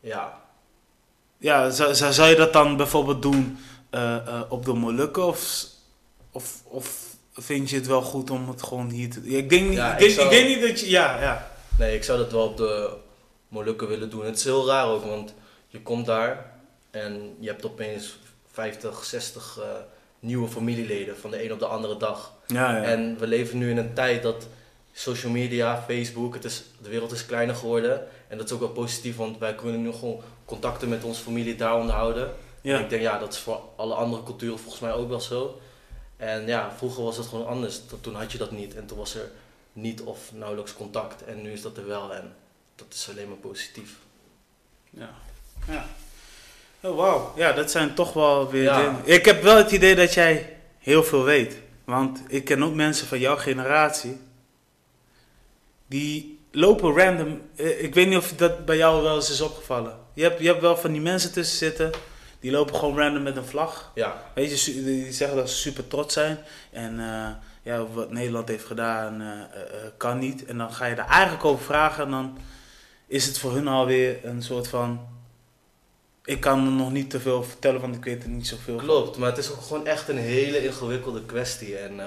ja, 0.00 0.42
Ja, 1.38 1.70
zou, 1.70 1.94
zou, 1.94 2.28
je 2.28 2.36
dat 2.36 2.52
dan 2.52 2.76
bijvoorbeeld 2.76 3.22
doen 3.22 3.58
eh, 3.90 4.16
eh, 4.16 4.40
op 4.48 4.64
de 4.64 4.72
Molukken? 4.72 5.26
Of, 5.26 5.66
of, 6.34 6.62
of 6.64 7.16
vind 7.32 7.70
je 7.70 7.76
het 7.76 7.86
wel 7.86 8.02
goed 8.02 8.30
om 8.30 8.48
het 8.48 8.62
gewoon 8.62 8.90
hier 8.90 9.10
te 9.10 9.20
doen? 9.22 9.32
Ik, 9.32 9.48
denk, 9.50 9.68
niet- 9.68 9.76
Ja, 9.76 9.86
ik, 9.86 9.92
ik 9.94 9.98
denk, 9.98 10.10
zou- 10.12 10.24
ik 10.26 10.30
denk 10.42 10.48
niet 10.60 10.68
dat 10.68 10.80
je... 10.80 10.90
Ja, 10.90 11.20
ja. 11.22 11.50
nee, 11.78 11.94
ik 11.96 12.04
zou 12.04 12.18
dat 12.18 12.32
wel 12.32 12.46
op 12.46 12.56
de 12.56 12.90
Molukken 13.48 13.88
willen 13.88 14.10
doen. 14.10 14.24
Het 14.24 14.36
is 14.36 14.44
heel 14.44 14.66
raar 14.66 14.86
ook, 14.86 15.04
want 15.04 15.34
je 15.68 15.80
komt 15.82 16.06
daar 16.06 16.52
en 16.90 17.36
je 17.40 17.48
hebt 17.48 17.64
opeens 17.66 18.18
50, 18.52 19.04
60 19.04 19.58
eh, 19.60 19.64
nieuwe 20.20 20.48
familieleden 20.48 21.16
van 21.18 21.30
de 21.30 21.44
een 21.44 21.52
op 21.52 21.58
de 21.58 21.66
andere 21.66 21.96
dag. 21.96 22.32
Ja, 22.46 22.76
ja. 22.76 22.82
En 22.82 23.16
we 23.18 23.26
leven 23.26 23.58
nu 23.58 23.70
in 23.70 23.76
een 23.76 23.94
tijd 23.94 24.22
dat 24.22 24.46
social 24.92 25.32
media, 25.32 25.82
Facebook, 25.88 26.34
het 26.34 26.44
is, 26.44 26.62
de 26.82 26.88
wereld 26.88 27.12
is 27.12 27.26
kleiner 27.26 27.54
geworden. 27.54 28.06
En 28.28 28.36
dat 28.38 28.46
is 28.46 28.52
ook 28.52 28.60
wel 28.60 28.68
positief, 28.68 29.16
want 29.16 29.38
wij 29.38 29.54
kunnen 29.54 29.82
nu 29.82 29.92
gewoon 29.92 30.20
contacten 30.44 30.88
met 30.88 31.04
onze 31.04 31.22
familie 31.22 31.56
daar 31.56 31.76
onderhouden. 31.76 32.24
En 32.24 32.30
ja. 32.70 32.78
ik 32.78 32.88
denk, 32.90 33.02
ja, 33.02 33.18
dat 33.18 33.32
is 33.32 33.38
voor 33.38 33.60
alle 33.76 33.94
andere 33.94 34.22
culturen 34.22 34.58
volgens 34.58 34.80
mij 34.82 34.92
ook 34.92 35.08
wel 35.08 35.20
zo. 35.20 35.60
En 36.24 36.46
ja, 36.46 36.72
vroeger 36.76 37.02
was 37.04 37.16
het 37.16 37.26
gewoon 37.26 37.46
anders. 37.46 37.80
Dat- 37.88 38.02
Toen 38.02 38.14
had 38.14 38.32
je 38.32 38.38
dat 38.38 38.50
niet 38.50 38.74
en 38.74 38.86
toen 38.86 38.98
was 38.98 39.14
er 39.14 39.30
niet 39.72 40.00
of 40.02 40.18
nauwelijks 40.32 40.74
contact. 40.74 41.24
En 41.24 41.42
nu 41.42 41.52
is 41.52 41.62
dat 41.62 41.76
er 41.76 41.86
wel 41.86 42.14
en 42.14 42.34
dat 42.74 42.86
is 42.90 43.08
alleen 43.10 43.28
maar 43.28 43.36
positief. 43.36 43.90
Ja. 44.90 45.10
ja. 45.68 45.86
Oh, 46.80 46.96
wauw. 46.96 47.32
Ja, 47.36 47.52
dat 47.52 47.70
zijn 47.70 47.94
toch 47.94 48.12
wel 48.12 48.50
weer 48.50 48.62
Ja. 48.62 48.76
dingen. 48.76 49.00
Ik 49.04 49.24
heb 49.24 49.42
wel 49.42 49.56
het 49.56 49.70
idee 49.70 49.94
dat 49.94 50.14
jij 50.14 50.56
heel 50.78 51.04
veel 51.04 51.22
weet. 51.22 51.56
Want 51.84 52.20
ik 52.28 52.44
ken 52.44 52.62
ook 52.62 52.74
mensen 52.74 53.06
van 53.06 53.18
jouw 53.18 53.36
generatie. 53.36 54.18
Die 55.86 56.38
lopen 56.50 56.96
random. 56.96 57.40
eh, 57.56 57.82
Ik 57.82 57.94
weet 57.94 58.08
niet 58.08 58.18
of 58.18 58.32
dat 58.32 58.64
bij 58.64 58.76
jou 58.76 59.02
wel 59.02 59.16
eens 59.16 59.30
is 59.30 59.40
opgevallen. 59.40 59.98
Je 60.14 60.22
hebt, 60.22 60.40
je 60.40 60.46
hebt 60.46 60.60
wel 60.60 60.76
van 60.76 60.92
die 60.92 61.00
mensen 61.00 61.32
tussen 61.32 61.56
zitten. 61.58 61.90
Die 62.44 62.52
lopen 62.52 62.74
gewoon 62.74 62.98
random 62.98 63.22
met 63.22 63.36
een 63.36 63.44
vlag. 63.44 63.90
Ja, 63.94 64.22
Weet 64.34 64.64
je, 64.64 64.84
die 64.84 65.12
zeggen 65.12 65.36
dat 65.36 65.50
ze 65.50 65.56
super 65.56 65.86
trots 65.86 66.14
zijn. 66.14 66.38
En 66.70 67.00
eh, 67.00 67.30
ja, 67.62 67.86
wat 67.86 68.10
Nederland 68.10 68.48
heeft 68.48 68.64
gedaan 68.64 69.20
eh, 69.20 69.40
eh, 69.40 69.90
kan 69.96 70.18
niet. 70.18 70.44
En 70.44 70.58
dan 70.58 70.72
ga 70.72 70.86
je 70.86 70.94
daar 70.94 71.08
eigenlijk 71.08 71.44
over 71.44 71.64
vragen. 71.64 72.04
En 72.04 72.10
dan 72.10 72.38
is 73.06 73.26
het 73.26 73.38
voor 73.38 73.52
hun 73.52 73.68
alweer 73.68 74.24
een 74.24 74.42
soort 74.42 74.68
van... 74.68 75.00
Ik 76.24 76.40
kan 76.40 76.66
er 76.66 76.72
nog 76.72 76.92
niet 76.92 77.10
te 77.10 77.20
veel 77.20 77.42
vertellen, 77.42 77.80
want 77.80 77.94
ik 77.94 78.04
weet 78.04 78.22
er 78.22 78.28
niet 78.28 78.46
zoveel 78.46 78.76
klopt. 78.76 79.16
Maar 79.16 79.28
het 79.28 79.38
is 79.38 79.50
ook 79.50 79.62
gewoon 79.62 79.86
echt 79.86 80.08
een 80.08 80.18
hele 80.18 80.64
ingewikkelde 80.64 81.24
kwestie. 81.24 81.76
En 81.76 82.00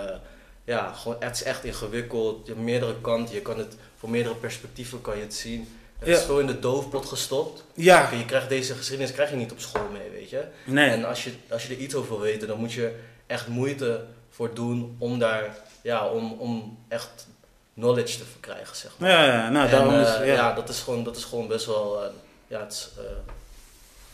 ja, 0.64 0.94
gewoon, 0.94 1.18
het 1.20 1.36
is 1.36 1.44
echt 1.44 1.64
ingewikkeld. 1.64 2.46
Je 2.46 2.52
hebt 2.52 2.66
meerdere 2.66 3.02
kanten. 3.02 3.36
Je 3.36 3.42
kan 3.42 3.58
het, 3.58 3.76
voor 3.96 4.10
meerdere 4.10 4.36
perspectieven 4.36 5.02
kan 5.02 5.16
je 5.16 5.24
het 5.24 5.34
zien. 5.34 5.68
Het 6.00 6.08
Ja. 6.08 6.18
is 6.18 6.26
zo 6.26 6.38
in 6.38 6.48
de 6.48 6.60
doofpot 6.60 7.06
gestopt. 7.06 7.64
Ja, 7.74 8.10
Je 8.12 8.26
krijgt 8.26 8.50
deze 8.50 8.74
geschiedenis 8.76 9.14
krijg 9.14 9.30
je 9.30 9.36
niet 9.36 9.52
op 9.52 9.60
school 9.60 9.88
mee, 9.92 10.10
weet 10.10 10.30
je. 10.30 10.44
nee. 10.66 10.90
En 10.90 11.06
als 11.06 11.24
je, 11.24 11.32
als 11.50 11.68
je 11.68 11.74
er 11.74 11.80
iets 11.80 11.96
over 11.96 12.10
wil 12.10 12.20
weten, 12.20 12.48
dan 12.48 12.60
moet 12.60 12.74
je 12.74 12.96
echt 13.26 13.48
moeite 13.48 14.06
voor 14.30 14.54
doen 14.54 14.96
om 15.00 15.20
daar, 15.20 15.58
ja, 15.82 16.08
om, 16.08 16.32
om 16.34 16.78
echt 16.88 17.28
knowledge 17.74 18.18
te 18.18 18.26
verkrijgen, 18.26 18.76
zeg 18.76 18.92
maar. 18.98 19.10
Ja, 19.10 19.24
ja, 19.26 19.50
nou 19.50 19.66
En, 19.66 19.72
daarom 19.72 19.94
is... 20.00 20.08
eh, 20.08 20.28
Ja. 20.28 20.34
ja, 20.34 20.54
dat 20.54 20.70
is 20.70 20.80
gewoon, 20.80 21.04
dat 21.04 21.16
is 21.18 21.24
gewoon 21.24 21.48
best 21.48 21.66
wel, 21.66 22.04
eh, 22.04 22.10
ja, 22.48 22.60
het 22.60 22.72
is 22.74 22.90
eh, 22.98 23.04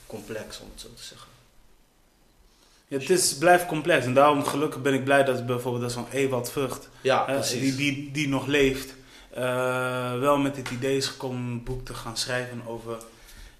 complex 0.08 0.60
om 0.60 0.68
het 0.74 0.82
zo 0.82 0.88
te 0.96 1.04
zeggen. 1.04 1.28
Ja, 2.88 2.98
het 3.00 3.10
is, 3.10 3.38
blijft 3.38 3.66
complex. 3.66 4.06
En 4.06 4.14
daarom 4.14 4.44
gelukkig 4.46 4.82
ben 4.82 4.94
ik 4.94 5.04
blij 5.04 5.24
dat 5.24 5.46
bijvoorbeeld 5.46 5.84
dat 5.84 5.92
zo'n 5.92 6.08
Ewald 6.12 6.52
Vught... 6.52 6.90
Ja, 7.02 7.20
precies. 7.24 7.60
die, 7.60 7.76
die, 7.76 8.12
die 8.12 8.28
nog 8.28 8.46
leeft... 8.46 8.94
eh, 9.34 10.20
wel 10.20 10.38
met 10.38 10.58
het 10.58 10.70
idee 10.70 10.98
is 10.98 11.08
gekomen 11.08 11.38
om 11.38 11.52
een 11.52 11.64
boek 11.64 11.86
te 11.86 11.94
gaan 11.94 12.18
schrijven 12.18 12.62
over 12.68 12.98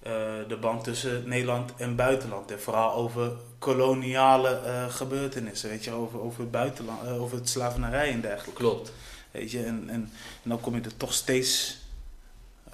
eh, 0.02 0.12
de 0.48 0.56
band 0.56 0.84
tussen 0.84 1.28
Nederland 1.28 1.72
en 1.76 1.96
buitenland. 1.96 2.50
En 2.50 2.60
vooral 2.60 2.94
over 2.94 3.32
koloniale 3.58 4.48
eh, 4.48 4.88
gebeurtenissen, 4.88 5.68
weet 5.68 5.84
je, 5.84 5.90
over, 5.90 6.20
over, 6.20 6.40
het 6.40 6.50
buitenland, 6.50 7.08
over 7.08 7.36
het 7.36 7.48
slavernij 7.48 8.10
en 8.10 8.20
dergelijke. 8.20 8.60
Klopt. 8.60 8.92
Weet 9.30 9.50
je, 9.50 9.64
en, 9.64 9.84
en, 9.88 10.10
en 10.42 10.48
dan 10.48 10.60
kom 10.60 10.74
je 10.74 10.80
er 10.80 10.96
toch 10.96 11.12
steeds 11.12 11.78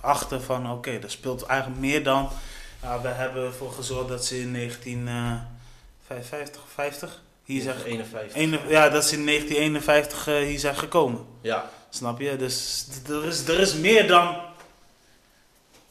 achter 0.00 0.40
van, 0.40 0.70
oké, 0.70 0.98
dat 0.98 1.10
speelt 1.10 1.42
eigenlijk 1.42 1.80
meer 1.80 2.04
dan... 2.04 2.28
Ja, 2.82 3.00
we 3.00 3.08
hebben 3.08 3.44
ervoor 3.44 3.72
gezorgd 3.72 4.08
dat 4.08 4.24
ze 4.24 4.40
in 4.40 4.52
1955, 4.52 6.62
50 6.74 7.20
hier 7.44 7.62
zijn 7.62 7.82
51. 7.84 8.36
Ene- 8.36 8.60
ja, 8.68 8.88
dat 8.88 9.04
ze 9.04 9.16
in 9.16 9.26
1951 9.26 10.26
eh, 10.26 10.34
hier 10.34 10.58
zijn 10.58 10.76
gekomen. 10.76 11.26
Ja, 11.40 11.70
Snap 11.90 12.20
je? 12.20 12.36
Dus 12.36 12.86
er 13.08 13.24
is, 13.24 13.48
er 13.48 13.60
is 13.60 13.74
meer 13.74 14.08
dan. 14.08 14.26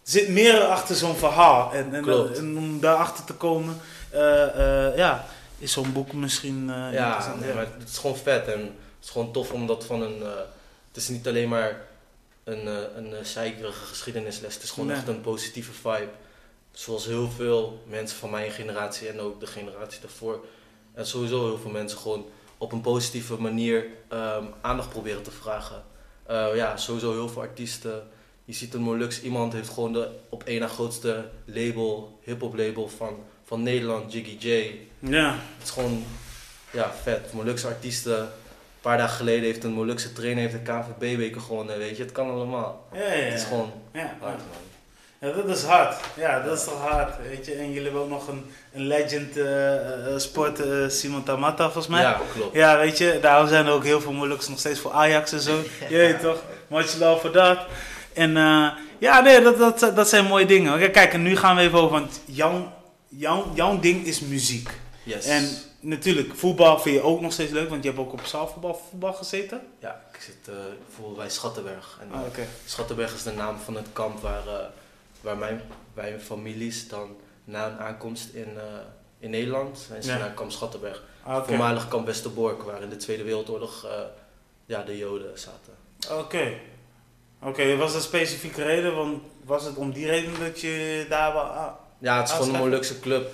Er 0.03 0.15
zit 0.15 0.29
meer 0.29 0.61
achter 0.63 0.95
zo'n 0.95 1.15
verhaal. 1.15 1.73
En, 1.73 1.93
en, 1.93 2.35
en 2.35 2.57
om 2.57 2.79
daarachter 2.79 3.23
te 3.25 3.33
komen, 3.33 3.77
eh, 4.09 4.87
eh, 4.87 4.97
ja, 4.97 5.25
is 5.57 5.71
zo'n 5.71 5.93
boek 5.93 6.13
misschien 6.13 6.69
eh, 6.69 6.93
ja, 6.93 7.35
nee, 7.39 7.53
maar 7.53 7.67
het 7.77 7.89
is 7.89 7.97
gewoon 7.97 8.17
vet 8.17 8.47
en 8.47 8.59
het 8.59 9.03
is 9.03 9.09
gewoon 9.09 9.31
tof 9.31 9.51
omdat 9.51 9.85
van 9.85 10.01
een. 10.01 10.21
het 10.87 10.97
is 10.97 11.07
niet 11.07 11.27
alleen 11.27 11.49
maar 11.49 11.81
een, 12.43 12.65
een 12.97 13.25
zeikerige 13.25 13.85
geschiedenisles, 13.85 14.53
het 14.53 14.63
is 14.63 14.69
gewoon 14.69 14.87
Nee. 14.87 14.97
echt 14.97 15.07
een 15.07 15.21
positieve 15.21 15.71
vibe. 15.71 16.09
Zoals 16.71 17.05
heel 17.05 17.29
veel 17.29 17.83
mensen 17.87 18.17
van 18.17 18.29
mijn 18.29 18.51
generatie 18.51 19.09
en 19.09 19.19
ook 19.19 19.39
de 19.39 19.47
generatie 19.47 20.01
daarvoor. 20.01 20.45
En 20.93 21.05
sowieso 21.07 21.45
heel 21.45 21.57
veel 21.57 21.71
mensen 21.71 21.97
gewoon 21.99 22.25
op 22.57 22.71
een 22.71 22.81
positieve 22.81 23.35
manier 23.41 23.85
ehm, 24.07 24.43
aandacht 24.61 24.89
proberen 24.89 25.23
te 25.23 25.31
vragen. 25.31 25.83
Eh, 26.29 26.55
ja, 26.55 26.77
sowieso 26.77 27.11
heel 27.11 27.29
veel 27.29 27.41
artiesten. 27.41 28.07
Je 28.45 28.53
ziet 28.53 28.73
een 28.73 28.81
Molux, 28.81 29.21
iemand 29.21 29.53
heeft 29.53 29.69
gewoon 29.69 29.93
de 29.93 30.09
op 30.29 30.43
één 30.43 30.59
na 30.59 30.67
grootste 30.67 31.29
label, 31.45 32.19
hip-hop 32.23 32.57
label 32.57 32.87
van, 32.87 33.17
van 33.43 33.63
Nederland, 33.63 34.13
Jiggy 34.13 34.47
J. 34.47 34.75
Ja, 34.99 35.31
Het 35.57 35.63
is 35.63 35.69
gewoon 35.69 36.03
ja, 36.71 36.93
vet. 37.03 37.33
Molukse 37.33 37.67
artiesten. 37.67 38.19
Een 38.19 38.27
paar 38.81 38.97
dagen 38.97 39.15
geleden 39.15 39.43
heeft 39.43 39.63
een 39.63 39.71
Molukse 39.71 40.13
trainer 40.13 40.49
heeft 40.49 40.65
de 40.65 40.71
KVB-beker 40.71 41.41
gewonnen, 41.41 41.77
weet 41.77 41.97
je. 41.97 42.03
Het 42.03 42.11
kan 42.11 42.29
allemaal. 42.29 42.87
ja, 42.93 42.99
ja. 42.99 43.23
Het 43.23 43.33
is 43.33 43.43
gewoon 43.43 43.71
ja. 43.93 44.17
hard, 44.19 44.37
man. 44.37 44.68
Ja, 45.21 45.31
dat 45.31 45.47
is 45.57 45.63
hard. 45.63 45.95
Ja, 46.15 46.39
dat 46.39 46.57
is 46.57 46.63
toch 46.63 46.81
hard. 46.87 47.13
Weet 47.29 47.45
je, 47.45 47.53
en 47.53 47.67
jullie 47.67 47.83
hebben 47.83 48.01
ook 48.01 48.09
nog 48.09 48.27
een, 48.27 48.45
een 48.73 48.87
legend 48.87 49.37
eh, 49.37 50.17
sport, 50.17 50.61
Simon 50.87 51.23
Tamata, 51.23 51.63
volgens 51.63 51.87
mij. 51.87 52.01
Ja, 52.01 52.19
klopt. 52.33 52.55
Ja, 52.55 52.77
weet 52.77 52.97
je, 52.97 53.17
daarom 53.21 53.47
zijn 53.47 53.65
er 53.65 53.71
ook 53.71 53.83
heel 53.83 54.01
veel 54.01 54.11
moeilijks 54.11 54.47
nog 54.47 54.59
steeds 54.59 54.79
voor 54.79 54.91
Ajax 54.91 55.31
en 55.31 55.39
zo. 55.39 55.55
Je 55.89 55.97
weet 55.97 56.19
toch? 56.19 56.41
Much 56.67 56.97
love 56.99 57.21
voor 57.21 57.31
dat. 57.31 57.59
En 58.13 58.31
ja, 58.99 59.19
nee, 59.21 59.41
dat, 59.41 59.57
dat, 59.79 59.95
dat 59.95 60.09
zijn 60.09 60.25
mooie 60.25 60.45
dingen. 60.45 60.73
Oké, 60.73 60.89
Kijk, 60.89 61.13
en 61.13 61.21
nu 61.21 61.35
gaan 61.37 61.55
we 61.55 61.61
even 61.61 61.79
over, 61.79 61.91
want 61.99 62.21
jouw, 62.25 62.71
jouw, 63.07 63.51
jouw 63.53 63.79
ding 63.79 64.05
is 64.05 64.19
muziek. 64.19 64.69
Yes. 65.03 65.25
En 65.25 65.49
natuurlijk, 65.79 66.35
voetbal 66.35 66.79
vind 66.79 66.95
je 66.95 67.01
ook 67.01 67.21
nog 67.21 67.33
steeds 67.33 67.51
leuk, 67.51 67.69
want 67.69 67.83
je 67.83 67.89
hebt 67.89 68.01
ook 68.01 68.13
op 68.13 68.25
zaalvoetbal 68.25 68.81
voetbal 68.89 69.13
gezeten. 69.13 69.61
Ja, 69.79 70.01
ik 70.13 70.21
zit 70.21 70.55
bijvoorbeeld 70.85 71.17
bij 71.17 71.29
Schattenberg. 71.29 71.99
En, 72.01 72.19
Ah, 72.19 72.25
oké. 72.25 72.47
Schattenberg 72.65 73.13
is 73.13 73.23
de 73.23 73.31
naam 73.31 73.57
van 73.63 73.75
het 73.75 73.87
kamp 73.93 74.21
waar, 74.21 74.43
waar 75.21 75.37
mijn, 75.37 75.61
mijn 75.93 76.21
families 76.21 76.87
dan 76.87 77.15
na 77.43 77.67
een 77.67 77.79
aankomst 77.79 78.29
in, 78.33 78.57
eh, 78.57 78.63
in 79.19 79.29
Nederland 79.29 79.77
zijn 79.87 80.03
ze 80.03 80.11
Ja. 80.11 80.17
naar 80.17 80.31
kamp 80.33 80.51
Schattenberg. 80.51 81.03
Ah, 81.23 81.47
Voormalig 81.47 81.87
kamp 81.87 82.05
Westerbork, 82.05 82.61
waar 82.63 82.81
in 82.81 82.89
de 82.89 82.95
Tweede 82.95 83.23
Wereldoorlog 83.23 83.85
eh, 83.85 83.91
ja, 84.65 84.83
de 84.83 84.97
Joden 84.97 85.39
zaten. 85.39 85.73
oké. 86.19 86.53
Oké, 87.41 87.75
was 87.75 87.93
een 87.95 88.01
specifieke 88.01 88.63
reden? 88.63 88.95
Want 88.95 89.21
was 89.45 89.63
het 89.63 89.75
om 89.75 89.91
die 89.91 90.05
reden 90.05 90.39
dat 90.39 90.61
je 90.61 91.05
daar 91.09 91.33
wel... 91.33 91.41
Ah, 91.41 91.71
Ja, 91.97 92.17
het 92.17 92.27
is 92.27 92.33
Ah, 92.33 92.39
gewoon 92.39 92.55
een 92.55 92.61
Molukse 92.61 92.99
club. 92.99 93.23
Het 93.23 93.31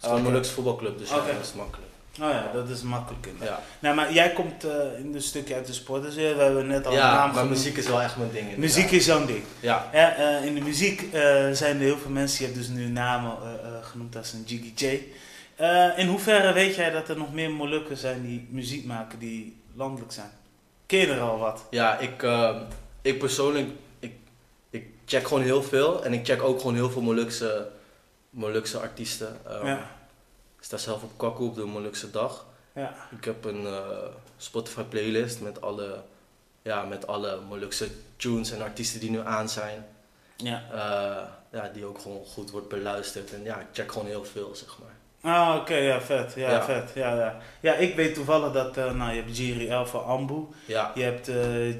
is 0.00 0.04
gewoon 0.04 0.16
een. 0.18 0.24
Molukse 0.24 0.52
voetbalclub, 0.52 0.98
dus 0.98 1.08
ja, 1.08 1.16
dat 1.16 1.40
is 1.42 1.52
makkelijk. 1.52 1.83
Oh 2.20 2.30
ja, 2.30 2.50
dat 2.52 2.68
is 2.68 2.82
makkelijk. 2.82 3.28
Ja, 3.40 3.60
Nou, 3.78 3.94
maar 3.94 4.12
jij 4.12 4.32
komt 4.32 4.64
eh, 4.64 4.98
in 4.98 5.14
een 5.14 5.22
stukje 5.22 5.54
uit 5.54 5.66
de 5.66 5.72
sport, 5.72 6.02
dus 6.02 6.16
eh, 6.16 6.36
we 6.36 6.42
hebben 6.42 6.66
net 6.66 6.86
al 6.86 6.92
een 6.92 6.98
ja 6.98 7.14
naam 7.14 7.26
maar 7.26 7.34
genoemd. 7.34 7.50
muziek 7.50 7.76
is 7.76 7.86
wel 7.86 8.02
echt 8.02 8.16
mijn 8.16 8.30
ding. 8.30 8.48
inderdaad. 8.48 8.64
Muziek 8.76 8.90
is 8.90 9.06
jouw 9.06 9.26
ding. 9.26 9.42
Ja, 9.60 9.88
Ja, 9.92 10.14
eh, 10.16 10.44
in 10.44 10.54
de 10.54 10.60
muziek 10.60 11.08
zijn 11.52 11.76
er 11.76 11.82
heel 11.82 11.98
veel 11.98 12.10
mensen, 12.10 12.38
je 12.38 12.52
hebt 12.52 12.66
dus 12.66 12.68
nu 12.76 12.88
namen 12.88 13.36
genoemd 13.82 14.16
als 14.16 14.32
een 14.32 14.42
Jiggy 14.46 14.72
J. 14.76 15.02
In 15.96 16.08
hoeverre 16.08 16.52
weet 16.52 16.74
jij 16.74 16.90
dat 16.90 17.08
er 17.08 17.16
nog 17.16 17.32
meer 17.32 17.50
Molukken 17.50 17.96
zijn 17.96 18.22
die 18.22 18.48
muziek 18.50 18.84
maken 18.84 19.18
die 19.18 19.56
landelijk 19.74 20.12
zijn? 20.12 20.30
Ken 20.86 20.98
je 20.98 21.06
er 21.06 21.20
al 21.20 21.38
wat? 21.38 21.64
ja 21.70 21.98
ik, 21.98 22.22
eh, 22.22 22.56
ik 23.02 23.18
persoonlijk, 23.18 23.68
ik, 23.98 24.12
ik 24.70 24.86
check 25.04 25.26
gewoon 25.26 25.42
heel 25.42 25.62
veel. 25.62 26.04
En 26.04 26.12
ik 26.12 26.26
check 26.26 26.42
ook 26.42 26.58
gewoon 26.58 26.74
heel 26.74 26.90
veel 26.90 27.02
Molukse, 27.02 27.68
Molukse 28.30 28.78
artiesten. 28.78 29.38
Um, 29.50 29.66
Ja, 29.66 29.93
sta 30.64 30.76
zelf 30.76 31.02
op 31.02 31.10
Kakku 31.18 31.44
op 31.44 31.54
de 31.54 31.64
Molukse 31.64 32.10
dag. 32.10 32.46
ja. 32.72 32.94
Ik 33.18 33.24
heb 33.24 33.44
een 33.44 33.66
eh, 33.66 33.78
Spotify 34.36 34.82
playlist 34.82 35.40
met 35.40 35.60
alle, 35.60 36.02
ja, 36.62 36.84
met 36.84 37.06
alle 37.06 37.40
Molukse 37.48 37.88
tunes 38.16 38.50
en 38.50 38.62
artiesten 38.62 39.00
die 39.00 39.10
nu 39.10 39.20
aan 39.24 39.48
zijn. 39.48 39.86
ja. 40.36 40.62
Eh, 40.72 41.22
ja, 41.60 41.70
die 41.72 41.84
ook 41.84 41.98
gewoon 41.98 42.24
goed 42.26 42.50
wordt 42.50 42.68
beluisterd. 42.68 43.32
En 43.34 43.42
ja, 43.44 43.58
ik 43.60 43.66
check 43.72 43.92
gewoon 43.92 44.06
heel 44.06 44.24
veel, 44.24 44.54
zeg 44.54 44.78
maar. 44.78 44.92
Ah, 45.34 45.56
oké, 45.60 45.74
ja, 45.74 46.00
vet. 46.00 46.32
Ja, 46.36 46.50
Ja. 46.50 46.62
vet. 46.64 46.90
Ja, 46.94 47.14
ja. 47.14 47.36
ja, 47.60 47.74
ik 47.74 47.94
weet 47.96 48.14
toevallig 48.14 48.52
dat, 48.52 48.76
eh, 48.76 48.92
nou, 48.92 49.12
je 49.12 49.22
hebt 49.22 49.36
Jiri 49.36 49.68
El 49.68 49.86
van 49.86 50.04
Ambu. 50.04 50.46
Ja, 50.66 50.92
Je 50.94 51.02
hebt 51.02 51.26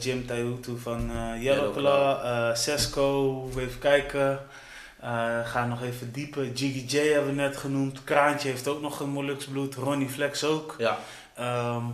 Jim 0.04 0.26
Taihutu 0.26 0.78
van 0.78 1.10
eh 1.10 1.42
Yellow 1.42 1.72
Claw, 1.76 2.56
Sesco, 2.56 3.44
even 3.48 3.78
kijken. 3.78 4.38
Eh, 5.04 5.46
ga 5.46 5.66
nog 5.66 5.82
even 5.82 6.12
dieper. 6.12 6.52
Jiggy 6.52 6.96
J 6.96 7.08
hebben 7.12 7.34
we 7.36 7.40
net 7.40 7.56
genoemd. 7.56 8.04
Kraantje 8.04 8.48
heeft 8.48 8.68
ook 8.68 8.80
nog 8.80 9.00
een 9.00 9.08
Molux 9.08 9.44
bloed. 9.44 9.74
Ronnie 9.74 10.08
Flex 10.08 10.44
ook. 10.44 10.74
ja, 10.78 10.98
Ehm, 11.34 11.84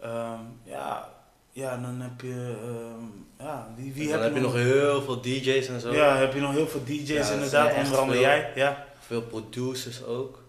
ehm, 0.00 0.38
ja, 0.64 1.08
ja, 1.52 1.76
dan 1.76 2.00
heb 2.00 2.20
je. 2.20 2.54
ehm, 2.62 3.46
ja, 3.46 3.68
wie, 3.76 4.08
dan 4.08 4.20
heb 4.20 4.34
je 4.34 4.40
nog 4.40 4.52
heel 4.54 5.02
veel 5.02 5.20
DJ's 5.20 5.66
en 5.68 5.80
zo. 5.80 5.92
Ja, 5.92 6.16
heb 6.16 6.34
je 6.34 6.40
nog 6.40 6.52
heel 6.52 6.66
veel 6.68 6.84
DJ's 6.84 7.08
Ja, 7.08 7.30
inderdaad. 7.32 7.70
er 7.72 7.76
Onder 7.84 7.98
andere 7.98 8.20
jij. 8.20 8.52
Ja. 8.54 8.86
Veel 9.00 9.22
producers 9.22 10.04
ook. 10.04 10.42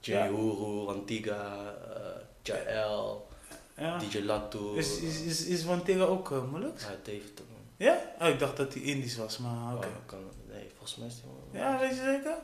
Ja. 0.00 0.24
Jimmy 0.24 0.38
Huru, 0.38 0.86
Antigua, 0.88 1.74
eh 1.94 2.00
Jael, 2.42 3.28
ja. 3.76 3.98
DJ 3.98 4.18
Latu. 4.18 4.76
Is, 4.76 5.00
is, 5.00 5.20
is, 5.20 5.44
is 5.46 5.64
Wantega 5.64 6.04
ook 6.04 6.30
uh, 6.30 6.38
Molux? 6.50 6.82
Ja, 6.82 6.88
David. 7.02 7.42
Ja? 7.76 7.98
Oh, 8.20 8.28
ik 8.28 8.38
dacht 8.38 8.56
dat 8.56 8.74
hij 8.74 8.82
Indisch 8.82 9.16
was, 9.16 9.38
maar 9.38 9.74
oké. 9.74 9.86
Oh, 9.86 9.92
kan, 10.06 10.18
nee, 10.48 10.70
volgens 10.76 10.96
mij 10.96 11.06
is. 11.06 11.14
Ja, 11.52 11.78
weet 11.78 11.90
je 11.90 12.02
zeker? 12.04 12.34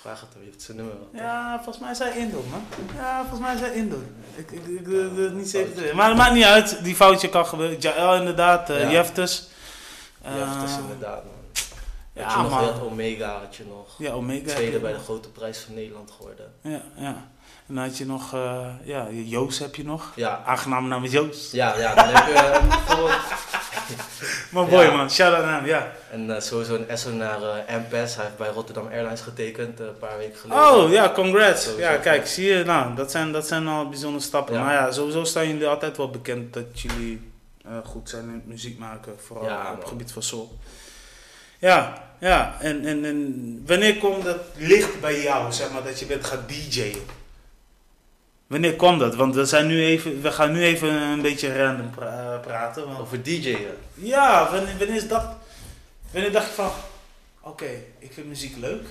Vraag 0.00 0.20
het 0.20 0.28
hem, 0.32 0.42
je 0.42 0.48
heeft 0.50 0.62
zijn 0.62 0.76
nummer 0.76 0.94
wel. 0.98 1.22
Ja, 1.22 1.54
volgens 1.54 1.78
mij 1.78 1.90
is 1.90 1.98
hij 1.98 2.16
Indo, 2.16 2.44
man. 2.50 2.64
Ja, 2.96 3.20
volgens 3.20 3.40
mij 3.40 3.54
is 3.54 3.60
hij 3.60 3.74
Indo. 3.74 4.02
Ik, 4.34 4.50
ik, 4.50 4.66
ik, 4.66 4.86
het 5.16 5.34
niet 5.34 5.50
zeker. 5.50 5.96
Maar 5.96 6.08
het 6.08 6.16
maakt 6.16 6.32
niet 6.34 6.44
uit, 6.44 6.84
die 6.84 6.94
foutje 6.94 7.28
kan 7.28 7.46
gebeuren. 7.46 7.78
Jael 7.78 8.16
inderdaad, 8.16 8.70
uh, 8.70 8.80
Ja. 8.80 8.90
Jeftes. 8.90 9.48
Ja, 10.24 10.60
dat 10.60 10.68
is 10.68 10.76
inderdaad, 10.76 11.24
man. 11.24 11.32
Ja, 12.12 12.22
had 12.22 12.32
je 12.32 12.42
nog, 12.50 12.60
had 12.60 12.80
Omega 12.82 13.38
had 13.38 13.56
je 13.56 13.64
nog. 13.68 13.94
Ja, 13.98 14.12
Omega. 14.12 14.46
Tweede 14.46 14.78
bij 14.78 14.92
de 14.92 14.98
grote 14.98 15.30
prijs 15.30 15.58
van 15.58 15.74
Nederland 15.74 16.10
geworden. 16.10 16.52
Ja, 16.60 16.82
ja. 16.96 17.28
En 17.66 17.74
dan 17.74 17.84
had 17.84 17.98
je 17.98 18.06
nog, 18.06 18.34
eh, 18.34 18.66
ja, 18.82 19.10
Joost 19.10 19.58
heb 19.58 19.74
je 19.74 19.84
nog. 19.84 20.12
Ja, 20.16 20.42
Aangenaam 20.46 20.88
naam 20.88 21.04
is 21.04 21.12
Joost. 21.12 21.52
ja, 21.52 21.76
ja 21.78 21.94
dan 21.94 22.08
heb 22.08 22.26
je 22.26 22.32
eh, 22.32 22.68
bijvoorbeeld... 22.68 23.20
Maar 24.50 24.66
boy 24.66 24.86
man, 24.86 25.10
shout-out 25.10 25.44
aan 25.44 25.54
hem, 25.54 25.66
ja. 25.66 25.92
En 26.10 26.34
eh, 26.34 26.40
sowieso 26.40 26.74
een 26.74 26.98
SO 26.98 27.10
naar 27.10 27.42
eh 27.42 27.76
MPS. 27.76 28.14
Hij 28.14 28.24
heeft 28.24 28.36
bij 28.36 28.48
Rotterdam 28.48 28.86
Airlines 28.86 29.20
getekend 29.20 29.80
eh, 29.80 29.86
een 29.86 29.98
paar 29.98 30.18
weken 30.18 30.38
geleden. 30.38 30.62
Oh 30.62 30.90
ja, 30.90 31.10
congrats. 31.14 31.62
Sowieso. 31.64 31.90
Ja, 31.90 31.96
kijk, 31.96 32.26
zie 32.26 32.46
je, 32.46 32.64
nou, 32.64 32.94
dat 32.94 33.10
zijn, 33.10 33.32
dat 33.32 33.46
zijn 33.46 33.68
al 33.68 33.88
bijzondere 33.88 34.24
stappen. 34.24 34.60
Maar 34.60 34.72
ja, 34.72 34.92
sowieso 34.92 35.24
staan 35.24 35.48
jullie 35.48 35.66
altijd 35.66 35.96
wel 35.96 36.10
bekend 36.10 36.52
dat 36.54 36.80
jullie 36.80 37.32
goed 37.84 38.08
zijn 38.08 38.24
in 38.24 38.42
muziek 38.46 38.78
maken, 38.78 39.14
vooral 39.26 39.72
op 39.72 39.78
het 39.78 39.88
gebied 39.88 40.12
van 40.12 40.22
soul. 40.22 40.58
Ja, 41.58 42.02
ja, 42.18 42.56
en, 42.60 42.86
en, 42.86 43.04
en 43.04 43.62
wanneer 43.66 43.98
komt 43.98 44.24
dat 44.24 44.38
licht 44.56 45.00
bij 45.00 45.22
jou, 45.22 45.52
zeg 45.52 45.70
maar, 45.72 45.82
dat 45.82 45.98
je 45.98 46.06
bent 46.06 46.24
gaan 46.24 46.44
DJ'en? 46.46 47.23
Wanneer 48.54 48.74
kwam 48.74 48.98
dat? 48.98 49.14
Want 49.14 49.34
we, 49.34 49.44
zijn 49.44 49.66
nu 49.66 49.84
even, 49.84 50.22
we 50.22 50.32
gaan 50.32 50.52
nu 50.52 50.62
even 50.64 50.92
een 50.92 51.22
beetje 51.22 51.62
random 51.62 51.90
pra- 51.90 52.40
praten. 52.42 52.86
Want, 52.86 52.98
Over 52.98 53.22
DJ'en. 53.22 53.56
ja, 53.94 54.50
wanneer, 54.50 54.78
wanneer 54.78 54.96
is 54.96 55.08
dat? 55.08 55.26
Wanneer 56.10 56.32
dacht 56.32 56.46
je 56.46 56.52
van, 56.52 56.70
oké, 57.40 57.66
ik 57.98 58.12
vind 58.12 58.26
muziek 58.26 58.56
leuk. 58.56 58.86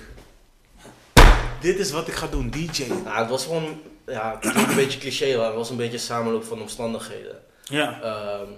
Dit 1.62 1.80
is 1.80 1.92
wat 1.92 2.08
ik 2.08 2.14
ga 2.14 2.28
doen, 2.28 2.50
DJ'en. 2.50 3.04
Nou, 3.04 3.18
het 3.18 3.30
was 3.30 3.44
gewoon... 3.44 3.82
Ja, 4.06 4.38
het 4.40 4.56
een 4.70 4.76
beetje 4.76 5.00
cliché, 5.00 5.38
maar 5.38 5.46
het 5.46 5.56
was 5.56 5.70
een 5.70 5.78
beetje 5.78 5.94
een 5.94 6.00
samenloop 6.00 6.44
van 6.44 6.62
omstandigheden. 6.62 7.36
Ja. 7.64 8.02
Ehm, 8.02 8.52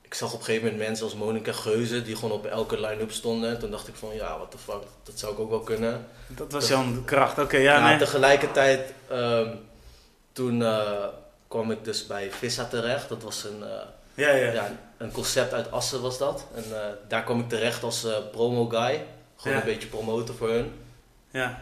ik 0.00 0.14
zag 0.14 0.32
op 0.32 0.38
een 0.38 0.44
gegeven 0.44 0.66
moment 0.68 0.88
mensen 0.88 1.04
als 1.04 1.14
Monica 1.14 1.52
Geuze 1.52 2.02
die 2.02 2.14
gewoon 2.14 2.32
op 2.32 2.46
elke 2.46 2.80
line-up 2.80 3.12
stonden. 3.12 3.50
En 3.50 3.58
toen 3.58 3.70
dacht 3.70 3.88
ik 3.88 3.94
van 3.94 4.14
ja, 4.14 4.36
what 4.36 4.50
the 4.50 4.58
fuck, 4.58 4.82
dat 5.02 5.18
zou 5.18 5.32
ik 5.32 5.38
ook 5.38 5.50
wel 5.50 5.60
kunnen. 5.60 6.06
Dat 6.26 6.52
was 6.52 6.68
jouw 6.68 6.84
kracht. 7.04 7.38
Oké, 7.38 7.56
ja, 7.56 7.88
nee. 7.88 7.98
tegelijkertijd, 7.98 8.92
ehm, 9.08 9.48
toen 10.32 10.62
eh, 10.62 11.04
kwam 11.48 11.70
ik 11.70 11.84
dus 11.84 12.06
bij 12.06 12.30
Vissa 12.30 12.64
terecht. 12.64 13.08
Dat 13.08 13.22
was 13.22 13.44
een, 13.44 13.62
eh, 13.62 13.80
Ja, 14.14 14.28
ja. 14.30 14.52
ja, 14.52 14.70
een 14.96 15.12
concept 15.12 15.52
uit 15.52 15.70
Assen 15.70 16.00
was 16.02 16.18
dat. 16.18 16.44
En 16.54 16.64
eh, 16.64 16.86
daar 17.08 17.24
kwam 17.24 17.40
ik 17.40 17.48
terecht 17.48 17.82
als 17.82 18.06
promo 18.30 18.66
guy. 18.66 19.04
Gewoon 19.36 19.56
Ja. 19.56 19.62
een 19.64 19.72
beetje 19.72 19.88
promoten 19.88 20.34
voor 20.34 20.48
hun. 20.50 20.72
Ja. 21.30 21.60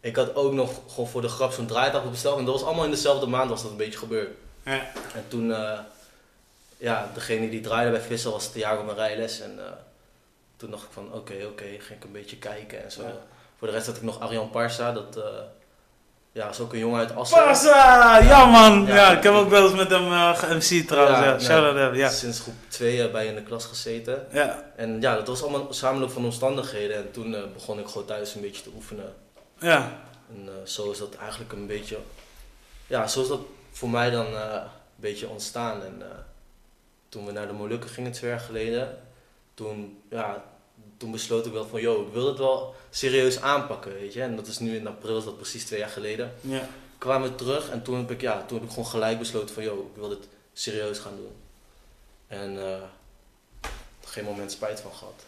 Ik 0.00 0.16
had 0.16 0.34
ook 0.34 0.52
nog 0.52 0.80
gewoon 0.88 1.08
voor 1.08 1.20
de 1.20 1.28
grap 1.28 1.52
zo'n 1.52 1.66
draaitafel 1.66 2.10
besteld. 2.10 2.38
En 2.38 2.44
dat 2.44 2.54
was 2.54 2.64
allemaal 2.64 2.84
in 2.84 2.90
dezelfde 2.90 3.26
maand 3.26 3.50
was 3.50 3.62
dat 3.62 3.70
een 3.70 3.76
beetje 3.76 3.98
gebeurd. 3.98 4.30
Ja. 4.62 4.72
En 5.14 5.24
toen, 5.28 5.54
ja, 6.76 7.10
degene 7.14 7.48
die 7.50 7.60
draaide 7.60 7.90
bij 7.90 8.00
Vissel 8.00 8.32
was 8.32 8.52
Thiago 8.52 8.82
Marijles. 8.84 9.40
En 9.40 9.58
eh, 9.58 9.72
toen 10.56 10.70
dacht 10.70 10.82
ik 10.82 10.88
van, 10.92 11.12
oké, 11.12 11.34
oké, 11.46 11.64
ging 11.64 11.98
ik 11.98 12.04
een 12.04 12.12
beetje 12.12 12.36
kijken 12.36 12.84
en 12.84 12.92
zo. 12.92 13.02
Ja. 13.02 13.14
Voor 13.58 13.68
de 13.68 13.74
rest 13.74 13.86
had 13.86 13.96
ik 13.96 14.02
nog 14.02 14.20
Arjan 14.20 14.50
Parsa, 14.50 14.92
dat, 14.92 15.20
ja, 16.32 16.48
is 16.48 16.60
ook 16.60 16.72
een 16.72 16.78
jongen 16.78 16.98
uit 16.98 17.14
Assen. 17.16 17.44
Passa! 17.44 18.18
Ja 18.18 18.44
man! 18.44 18.86
Ja, 18.86 18.94
Ja. 18.94 19.16
ik 19.16 19.22
heb 19.22 19.32
ook 19.32 19.48
wel 19.50 19.64
eens 19.64 19.74
met 19.76 19.90
hem 19.90 20.12
eh 20.12 20.36
ge-MC 20.38 20.86
trouwens. 20.88 21.18
Ja, 21.18 21.30
nee, 21.30 21.40
Shout 21.40 21.64
out 21.64 21.74
hem, 21.76 21.94
ja. 21.94 22.08
Sinds 22.08 22.40
groep 22.40 22.54
2 22.68 23.10
bij 23.10 23.26
in 23.26 23.34
de 23.34 23.42
klas 23.42 23.64
gezeten. 23.64 24.26
Ja, 24.32 24.64
En 24.76 25.00
ja, 25.00 25.14
dat 25.14 25.26
was 25.26 25.42
allemaal 25.42 25.68
een 25.68 25.74
samenloop 25.74 26.10
van 26.10 26.24
omstandigheden. 26.24 26.96
En 26.96 27.10
toen 27.12 27.34
eh, 27.34 27.42
begon 27.54 27.78
ik 27.78 27.86
gewoon 27.86 28.06
thuis 28.06 28.34
een 28.34 28.40
beetje 28.40 28.62
te 28.62 28.70
oefenen. 28.74 29.14
ja. 29.58 29.92
En 30.30 30.48
eh, 30.48 30.66
zo 30.66 30.90
is 30.90 30.98
dat 30.98 31.14
eigenlijk 31.16 31.52
een 31.52 31.66
beetje, 31.66 31.98
ja, 32.86 33.06
zo 33.06 33.20
is 33.22 33.28
dat 33.28 33.40
voor 33.72 33.90
mij 33.90 34.10
dan 34.10 34.26
een 34.26 34.62
beetje 34.96 35.28
ontstaan. 35.28 35.82
En 35.82 36.02
toen 37.08 37.26
we 37.26 37.32
naar 37.32 37.46
de 37.46 37.52
Molukken 37.52 37.90
gingen 37.90 38.12
twee 38.12 38.30
jaar 38.30 38.40
geleden, 38.40 38.98
toen, 39.54 40.02
ja, 40.10 40.42
toen 41.00 41.10
besloot 41.10 41.46
ik 41.46 41.52
wel 41.52 41.66
van, 41.66 41.80
yo, 41.80 42.02
ik 42.06 42.12
wil 42.12 42.26
het 42.26 42.38
wel 42.38 42.74
serieus 42.90 43.40
aanpakken, 43.40 43.92
weet 43.92 44.12
je. 44.12 44.22
En 44.22 44.36
dat 44.36 44.46
is 44.46 44.58
nu 44.58 44.76
in 44.76 44.86
april, 44.86 45.18
is 45.18 45.24
dat 45.24 45.36
precies 45.36 45.64
twee 45.64 45.78
jaar 45.78 45.88
geleden. 45.88 46.34
ja. 46.40 46.68
Kwamen 46.98 47.30
we 47.30 47.34
terug 47.34 47.70
en 47.70 47.82
toen 47.82 47.96
heb 47.96 48.10
ik, 48.10 48.20
ja, 48.20 48.42
toen 48.46 48.58
heb 48.58 48.66
ik 48.66 48.72
gewoon 48.74 48.90
gelijk 48.90 49.18
besloten 49.18 49.54
van, 49.54 49.62
yo, 49.62 49.90
ik 49.94 50.00
wil 50.00 50.08
dit 50.08 50.28
serieus 50.52 50.98
gaan 50.98 51.16
doen. 51.16 51.32
En 52.26 52.66
eh, 52.66 52.82
geen 54.04 54.24
moment 54.24 54.52
spijt 54.52 54.80
van 54.80 54.92
gehad. 54.92 55.24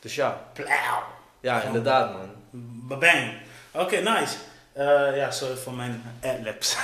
Dus 0.00 0.14
ja, 0.14 0.50
Plauw! 0.52 1.02
ja, 1.40 1.62
inderdaad 1.62 2.12
man. 2.12 2.30
Babang. 2.88 3.32
Oké, 3.72 3.96
nice. 3.96 4.36
Eh, 4.72 5.16
ja, 5.16 5.30
sorry 5.30 5.56
voor 5.56 5.72
mijn 5.74 6.02
adlibs. 6.22 6.76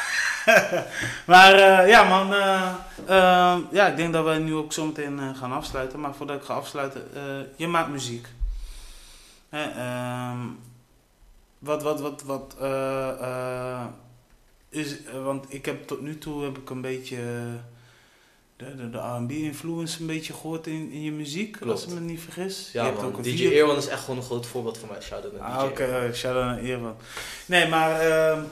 maar 1.32 1.54
eh, 1.54 1.88
ja, 1.88 2.04
man. 2.04 2.34
eh, 2.34 3.56
ja, 3.70 3.86
ik 3.86 3.96
denk 3.96 4.12
dat 4.12 4.24
wij 4.24 4.38
nu 4.38 4.54
ook 4.54 4.72
zo 4.72 4.86
meteen 4.86 5.18
eh, 5.18 5.36
gaan 5.36 5.52
afsluiten. 5.52 6.00
Maar 6.00 6.14
voordat 6.14 6.36
ik 6.36 6.42
ga 6.44 6.54
afsluiten, 6.54 7.02
je 7.56 7.66
maakt 7.66 7.88
muziek. 7.88 8.26
Ehm, 9.50 10.38
wat, 11.58 11.82
wat, 11.82 12.00
wat, 12.00 12.22
wat, 12.22 12.56
is, 14.68 14.96
want 15.22 15.52
ik 15.52 15.64
heb 15.64 15.86
tot 15.86 16.00
nu 16.00 16.18
toe 16.18 16.44
heb 16.44 16.58
ik 16.58 16.70
een 16.70 16.80
beetje 16.80 17.18
de, 18.56 18.74
de, 18.76 18.90
de 18.90 18.98
R&B 18.98 19.30
influence 19.30 20.00
een 20.00 20.06
beetje 20.06 20.32
gehoord 20.32 20.66
in, 20.66 20.90
in 20.90 21.02
je 21.02 21.12
muziek, 21.12 21.52
Klopt. 21.52 21.72
als 21.72 21.82
ik 21.86 21.90
me 21.90 22.00
niet 22.00 22.20
vergis. 22.20 22.70
Ja 22.72 22.82
je 22.82 22.88
hebt 22.88 23.00
man, 23.00 23.10
ook 23.10 23.16
een 23.16 23.22
DJ 23.22 23.46
Earwan 23.52 23.76
is 23.76 23.86
echt 23.86 24.00
gewoon 24.00 24.16
een 24.16 24.22
groot 24.22 24.46
voorbeeld 24.46 24.78
voor 24.78 24.88
mij. 24.88 25.00
Shout-out 25.00 25.32
naar 25.32 25.42
Ah, 25.42 25.60
DJ 25.60 25.66
oké, 25.66 25.82
okay. 25.82 26.14
shout-out 26.14 26.44
naar 26.44 26.58
Evan. 26.58 26.96
Nee, 27.46 27.68
maar 27.68 28.00
ehm, 28.00 28.42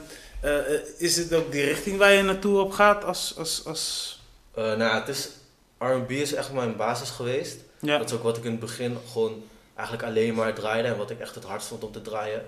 eh, 0.41 0.73
eh, 0.75 0.81
is 0.97 1.17
het 1.17 1.33
ook 1.33 1.51
die 1.51 1.63
richting 1.63 1.97
waar 1.97 2.11
je 2.11 2.21
naartoe 2.21 2.59
op 2.59 2.71
gaat 2.71 3.03
als... 3.03 3.33
als, 3.37 3.65
als... 3.65 4.19
Eh, 4.53 4.63
nou 4.63 4.79
ja, 4.79 4.99
het 4.99 5.07
is... 5.07 5.29
R&B 5.77 6.11
is 6.11 6.33
echt 6.33 6.53
mijn 6.53 6.75
basis 6.75 7.09
geweest. 7.09 7.59
Ja, 7.79 7.97
Dat 7.97 8.09
is 8.09 8.15
ook 8.15 8.23
wat 8.23 8.37
ik 8.37 8.43
in 8.43 8.51
het 8.51 8.59
begin 8.59 8.97
gewoon 9.11 9.43
eigenlijk 9.75 10.07
alleen 10.07 10.33
maar 10.35 10.53
draaide. 10.53 10.87
En 10.87 10.97
wat 10.97 11.09
ik 11.09 11.19
echt 11.19 11.35
het 11.35 11.43
hardst 11.43 11.67
vond 11.67 11.83
om 11.83 11.91
te 11.91 12.01
draaien. 12.01 12.39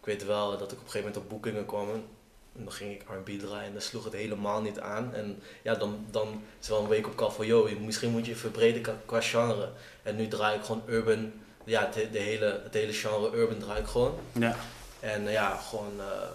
Ik 0.00 0.06
weet 0.06 0.24
wel 0.26 0.50
dat 0.50 0.72
ik 0.72 0.78
op 0.78 0.84
een 0.84 0.90
gegeven 0.90 1.00
moment 1.00 1.16
op 1.16 1.28
boekingen 1.28 1.66
kwam. 1.66 1.90
En 1.90 2.04
dan 2.52 2.72
ging 2.72 2.92
ik 2.92 3.02
R&B 3.08 3.38
draaien 3.38 3.66
en 3.66 3.72
dan 3.72 3.80
sloeg 3.82 4.04
het 4.04 4.12
helemaal 4.12 4.60
niet 4.60 4.80
aan. 4.80 5.14
En 5.14 5.42
ja, 5.62 5.74
dan, 5.74 6.04
dan 6.10 6.42
is 6.60 6.68
wel 6.68 6.82
een 6.82 6.88
week 6.88 7.06
op 7.06 7.16
call 7.16 7.30
van... 7.30 7.46
Yo, 7.46 7.68
misschien 7.80 8.10
moet 8.10 8.26
je 8.26 8.36
verbreden 8.36 8.82
qua- 8.82 9.00
qua 9.06 9.20
genre. 9.20 9.68
En 10.02 10.16
nu 10.16 10.28
draai 10.28 10.56
ik 10.58 10.64
gewoon 10.64 10.82
urban... 10.86 11.32
Ja, 11.64 11.90
het, 11.92 12.12
de 12.12 12.18
hele, 12.18 12.60
het 12.64 12.74
hele 12.74 12.92
genre 12.92 13.36
urban 13.36 13.58
draai 13.58 13.80
ik 13.80 13.86
gewoon. 13.86 14.14
ja. 14.32 14.56
En 15.00 15.26
eh, 15.26 15.32
ja, 15.32 15.56
gewoon... 15.56 15.92
eh, 15.98 16.28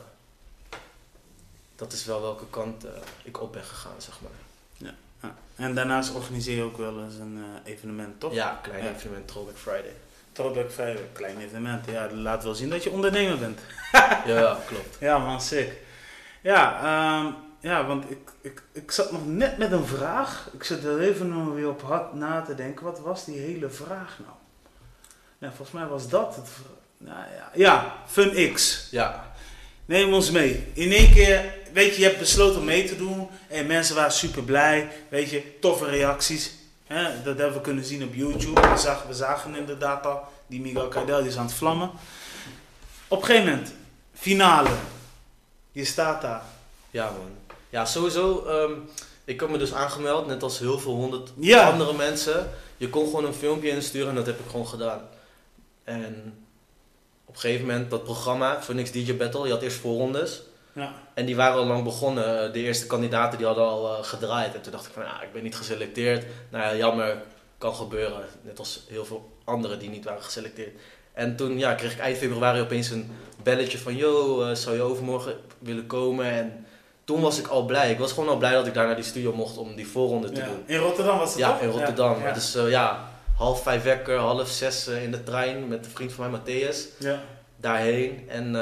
dat 1.76 1.94
is 1.94 2.06
wel 2.06 2.22
welke 2.22 2.46
kant 2.50 2.86
eh, 2.86 2.92
ik 3.24 3.42
op 3.42 3.54
ben 3.54 3.64
gegaan, 3.64 4.02
zeg 4.02 4.20
maar. 4.22 4.32
En 5.56 5.76
daarnaast 5.76 6.14
organiseer 6.16 6.56
je 6.56 6.62
ook 6.64 6.78
wel 6.78 7.04
eens 7.04 7.16
een 7.16 7.44
evenement, 7.64 8.20
toch? 8.20 8.34
Ja, 8.34 8.60
klein 8.64 8.84
Ja. 8.84 8.94
evenement 8.94 9.28
Throwback 9.28 9.58
Friday. 9.58 9.94
Throwback 10.32 10.72
Friday, 10.72 11.10
klein 11.14 11.40
evenement. 11.40 11.86
Ja, 11.86 12.08
dat 12.08 12.18
laat 12.18 12.44
wel 12.44 12.56
zien 12.56 12.70
dat 12.70 12.84
je 12.84 12.92
ondernemer 12.92 13.38
bent. 13.40 13.60
ja, 14.26 14.60
klopt. 14.68 14.98
Ja, 15.00 15.18
man, 15.18 15.42
sick. 15.42 15.72
Ja, 16.46 16.78
ehm, 16.78 17.34
ja 17.60 17.86
want 17.86 18.12
ik, 18.12 18.32
ik, 18.42 18.64
ik 18.72 18.92
zat 18.92 19.12
nog 19.12 19.28
net 19.28 19.58
met 19.58 19.72
een 19.72 19.86
vraag. 19.86 20.50
Ik 20.54 20.64
zit 20.64 20.84
er 20.84 21.02
even 21.02 21.30
nog 21.30 21.54
weer 21.54 21.70
op 21.70 21.82
hard 21.82 22.14
na 22.14 22.42
te 22.42 22.56
denken. 22.56 22.86
Wat 22.86 23.00
was 23.00 23.26
die 23.26 23.40
hele 23.40 23.70
vraag 23.70 24.20
nou? 24.20 24.36
Ja, 25.38 25.48
volgens 25.48 25.72
mij 25.72 25.86
was 25.86 26.10
dat 26.10 26.36
het. 26.36 26.50
Nou 26.98 27.20
ja, 27.38 27.52
ja 27.54 27.94
FunX. 28.08 28.88
Ja, 28.92 29.34
Neem 29.86 30.14
ons 30.14 30.32
mee. 30.32 30.68
In 30.74 30.92
één 30.92 31.14
keer, 31.14 31.54
weet 31.74 31.96
je, 31.96 32.02
je 32.02 32.08
hebt 32.08 32.20
besloten 32.20 32.60
om 32.60 32.66
mee 32.66 32.86
te 32.86 32.98
doen. 32.98 33.28
En 33.48 33.68
mensen 33.68 33.96
waren 33.96 34.12
super 34.12 34.44
blij. 34.44 34.92
Weet 35.10 35.30
je, 35.30 35.60
toffe 35.60 35.86
reacties. 35.86 36.52
Hè, 36.88 37.04
dat 37.24 37.38
hebben 37.38 37.54
we 37.54 37.62
kunnen 37.62 37.84
zien 37.84 38.04
op 38.04 38.14
YouTube. 38.14 38.62
We 38.62 38.78
zagen, 38.78 39.08
we 39.08 39.14
zagen 39.14 39.56
inderdaad 39.56 40.06
al, 40.06 40.24
die 40.48 40.62
Miguel 40.62 40.88
Kaidel 40.88 41.20
die 41.20 41.28
is 41.28 41.38
aan 41.38 41.46
het 41.46 41.54
vlammen. 41.54 41.92
Op 43.08 43.20
een 43.20 43.26
gegeven 43.26 43.50
moment, 43.50 43.74
finale. 44.14 44.70
Je 45.76 45.86
staat 45.86 46.22
daar. 46.22 46.42
ja 46.92 47.06
man. 47.12 47.32
Ja, 47.70 47.86
sowieso. 47.86 48.46
ehm, 48.46 48.72
ik 49.26 49.40
heb 49.40 49.50
me 49.50 49.58
dus 49.58 49.74
aangemeld, 49.74 50.28
net 50.28 50.44
als 50.44 50.60
heel 50.60 50.80
veel 50.80 50.94
honderd 50.94 51.32
Ja. 51.40 51.70
andere 51.70 51.94
mensen. 51.94 52.50
Je 52.78 52.90
kon 52.90 53.06
gewoon 53.06 53.26
een 53.26 53.34
filmpje 53.34 53.70
insturen 53.70 54.10
en 54.10 54.16
dat 54.16 54.26
heb 54.26 54.40
ik 54.40 54.50
gewoon 54.50 54.68
gedaan. 54.68 55.02
En 55.84 56.38
op 57.26 57.34
een 57.34 57.40
gegeven 57.40 57.66
moment, 57.66 57.90
dat 57.90 58.04
programma, 58.04 58.62
Phoenix 58.62 58.92
DJ 58.92 59.16
Battle, 59.18 59.46
je 59.46 59.52
had 59.52 59.62
eerst 59.62 59.78
voorrondes. 59.78 60.42
Ja. 60.74 60.94
En 61.14 61.26
die 61.26 61.36
waren 61.36 61.58
al 61.58 61.66
lang 61.66 61.84
begonnen. 61.84 62.54
De 62.54 62.60
eerste 62.60 62.88
kandidaten 62.88 63.38
die 63.38 63.48
hadden 63.48 63.64
al 63.66 63.98
eh, 63.98 64.04
gedraaid. 64.04 64.54
En 64.56 64.62
toen 64.62 64.72
dacht 64.72 64.86
ik 64.86 64.92
van, 64.94 65.04
ja, 65.04 65.22
ik 65.22 65.34
ben 65.34 65.44
niet 65.44 65.56
geselecteerd. 65.56 66.26
Nou 66.50 66.64
ja, 66.64 66.76
jammer, 66.76 67.22
kan 67.58 67.76
gebeuren. 67.76 68.26
Net 68.42 68.60
als 68.60 68.84
heel 68.90 69.06
veel 69.06 69.32
anderen 69.44 69.80
die 69.80 69.90
niet 69.90 70.04
waren 70.06 70.24
geselecteerd. 70.24 70.80
En 71.16 71.36
toen 71.36 71.58
ja, 71.60 71.74
kreeg 71.74 71.94
ik 71.94 72.00
eind 72.00 72.18
februari 72.18 72.62
opeens 72.62 72.90
een 72.90 73.12
belletje 73.44 73.78
van... 73.78 73.96
Yo, 73.96 74.42
eh, 74.44 74.56
zou 74.56 74.76
je 74.76 74.82
overmorgen 74.82 75.36
willen 75.60 75.88
komen? 75.88 76.26
En 76.26 76.66
toen 77.04 77.22
was 77.22 77.40
ik 77.40 77.48
al 77.48 77.66
blij. 77.66 77.92
Ik 77.92 78.00
was 78.00 78.12
gewoon 78.12 78.30
al 78.30 78.38
blij 78.38 78.52
dat 78.52 78.68
ik 78.68 78.74
daar 78.74 78.86
naar 78.86 78.96
die 78.96 79.04
studio 79.04 79.34
mocht 79.34 79.58
om 79.58 79.76
die 79.76 79.88
voorronde 79.88 80.30
te 80.32 80.40
Ja. 80.42 80.46
doen. 80.48 80.64
In 80.66 80.78
Rotterdam 80.78 81.18
was 81.18 81.30
het 81.30 81.38
Ja, 81.40 81.52
toch? 81.52 81.62
in 81.62 81.70
Rotterdam. 81.70 82.22
Ja. 82.22 82.32
Dus 82.34 82.56
eh, 82.56 82.70
ja, 82.70 83.10
half 83.38 83.64
vijf 83.64 83.84
wekker, 83.84 84.18
half 84.18 84.50
zes 84.50 84.88
eh, 84.88 85.04
in 85.04 85.12
de 85.12 85.24
trein 85.24 85.68
met 85.68 85.86
een 85.86 85.92
vriend 85.92 86.14
van 86.14 86.32
mij, 86.32 86.40
Matthäus 86.40 86.78
Ja. 87.00 87.22
daarheen. 87.58 88.24
En 88.30 88.56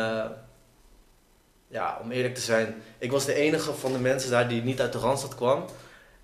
ja, 1.67 1.99
om 2.03 2.11
eerlijk 2.11 2.35
te 2.35 2.41
zijn, 2.41 2.75
ik 2.97 3.11
was 3.11 3.25
de 3.25 3.33
enige 3.33 3.73
van 3.73 3.91
de 3.93 3.99
mensen 3.99 4.31
daar 4.31 4.47
die 4.47 4.61
niet 4.61 4.81
uit 4.81 4.91
de 4.93 4.99
Randstad 4.99 5.35
kwam. 5.35 5.65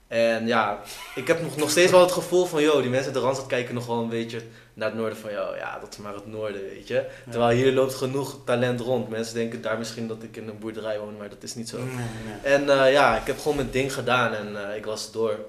En 0.07 0.47
ja, 0.47 0.79
ik 1.15 1.27
heb 1.27 1.41
nog, 1.41 1.55
nog 1.57 1.69
steeds 1.69 1.91
wel 1.91 1.99
het 2.01 2.11
gevoel 2.11 2.45
van, 2.45 2.61
joh, 2.61 2.81
die 2.81 2.89
mensen 2.89 3.05
uit 3.05 3.13
de 3.13 3.19
Randstad 3.25 3.47
kijken 3.47 3.73
nog 3.73 3.85
wel 3.85 3.97
een 3.99 4.09
beetje 4.09 4.41
naar 4.79 4.89
het 4.89 4.97
noorden 4.97 5.17
van, 5.17 5.31
joh, 5.31 5.55
ja, 5.57 5.79
dat 5.79 5.89
is 5.91 5.97
maar 5.97 6.13
het 6.13 6.27
noorden, 6.27 6.61
weet 6.61 6.87
je. 6.87 7.05
Terwijl 7.29 7.57
hier 7.57 7.73
loopt 7.73 7.95
genoeg 7.95 8.37
talent 8.45 8.79
rond. 8.79 9.09
Mensen 9.09 9.35
denken 9.35 9.61
daar 9.61 9.77
misschien 9.77 10.07
dat 10.07 10.23
ik 10.23 10.35
in 10.37 10.47
een 10.47 10.59
boerderij 10.59 10.99
woon, 10.99 11.17
maar 11.17 11.29
dat 11.29 11.43
is 11.43 11.55
niet 11.55 11.69
zo. 11.69 11.77
Nee. 11.77 12.05
En 12.53 12.69
eh, 12.69 12.91
ja, 12.91 13.17
ik 13.17 13.27
heb 13.27 13.37
gewoon 13.39 13.55
mijn 13.55 13.71
ding 13.71 13.93
gedaan 13.93 14.33
en 14.33 14.69
eh, 14.69 14.75
ik 14.75 14.85
was 14.85 15.11
door. 15.11 15.39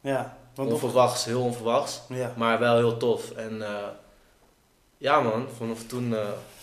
Ja. 0.00 0.36
Want 0.54 0.72
Onverwachts, 0.72 1.24
heel 1.24 1.42
onverwachts. 1.42 2.00
ja. 2.08 2.32
Maar 2.36 2.58
wel 2.58 2.76
heel 2.76 2.96
tof. 2.96 3.30
En 3.30 3.62
eh, 3.62 3.68
ja 4.98 5.20
man, 5.20 5.46
vanaf 5.56 5.78
toen 5.86 6.14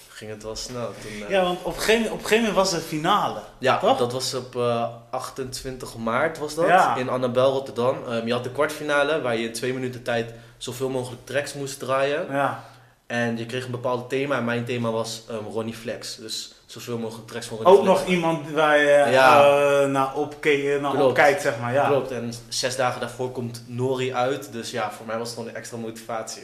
ging 0.10 0.34
het 0.34 0.44
wel 0.44 0.56
snel. 0.56 0.92
Toen, 1.02 1.30
ja, 1.30 1.44
want 1.44 1.60
op 1.64 1.66
een, 1.76 1.80
gegeven, 1.82 2.06
op 2.06 2.12
een 2.12 2.20
gegeven 2.26 2.38
moment 2.38 2.56
was 2.56 2.72
het 2.72 2.84
finale. 2.84 3.40
ja, 3.58 3.80
toch? 3.80 3.98
dat 3.98 4.12
was 4.12 4.34
op 4.34 4.56
eh, 4.56 4.88
28 5.10 5.96
maart 5.98 6.38
was 6.38 6.56
dat, 6.56 6.68
Ja. 6.68 6.96
in 6.96 7.10
Annabel, 7.10 7.52
Rotterdam. 7.52 7.98
Ehm, 8.08 8.26
je 8.28 8.34
had 8.34 8.44
de 8.44 8.52
kwartfinale, 8.52 9.22
waar 9.22 9.38
je 9.38 9.46
in 9.48 9.54
twee 9.54 9.74
minuten 9.74 10.04
tijd 10.04 10.34
zoveel 10.64 10.90
mogelijk 10.90 11.26
tracks 11.26 11.54
moest 11.54 11.80
draaien. 11.80 12.26
Ja. 12.32 12.64
En 13.08 13.38
je 13.38 13.46
kreeg 13.46 13.66
een 13.66 13.72
bepaald 13.72 14.10
thema, 14.10 14.38
en 14.38 14.46
mijn 14.46 14.66
thema 14.66 14.92
was 14.92 15.24
ehm, 15.30 15.44
Ronnie 15.46 15.74
Flex. 15.74 16.16
Dus 16.16 16.54
zoveel 16.66 16.98
mogelijk 16.98 17.28
tracks 17.28 17.46
van 17.48 17.58
Ronnie 17.58 17.74
Ook 17.80 17.84
Flex. 17.86 18.00
nog 18.00 18.10
iemand 18.10 18.52
waar 18.52 18.78
je 18.78 19.08
Ja. 19.12 19.44
eh, 19.82 19.88
naar, 19.90 20.16
opke- 20.16 20.78
naar 20.82 21.04
opkijkt, 21.06 21.42
zeg 21.42 21.60
maar. 21.60 21.74
Ja. 21.74 21.88
Klopt, 21.88 22.12
en 22.12 22.34
zes 22.48 22.76
dagen 22.76 23.00
daarvoor 23.00 23.32
komt 23.32 23.64
Nori 23.68 24.14
uit. 24.14 24.52
Dus 24.52 24.72
ja, 24.72 24.92
voor 24.92 25.06
mij 25.06 25.18
was 25.18 25.28
het 25.28 25.36
gewoon 25.38 25.50
een 25.50 25.56
extra 25.56 25.78
motivatie. 25.78 26.44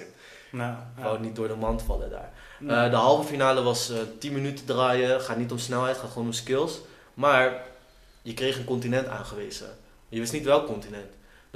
Nou, 0.52 0.72
Ik 0.98 1.04
wou 1.04 1.20
niet 1.20 1.36
door 1.36 1.48
de 1.48 1.56
mand 1.56 1.82
vallen 1.82 2.10
daar. 2.10 2.30
Eh, 2.86 2.90
de 2.92 2.96
halve 2.96 3.28
finale 3.28 3.62
was 3.62 3.90
eh 3.90 3.98
10 4.20 4.34
minuten 4.34 4.66
draaien. 4.66 5.22
Gaat 5.22 5.38
niet 5.38 5.52
om 5.52 5.58
snelheid, 5.60 5.98
gaat 5.98 6.10
gewoon 6.10 6.28
om 6.28 6.34
skills. 6.34 6.80
Maar 7.14 7.54
je 8.22 8.34
kreeg 8.34 8.58
een 8.58 8.64
continent 8.66 9.08
aangewezen. 9.08 9.68
Je 10.10 10.20
wist 10.20 10.34
niet 10.34 10.46
welk 10.46 10.66
continent. 10.66 11.06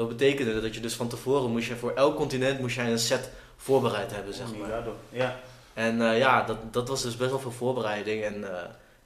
Dat 0.02 0.18
betekende 0.18 0.62
dat 0.62 0.76
je 0.76 0.80
dus 0.82 0.94
van 0.94 1.08
tevoren 1.08 1.52
moest 1.52 1.68
je 1.68 1.76
voor 1.76 1.92
elk 1.96 2.16
continent 2.16 2.60
moest 2.60 2.76
jij 2.76 2.92
een 2.92 3.00
set 3.00 3.30
voorbereid 3.58 4.12
hebben, 4.12 4.34
zeg 4.34 4.48
maar. 4.60 4.70
Ja, 4.70 4.84
ja. 5.10 5.40
En 5.74 6.02
eh, 6.02 6.18
ja, 6.18 6.44
dat, 6.44 6.58
dat 6.74 6.88
was 6.90 7.02
dus 7.02 7.18
best 7.18 7.30
wel 7.30 7.40
veel 7.40 7.52
voorbereiding. 7.52 8.24
En 8.24 8.54
eh, 8.54 8.64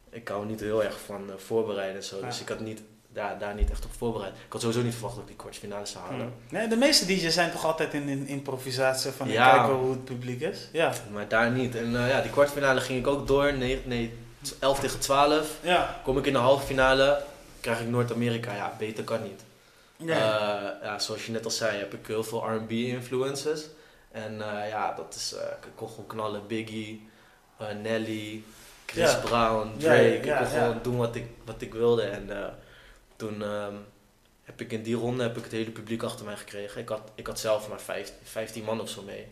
ik 0.09 0.27
hou 0.27 0.45
niet 0.45 0.59
heel 0.59 0.83
erg 0.83 0.99
van 1.05 1.29
eh, 1.29 1.35
voorbereiden 1.37 1.95
en 1.95 2.03
zo. 2.03 2.21
Dus 2.21 2.41
ik 2.41 2.47
had 2.47 2.59
niet, 2.59 2.81
daar, 3.13 3.39
daar 3.39 3.55
niet 3.55 3.71
echt 3.71 3.85
op 3.85 3.91
voorbereid. 3.97 4.33
Ik 4.33 4.51
had 4.51 4.61
sowieso 4.61 4.83
niet 4.83 4.93
verwacht 4.93 5.13
dat 5.13 5.23
ik 5.23 5.29
die 5.29 5.37
kwartfinale 5.37 5.85
zou 5.85 6.05
halen. 6.09 6.33
Nee, 6.49 6.67
de 6.67 6.75
meeste 6.75 7.05
DJ's 7.05 7.33
zijn 7.33 7.51
toch 7.51 7.65
altijd 7.65 7.93
in, 7.93 8.07
in 8.09 8.27
improvisatie 8.27 9.11
van 9.11 9.29
Ja. 9.29 9.53
kijken 9.53 9.73
hoe 9.75 9.91
het 9.91 10.05
publiek 10.05 10.41
is. 10.41 10.69
Ja. 10.71 10.93
Maar 11.13 11.27
daar 11.27 11.51
niet. 11.51 11.75
En 11.75 11.91
ja, 11.91 12.21
die 12.21 12.31
kwartfinale 12.31 12.81
ging 12.81 12.99
ik 12.99 13.07
ook 13.07 13.27
door. 13.27 13.53
Nee, 13.53 13.81
nee, 13.85 14.13
11 14.59 14.79
tegen 14.79 14.99
12. 14.99 15.57
Ja. 15.61 15.99
Kom 16.03 16.17
ik 16.17 16.25
in 16.25 16.33
de 16.33 16.39
halve 16.39 16.65
finale, 16.65 17.23
krijg 17.59 17.79
ik 17.79 17.87
Noord-Amerika. 17.87 18.55
Ja, 18.55 18.73
beter 18.77 19.03
kan 19.03 19.23
niet. 19.23 19.43
Eh, 19.99 20.07
ja, 20.81 20.99
zoals 20.99 21.25
je 21.25 21.31
net 21.31 21.45
al 21.45 21.51
zei, 21.51 21.77
heb 21.77 21.93
ik 21.93 22.07
heel 22.07 22.23
veel 22.23 22.49
R&B 22.55 22.71
influences. 22.71 23.65
En 24.11 24.41
eh, 24.41 24.69
ja, 24.69 24.93
dat 24.93 25.15
is, 25.15 25.33
eh, 25.33 25.41
ik 25.41 25.71
kon 25.75 25.89
gewoon 25.89 26.07
knallen. 26.07 26.47
Biggie, 26.47 27.09
Nelly, 27.81 28.43
Chris 28.85 29.11
Ja. 29.11 29.19
Brown, 29.19 29.77
Drake. 29.77 30.01
ja, 30.23 30.37
ik 30.37 30.37
kon 30.37 30.47
gewoon 30.47 30.79
doen 30.81 30.97
wat 30.97 31.15
ik, 31.15 31.25
wat 31.45 31.61
ik 31.61 31.73
wilde. 31.73 32.03
En 32.03 32.29
toen 33.15 33.43
ehm, 33.43 33.73
heb 34.43 34.61
ik 34.61 34.71
in 34.71 34.83
die 34.83 34.95
ronde 34.95 35.23
heb 35.23 35.37
ik 35.37 35.43
het 35.43 35.51
hele 35.51 35.71
publiek 35.71 36.03
achter 36.03 36.25
mij 36.25 36.35
gekregen. 36.37 36.81
Ik 36.81 36.89
had, 36.89 37.11
ik 37.15 37.27
had 37.27 37.39
zelf 37.39 37.69
maar 37.69 37.81
vijf, 37.81 38.13
15 38.23 38.63
man 38.63 38.81
of 38.81 38.89
zo 38.89 39.01
mee. 39.01 39.27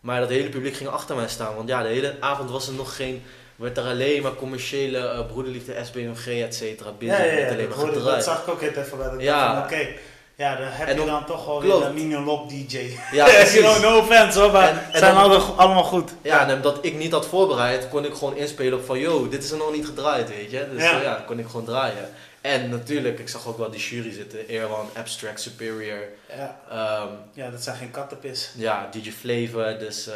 Maar 0.00 0.20
dat 0.20 0.28
hele 0.28 0.48
publiek 0.48 0.74
ging 0.74 0.90
achter 0.90 1.16
mij 1.16 1.28
staan. 1.28 1.56
Want 1.56 1.68
ja, 1.68 1.82
de 1.82 1.88
hele 1.88 2.16
avond 2.20 2.50
was 2.50 2.68
er 2.68 2.74
nog 2.74 2.96
geen... 2.96 3.22
werd 3.62 3.76
er 3.78 3.84
alleen 3.84 4.22
maar 4.22 4.34
commerciële 4.34 4.98
eh, 4.98 5.26
broederliefde, 5.26 5.74
SBMG, 5.84 6.26
et 6.42 6.54
cetera. 6.54 6.88
Ja, 6.88 6.94
Busy, 6.98 7.12
ja, 7.12 7.24
ja, 7.24 7.46
alleen 7.46 7.56
dat, 7.58 7.68
maar 7.68 7.76
hoorde- 7.76 7.92
dat 7.92 8.02
gedraaid. 8.02 8.24
zag 8.24 8.42
ik 8.42 8.48
ook 8.48 8.60
heel 8.60 8.70
even 8.70 8.98
bij. 8.98 9.10
dat 9.10 9.20
Ja. 9.20 9.62
Oké, 9.64 9.88
ja, 10.36 10.56
dan 10.56 10.66
heb 10.70 10.88
En 10.88 11.00
je 11.00 11.04
dan- 11.06 11.26
toch 11.26 11.46
wel 11.46 11.60
weer 11.62 11.82
een 11.82 11.94
Minion 11.94 12.24
Lob 12.24 12.48
DJ. 12.48 12.96
Ja, 13.12 13.24
precies. 13.34 13.60
know, 13.60 13.80
no 13.82 13.98
offense 13.98 14.38
hoor, 14.40 14.52
maar 14.52 14.68
En- 14.68 14.92
en 14.92 14.98
zijn 14.98 15.14
dan- 15.14 15.22
alle- 15.22 15.38
allemaal 15.38 15.84
goed. 15.84 16.10
Ja, 16.22 16.48
en 16.48 16.54
omdat 16.54 16.78
ik 16.80 16.94
niet 16.96 17.12
had 17.12 17.26
voorbereid, 17.26 17.88
kon 17.88 18.04
ik 18.04 18.14
gewoon 18.14 18.36
inspelen 18.36 18.78
op 18.78 18.84
van, 18.84 18.98
yo, 18.98 19.28
dit 19.28 19.44
is 19.44 19.50
er 19.50 19.56
nog 19.56 19.72
niet 19.72 19.86
gedraaid, 19.86 20.28
weet 20.28 20.50
je. 20.50 20.66
Dus 20.72 20.82
Ja. 20.82 20.90
ja, 20.90 21.00
ja 21.02 21.24
kon 21.26 21.38
ik 21.38 21.46
gewoon 21.46 21.64
draaien. 21.64 22.08
En 22.40 22.68
natuurlijk, 22.70 23.18
ik 23.18 23.28
zag 23.28 23.46
ook 23.46 23.58
wel 23.58 23.70
die 23.70 23.80
jury 23.80 24.12
zitten, 24.12 24.38
Airwan, 24.48 24.88
Abstract, 24.96 25.40
Superior, 25.40 25.98
Ja, 26.36 26.58
ehm, 26.70 27.08
ja, 27.32 27.50
dat 27.50 27.62
zijn 27.62 27.76
geen 27.76 27.90
kattenpis. 27.90 28.50
ja, 28.56 28.88
DJ 28.90 29.10
Flavor, 29.10 29.78
dus 29.78 30.06
eh, 30.08 30.14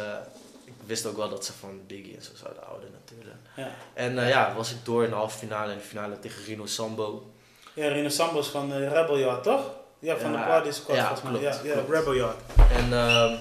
wist 0.87 1.05
ook 1.05 1.17
wel 1.17 1.29
dat 1.29 1.45
ze 1.45 1.53
van 1.53 1.81
Biggie 1.87 2.15
en 2.15 2.21
zo 2.21 2.31
zouden 2.35 2.63
houden 2.63 2.89
natuurlijk. 2.91 3.35
Ja, 3.55 3.71
En 3.93 4.19
eh, 4.19 4.29
ja, 4.29 4.53
was 4.55 4.71
ik 4.71 4.77
door 4.85 5.03
in 5.03 5.09
de 5.09 5.15
halve 5.15 5.37
finale 5.37 5.71
en 5.71 5.77
de 5.77 5.83
finale 5.83 6.19
tegen 6.19 6.43
Rino 6.43 6.65
Sambo. 6.65 7.31
ja 7.73 7.87
Rino 7.87 8.09
Sambos 8.09 8.47
van 8.47 8.73
eh, 8.73 8.91
Rebel 8.91 9.17
Yard, 9.19 9.43
toch? 9.43 9.71
Ja, 9.99 10.17
van 10.17 10.31
Ja, 10.31 10.37
de 10.41 10.45
Party 10.47 10.71
Squad 10.71 10.95
ja, 10.97 11.13
klopt, 11.23 11.41
ja, 11.41 11.59
ja, 11.63 11.73
klopt. 11.73 11.89
Rebel 11.89 12.13
Yard. 12.15 12.37
En 12.71 12.93
ehm, 12.93 13.35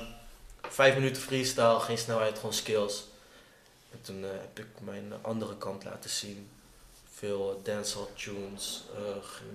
vijf 0.68 0.94
minuten 0.94 1.22
freestyle, 1.22 1.80
geen 1.80 1.98
snelheid, 1.98 2.36
gewoon 2.36 2.52
skills. 2.52 3.04
En 3.92 3.98
toen 4.02 4.24
eh, 4.24 4.30
heb 4.30 4.58
ik 4.58 4.66
mijn 4.80 5.12
andere 5.22 5.56
kant 5.56 5.84
laten 5.84 6.10
zien. 6.10 6.50
Veel 7.14 7.60
dancehall 7.64 8.06
tunes, 8.14 8.84
ging 9.22 9.50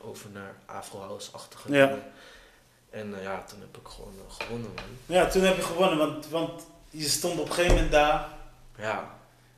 over 0.00 0.30
naar 0.30 0.54
Afro 0.66 0.98
House-achtige 1.00 1.72
Ja. 1.72 1.86
dingen. 1.86 2.02
En 2.90 3.14
ja, 3.22 3.44
toen 3.48 3.60
heb 3.60 3.76
ik 3.76 3.88
gewoon 3.88 4.14
gewonnen, 4.28 4.70
man. 4.74 4.84
Ja, 5.16 5.26
toen 5.26 5.42
heb 5.42 5.56
je 5.56 5.62
gewonnen, 5.62 5.98
want, 5.98 6.28
want 6.28 6.62
je 6.94 7.08
stond 7.08 7.40
op 7.40 7.48
een 7.48 7.54
gegeven 7.54 7.74
moment 7.74 7.92
daar. 7.92 8.24
Ja, 8.78 9.10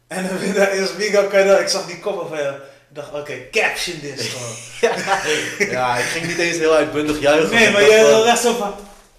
En 0.07 0.29
dan 0.29 0.39
weer 0.39 0.69
eerst 0.69 0.97
Miguel 0.99 1.61
ik 1.61 1.69
zag 1.69 1.87
die 1.87 2.01
kop 2.01 2.29
van. 2.29 2.39
Ik 2.39 2.95
dacht, 2.95 3.13
oké, 3.13 3.51
caption 3.51 4.01
this 4.01 4.29
gewoon. 4.29 5.71
ja, 5.71 5.97
ik 5.97 6.05
ging 6.05 6.27
niet 6.27 6.39
eens 6.39 6.57
heel 6.59 6.75
uitbundig 6.75 7.21
juichen. 7.21 7.55
Nee, 7.55 7.71
maar 7.71 7.87
jij 7.87 8.11
was 8.11 8.25
echt 8.25 8.41
zo 8.41 8.55
van... 8.55 8.75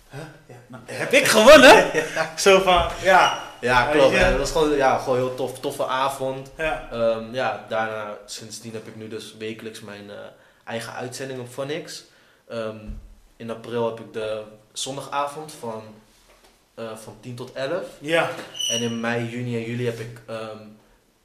Huh? 0.09 0.19
Ja, 0.45 0.55
nou, 0.67 0.83
heb 0.85 1.13
ik 1.13 1.27
gewonnen? 1.27 1.85
Zo 2.35 2.59
van, 2.61 2.89
ja. 3.01 3.39
Ja, 3.59 3.83
Ja, 3.83 3.91
klopt. 3.91 4.19
Dat 4.19 4.37
was 4.37 4.51
gewoon, 4.51 4.75
ja, 4.75 4.97
gewoon 4.97 5.17
een 5.17 5.23
heel 5.25 5.35
tof, 5.35 5.59
toffe 5.59 5.85
avond. 5.85 6.51
Ja, 6.57 6.87
Ehm, 6.91 7.33
ja, 7.33 7.65
daarna, 7.69 8.17
sindsdien 8.25 8.73
heb 8.73 8.87
ik 8.87 8.95
nu 8.95 9.07
dus 9.07 9.35
wekelijks 9.39 9.79
mijn 9.79 10.09
eh, 10.09 10.15
eigen 10.65 10.93
uitzending 10.93 11.39
op 11.39 11.49
Phonix. 11.49 12.03
Ehm, 12.49 12.77
in 13.37 13.49
april 13.49 13.85
heb 13.85 13.99
ik 13.99 14.13
de 14.13 14.43
zondagavond 14.73 15.53
van, 15.59 15.83
eh, 16.77 16.95
van 16.95 17.17
10 17.19 17.35
tot 17.35 17.51
11. 17.53 17.83
ja. 17.99 18.29
En 18.69 18.81
in 18.81 18.99
mei, 18.99 19.29
juni 19.29 19.55
en 19.55 19.69
juli 19.69 19.85
heb 19.85 19.99
ik 19.99 20.21
ehm, 20.27 20.57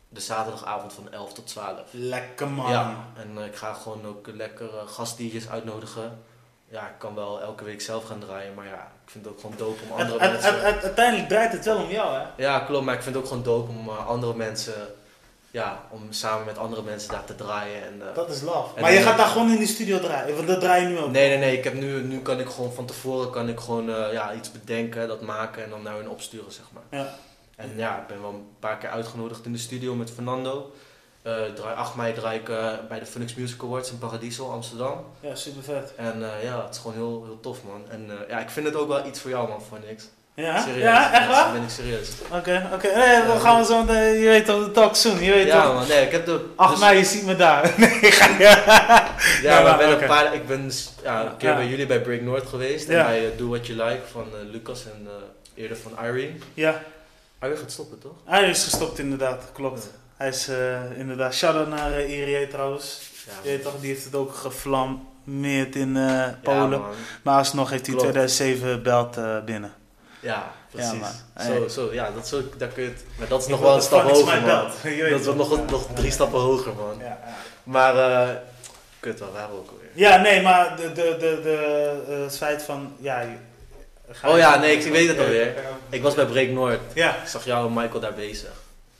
de 0.09 0.20
zaterdagavond 0.20 0.92
van 0.92 1.12
11 1.12 1.32
tot 1.32 1.46
12. 1.46 1.80
Lekker 1.90 2.48
man. 2.48 2.70
Ja, 2.70 2.96
en 3.16 3.38
eh, 3.38 3.44
ik 3.44 3.57
ga 3.57 3.72
gewoon 3.72 4.07
ook 4.07 4.26
lekker 4.34 4.66
uh, 4.66 4.80
gastdj's 4.86 5.48
uitnodigen. 5.48 6.18
Ja, 6.68 6.80
ik 6.88 6.98
kan 6.98 7.14
wel 7.14 7.40
elke 7.40 7.64
week 7.64 7.80
zelf 7.80 8.05
gaan 8.05 8.18
draaien, 8.20 8.55
maar 8.55 8.66
ja, 8.66 8.92
ik 9.05 9.11
vind 9.11 9.24
het 9.24 9.34
ook 9.34 9.40
gewoon 9.40 9.57
dope 9.57 9.82
om 9.90 9.90
andere 10.00 10.18
het- 10.20 10.32
mensen... 10.32 10.55
het- 10.55 10.74
het- 10.74 10.82
uiteindelijk 10.84 11.28
draait 11.28 11.53
het 11.53 11.64
wel 11.64 11.76
om 11.82 11.90
jou, 11.90 12.14
hè? 12.18 12.22
Ja, 12.36 12.59
klopt, 12.61 12.84
maar 12.84 12.94
ik 12.94 13.03
vind 13.03 13.14
het 13.14 13.24
ook 13.24 13.30
gewoon 13.30 13.44
dope 13.44 13.70
om 13.70 13.88
eh, 13.88 14.07
andere 14.07 14.34
mensen, 14.34 14.74
ja, 15.53 15.86
om 15.90 16.07
samen 16.11 16.46
met 16.46 16.59
andere 16.59 16.82
mensen 16.82 17.11
daar 17.11 17.24
te 17.24 17.34
draaien. 17.34 17.82
En, 17.82 18.09
eh, 18.09 18.14
Dat 18.14 18.30
is 18.30 18.40
love. 18.40 18.80
Maar 18.80 18.92
je 18.92 19.00
gaat 19.00 19.16
daar 19.16 19.26
gewoon 19.26 19.50
in 19.50 19.57
die 19.57 19.66
studio 19.66 19.98
draaien, 19.98 20.34
want 20.36 20.46
dat 20.48 20.61
draai 20.61 20.82
je 20.82 20.88
nu 20.88 20.98
ook. 20.98 21.11
nee, 21.11 21.28
nee, 21.28 21.38
nee, 21.38 21.57
ik 21.57 21.64
heb 21.64 21.74
nu, 21.74 22.03
nu 22.03 22.20
kan 22.20 22.40
ik 22.40 22.48
gewoon 22.48 22.72
van 22.72 22.86
tevoren 22.86 23.30
kan 23.30 23.48
ik 23.48 23.61
gewoon, 23.61 23.90
eh, 23.94 24.12
ja, 24.12 24.34
iets 24.34 24.53
bedenken, 24.53 25.09
dat 25.09 25.20
maken 25.20 25.64
en 25.64 25.70
dan 25.70 25.82
naar 25.82 25.96
hun 25.96 26.09
opsturen, 26.09 26.53
zeg 26.53 26.64
maar. 26.72 27.00
Ja. 27.00 27.14
En 27.57 27.72
ja, 27.76 28.00
ik 28.00 28.07
ben 28.07 28.20
wel 28.20 28.30
een 28.30 28.46
paar 28.59 28.78
keer 28.78 28.88
uitgenodigd 28.88 29.44
in 29.44 29.53
de 29.53 29.59
studio 29.59 29.94
met 29.94 30.11
Fernando. 30.11 30.72
Eh, 31.22 31.32
draai, 31.55 31.76
8 31.76 31.94
mei 31.94 32.14
draai 32.14 32.38
ik 32.38 32.44
bij 32.88 32.98
de 32.98 33.07
Phoenix 33.07 33.34
Music 33.34 33.62
Awards 33.62 33.90
in 33.90 33.98
Paradiso, 33.98 34.50
Amsterdam. 34.50 35.05
Ja, 35.20 35.34
super 35.34 35.62
vet. 35.62 35.92
En 35.96 36.20
ja, 36.42 36.64
het 36.64 36.74
is 36.74 36.80
gewoon 36.80 36.96
heel, 36.96 37.24
heel 37.24 37.40
tof, 37.40 37.59
man. 37.64 37.82
En 37.88 38.11
ja, 38.28 38.38
ik 38.38 38.50
vind 38.50 38.66
het 38.66 38.76
ook 38.76 38.88
wel 38.88 39.07
iets 39.07 39.20
voor 39.20 39.30
jou, 39.30 39.48
man, 39.48 39.62
Phoenix. 39.62 40.05
Ja? 40.34 40.60
Serieus. 40.62 40.82
Ja, 40.82 41.12
echt 41.12 41.26
waar? 41.28 41.52
ben 41.52 41.62
ik 41.62 41.68
serieus. 41.68 42.08
Oké, 42.30 42.68
oké. 42.74 42.86
Nee, 42.94 43.26
dan 43.26 43.40
gaan 43.40 43.58
we 43.60 43.64
zo, 43.66 43.84
meteen- 43.84 44.18
je 44.20 44.28
weet 44.28 44.46
toch, 44.46 44.64
de 44.64 44.70
talk 44.70 44.94
soon, 44.96 45.22
je 45.24 45.30
weet 45.32 45.46
Ja, 45.46 45.62
toch. 45.64 45.74
man, 45.74 45.88
nee, 45.88 46.04
ik 46.06 46.12
heb 46.12 46.26
de... 46.26 46.44
8 46.56 46.70
dus- 46.70 46.80
mei, 46.80 46.98
je 46.98 47.04
ziet 47.04 47.24
me 47.26 47.36
daar. 47.36 47.72
Nee, 47.78 47.88
ga 47.90 48.26
je. 48.38 48.62
Ja, 49.42 49.62
maar 49.62 49.72
ik 49.72 49.78
ben, 49.78 50.02
een 50.02 50.08
paar, 50.08 50.34
ik 50.34 50.46
ben 50.46 50.64
dus, 50.64 50.92
ja, 51.02 51.24
een 51.24 51.36
keer 51.36 51.54
bij 51.54 51.66
jullie 51.68 51.86
bij 51.86 52.00
Break 52.00 52.20
North 52.20 52.46
geweest. 52.48 52.88
En 52.88 53.04
bij 53.04 53.24
eh, 53.26 53.38
Do 53.38 53.48
What 53.48 53.66
You 53.66 53.82
Like 53.88 54.00
van 54.12 54.22
eh, 54.32 54.50
Lucas 54.52 54.84
en 54.84 55.06
eh, 55.06 55.62
eerder 55.62 55.76
van 55.76 55.92
Irene. 56.04 56.32
Ja, 56.54 56.82
Irene 57.42 57.56
gaat 57.56 57.70
stoppen, 57.72 57.98
toch? 57.98 58.12
hij 58.24 58.48
is 58.50 58.64
gestopt 58.64 58.98
inderdaad, 58.98 59.42
klopt. 59.52 59.90
Hij 60.16 60.28
is 60.28 60.50
inderdaad, 60.96 61.34
shout-out 61.34 61.68
naar 61.68 62.00
Irie 62.04 62.48
trouwens. 62.48 63.00
Je 63.42 63.48
weet 63.48 63.62
toch, 63.62 63.74
die 63.80 63.90
heeft 63.90 64.04
het 64.04 64.14
ook 64.14 64.34
geflammeerd 64.34 65.76
in 65.76 65.98
Polen. 66.42 66.82
maar 67.22 67.38
alsnog 67.38 67.70
heeft 67.70 67.86
hij 67.86 67.94
Klopt. 67.94 68.10
2007 68.12 68.82
belt 68.82 69.16
binnen. 69.44 69.72
Ja, 70.22 70.52
precies. 70.70 70.98
man. 71.00 71.46
Zo, 71.46 71.68
zo, 71.68 71.92
ja, 71.92 72.10
dat, 72.10 72.28
zo, 72.28 72.42
dat 72.56 72.72
kun 72.72 72.82
je 72.82 72.88
het, 72.88 73.04
maar 73.18 73.28
dat 73.28 73.40
is 73.40 73.46
nog 73.46 73.60
wel 73.60 73.74
een 73.74 73.82
stap 73.82 74.02
hoger, 74.10 74.42
man. 74.42 74.70
weet 74.82 75.10
Dat 75.10 75.20
is 75.20 75.26
wel 75.26 75.34
nog, 75.34 75.70
nog 75.70 75.86
drie 75.94 76.10
stappen 76.10 76.40
hoger, 76.40 76.74
man. 76.74 76.96
Ja, 76.98 77.04
ja. 77.04 77.18
Maar, 77.62 77.96
eh 77.96 78.36
kut, 79.00 79.18
waar 79.20 79.32
waren 79.32 79.50
we 79.50 79.56
ook 79.56 79.70
alweer? 79.70 79.88
Ja, 79.92 80.16
nee, 80.16 80.42
maar 80.42 80.76
de, 80.76 80.92
de, 80.92 81.16
de, 81.18 81.40
de, 81.42 82.02
eh, 82.08 82.22
het 82.22 82.36
feit 82.36 82.62
van, 82.62 82.96
ja... 83.00 83.24
Oh 84.24 84.36
ja, 84.36 84.58
nee, 84.58 84.76
ik 84.76 84.92
weet 84.92 85.08
het 85.08 85.18
alweer. 85.18 85.54
Ik 85.88 86.02
was 86.02 86.14
bij 86.14 86.26
Break 86.26 86.48
Noord. 86.48 86.80
Ja, 86.94 87.16
Ik 87.22 87.28
zag 87.28 87.44
jou 87.44 87.66
en 87.66 87.72
Michael 87.72 88.00
daar 88.00 88.14
bezig. 88.14 88.52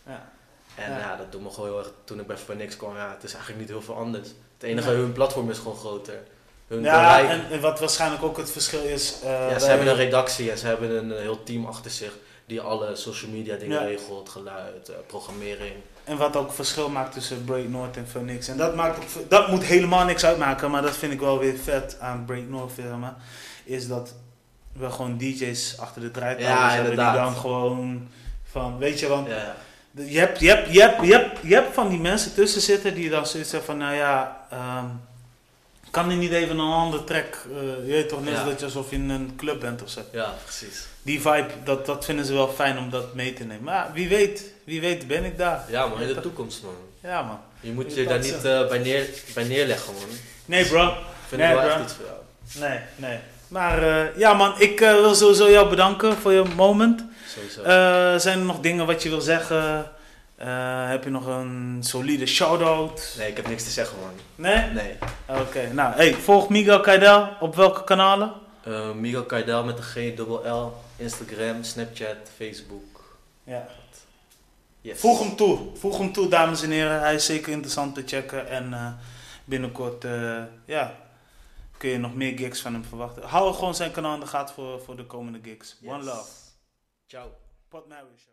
ja. 0.07 0.31
En 0.75 0.91
Ja. 0.91 0.99
ja, 0.99 1.17
dat 1.17 1.33
doet 1.33 1.43
me 1.43 1.51
gewoon 1.51 1.69
heel 1.69 1.79
erg. 1.79 1.91
Toen 2.05 2.21
ik 2.21 2.27
bij 2.27 2.37
Phoenix 2.37 2.77
kwam, 2.77 2.97
ja, 2.97 3.11
het 3.15 3.23
is 3.23 3.31
eigenlijk 3.33 3.61
niet 3.61 3.71
heel 3.71 3.83
veel 3.83 3.97
anders. 3.97 4.29
Het 4.29 4.63
enige, 4.71 4.91
hun 4.91 5.13
platform 5.13 5.51
is 5.51 5.59
gewoon 5.59 5.77
groter. 5.77 6.19
Hun 6.73 6.83
ja 6.83 7.17
bereik. 7.17 7.29
en, 7.29 7.51
en 7.51 7.61
wat 7.61 7.81
waarschijnlijk 7.81 8.23
ook 8.23 8.37
het 8.37 8.51
verschil 8.51 8.83
is... 8.83 9.15
eh, 9.25 9.31
ja, 9.51 9.59
ze 9.59 9.67
hebben 9.67 9.87
een 9.89 9.95
redactie 9.97 10.51
en 10.51 10.59
ze 10.59 10.67
hebben 10.67 10.97
een 10.97 11.21
heel 11.21 11.43
team 11.43 11.67
achter 11.67 11.91
zich 11.91 12.13
die 12.47 12.61
alle 12.61 12.97
social 12.97 13.31
media 13.31 13.57
dingen 13.57 13.81
Ja. 13.81 13.87
regelt, 13.87 14.29
geluid, 14.29 14.89
eh, 14.89 14.95
programmering. 15.07 15.75
En 16.05 16.17
wat 16.17 16.37
ook 16.37 16.53
verschil 16.53 16.89
maakt 16.89 17.13
tussen 17.13 17.45
Break 17.45 17.69
North 17.69 17.97
en 17.97 18.07
Phoenix. 18.11 18.49
En 18.49 18.57
dat, 18.57 18.75
maakt 18.75 19.05
dat 19.29 19.49
moet 19.49 19.65
helemaal 19.65 20.05
niks 20.05 20.25
uitmaken, 20.25 20.71
maar 20.71 20.83
dat 20.83 20.97
vind 20.97 21.13
ik 21.13 21.21
wel 21.21 21.39
weer 21.39 21.55
vet 21.63 21.97
aan 22.01 22.25
Break 22.25 22.49
North 22.49 22.73
filmen. 22.73 23.17
Is 23.65 23.89
dat 23.89 24.15
we 24.73 24.91
gewoon 24.91 25.19
DJ's 25.19 25.77
achter 25.79 26.01
de 26.03 26.11
draaitafel 26.11 26.55
Ja, 26.55 26.71
hebben 26.71 26.91
die 26.91 27.13
dan 27.13 27.35
gewoon 27.35 28.09
van, 28.51 28.79
weet 28.79 29.01
je, 29.01 29.09
want 29.09 29.29
Ja, 29.29 29.55
je, 30.05 30.19
hebt, 30.19 30.39
je, 30.41 30.49
hebt, 30.49 30.73
je, 30.73 30.81
hebt, 30.81 31.05
je, 31.07 31.13
hebt, 31.13 31.39
je 31.43 31.55
hebt 31.55 31.75
van 31.75 31.89
die 31.89 31.99
mensen 32.01 32.35
tussen 32.35 32.61
zitten 32.61 32.95
die 32.95 33.11
dan 33.11 33.27
zoiets 33.27 33.51
hebben 33.51 33.69
van, 33.69 33.79
nou 33.79 33.95
ja, 33.95 34.47
ehm, 34.51 34.85
kan 35.93 36.11
er 36.11 36.17
niet 36.17 36.33
even 36.33 36.59
een 36.59 36.71
andere 36.73 37.05
track, 37.05 37.35
eh, 37.51 37.87
je 37.87 37.93
weet 37.93 38.09
toch 38.09 38.25
net 38.25 38.35
Ja. 38.35 38.45
dat 38.45 38.59
je 38.59 38.65
alsof 38.65 38.91
je 38.91 38.97
in 38.97 39.11
een 39.11 39.33
club 39.37 39.61
bent 39.61 39.83
of 39.83 39.89
zo. 39.91 40.01
ja, 40.13 40.35
precies. 40.45 40.87
Die 41.03 41.21
vibe, 41.21 41.47
dat, 41.65 41.87
dat 41.87 42.05
vinden 42.05 42.25
ze 42.25 42.33
wel 42.35 42.49
fijn 42.49 42.79
om 42.79 42.91
dat 42.91 43.15
mee 43.15 43.33
te 43.33 43.45
nemen. 43.45 43.65
Maar 43.65 43.91
wie 43.93 44.09
weet, 44.09 44.53
wie 44.65 44.81
weet 44.81 45.07
ben 45.07 45.25
ik 45.25 45.39
daar. 45.39 45.65
Ja, 45.69 45.87
man, 45.87 46.01
in 46.01 46.07
de 46.15 46.21
toekomst, 46.21 46.63
man. 46.63 46.75
Ja 47.11 47.23
man. 47.23 47.41
Je 47.61 47.73
moet 47.73 47.95
Je 47.95 48.01
je 48.01 48.07
daar 48.07 48.19
niet 48.19 48.45
eh, 48.45 48.69
bij, 48.69 48.79
neer, 48.79 49.07
bij 49.35 49.45
neerleggen, 49.45 49.93
man. 49.95 50.03
Nee 50.45 50.65
bro, 50.67 50.87
Ik 50.87 50.95
vind 51.29 51.41
Nee, 51.41 51.51
het 51.51 51.59
wel 51.61 51.67
bro. 51.69 51.75
echt 51.75 51.85
iets 51.85 51.95
voor 51.95 52.05
jou. 52.05 52.71
Nee, 52.71 52.79
nee. 52.97 53.19
Maar 53.49 53.83
eh, 53.83 54.17
ja 54.19 54.33
man, 54.35 54.61
ik 54.61 54.79
wil 54.81 55.15
sowieso 55.15 55.51
jou 55.51 55.69
bedanken 55.69 56.17
voor 56.17 56.33
je 56.33 56.45
moment. 56.57 57.05
Sowieso. 57.29 57.63
Zijn 58.19 58.39
er 58.39 58.45
nog 58.45 58.61
dingen 58.61 58.87
wat 58.87 59.03
je 59.03 59.09
wil 59.09 59.21
zeggen? 59.21 59.91
Eh, 60.43 60.89
heb 60.89 61.05
je 61.05 61.11
nog 61.11 61.27
een 61.27 61.79
solide 61.81 62.27
shout-out? 62.27 63.15
nee, 63.19 63.29
ik 63.29 63.37
heb 63.37 63.49
niks 63.49 63.65
te 63.65 63.71
zeggen, 63.71 63.99
man. 64.01 64.11
Nee? 64.35 64.71
Nee. 64.71 64.99
Oké, 65.29 65.73
nou 65.73 65.95
hey, 65.95 66.15
volg 66.15 66.49
Miguel 66.49 66.81
Kaidel 66.81 67.29
op 67.41 67.55
welke 67.55 67.85
kanalen? 67.85 68.33
Eh 68.65 68.93
Miguel 68.93 69.25
Kaidel 69.25 69.65
met 69.65 69.77
de 69.77 69.83
G, 69.83 69.95
dubbel 69.95 70.49
L, 70.49 70.75
Instagram, 70.97 71.63
Snapchat, 71.63 72.17
Facebook. 72.37 73.19
Ja. 73.45 73.67
Yes. 74.81 75.01
Voeg 75.01 75.19
hem 75.19 75.37
toe, 75.37 75.59
voeg 75.75 75.99
hem 75.99 76.13
toe 76.13 76.29
dames 76.29 76.63
en 76.63 76.71
heren. 76.71 77.01
Hij 77.01 77.15
is 77.15 77.27
zeker 77.27 77.53
interessant 77.53 77.95
te 77.95 78.03
checken 78.07 78.49
en 78.49 78.73
eh, 78.73 78.93
binnenkort 79.45 80.05
ja, 80.65 80.95
kun 81.77 81.91
je 81.91 81.99
nog 81.99 82.15
meer 82.15 82.39
gigs 82.39 82.61
van 82.61 82.73
hem 82.73 82.85
verwachten. 82.85 83.23
Hou 83.23 83.55
gewoon 83.55 83.75
zijn 83.75 83.91
kanaal 83.91 84.15
in 84.15 84.21
de 84.21 84.27
gaten 84.27 84.55
voor, 84.55 84.83
voor 84.83 84.97
de 84.97 85.05
komende 85.07 85.39
gigs. 85.43 85.77
One 85.85 86.05
love. 86.05 86.31
Ciao. 87.07 87.31
Pot 87.69 87.85
Show. 88.17 88.32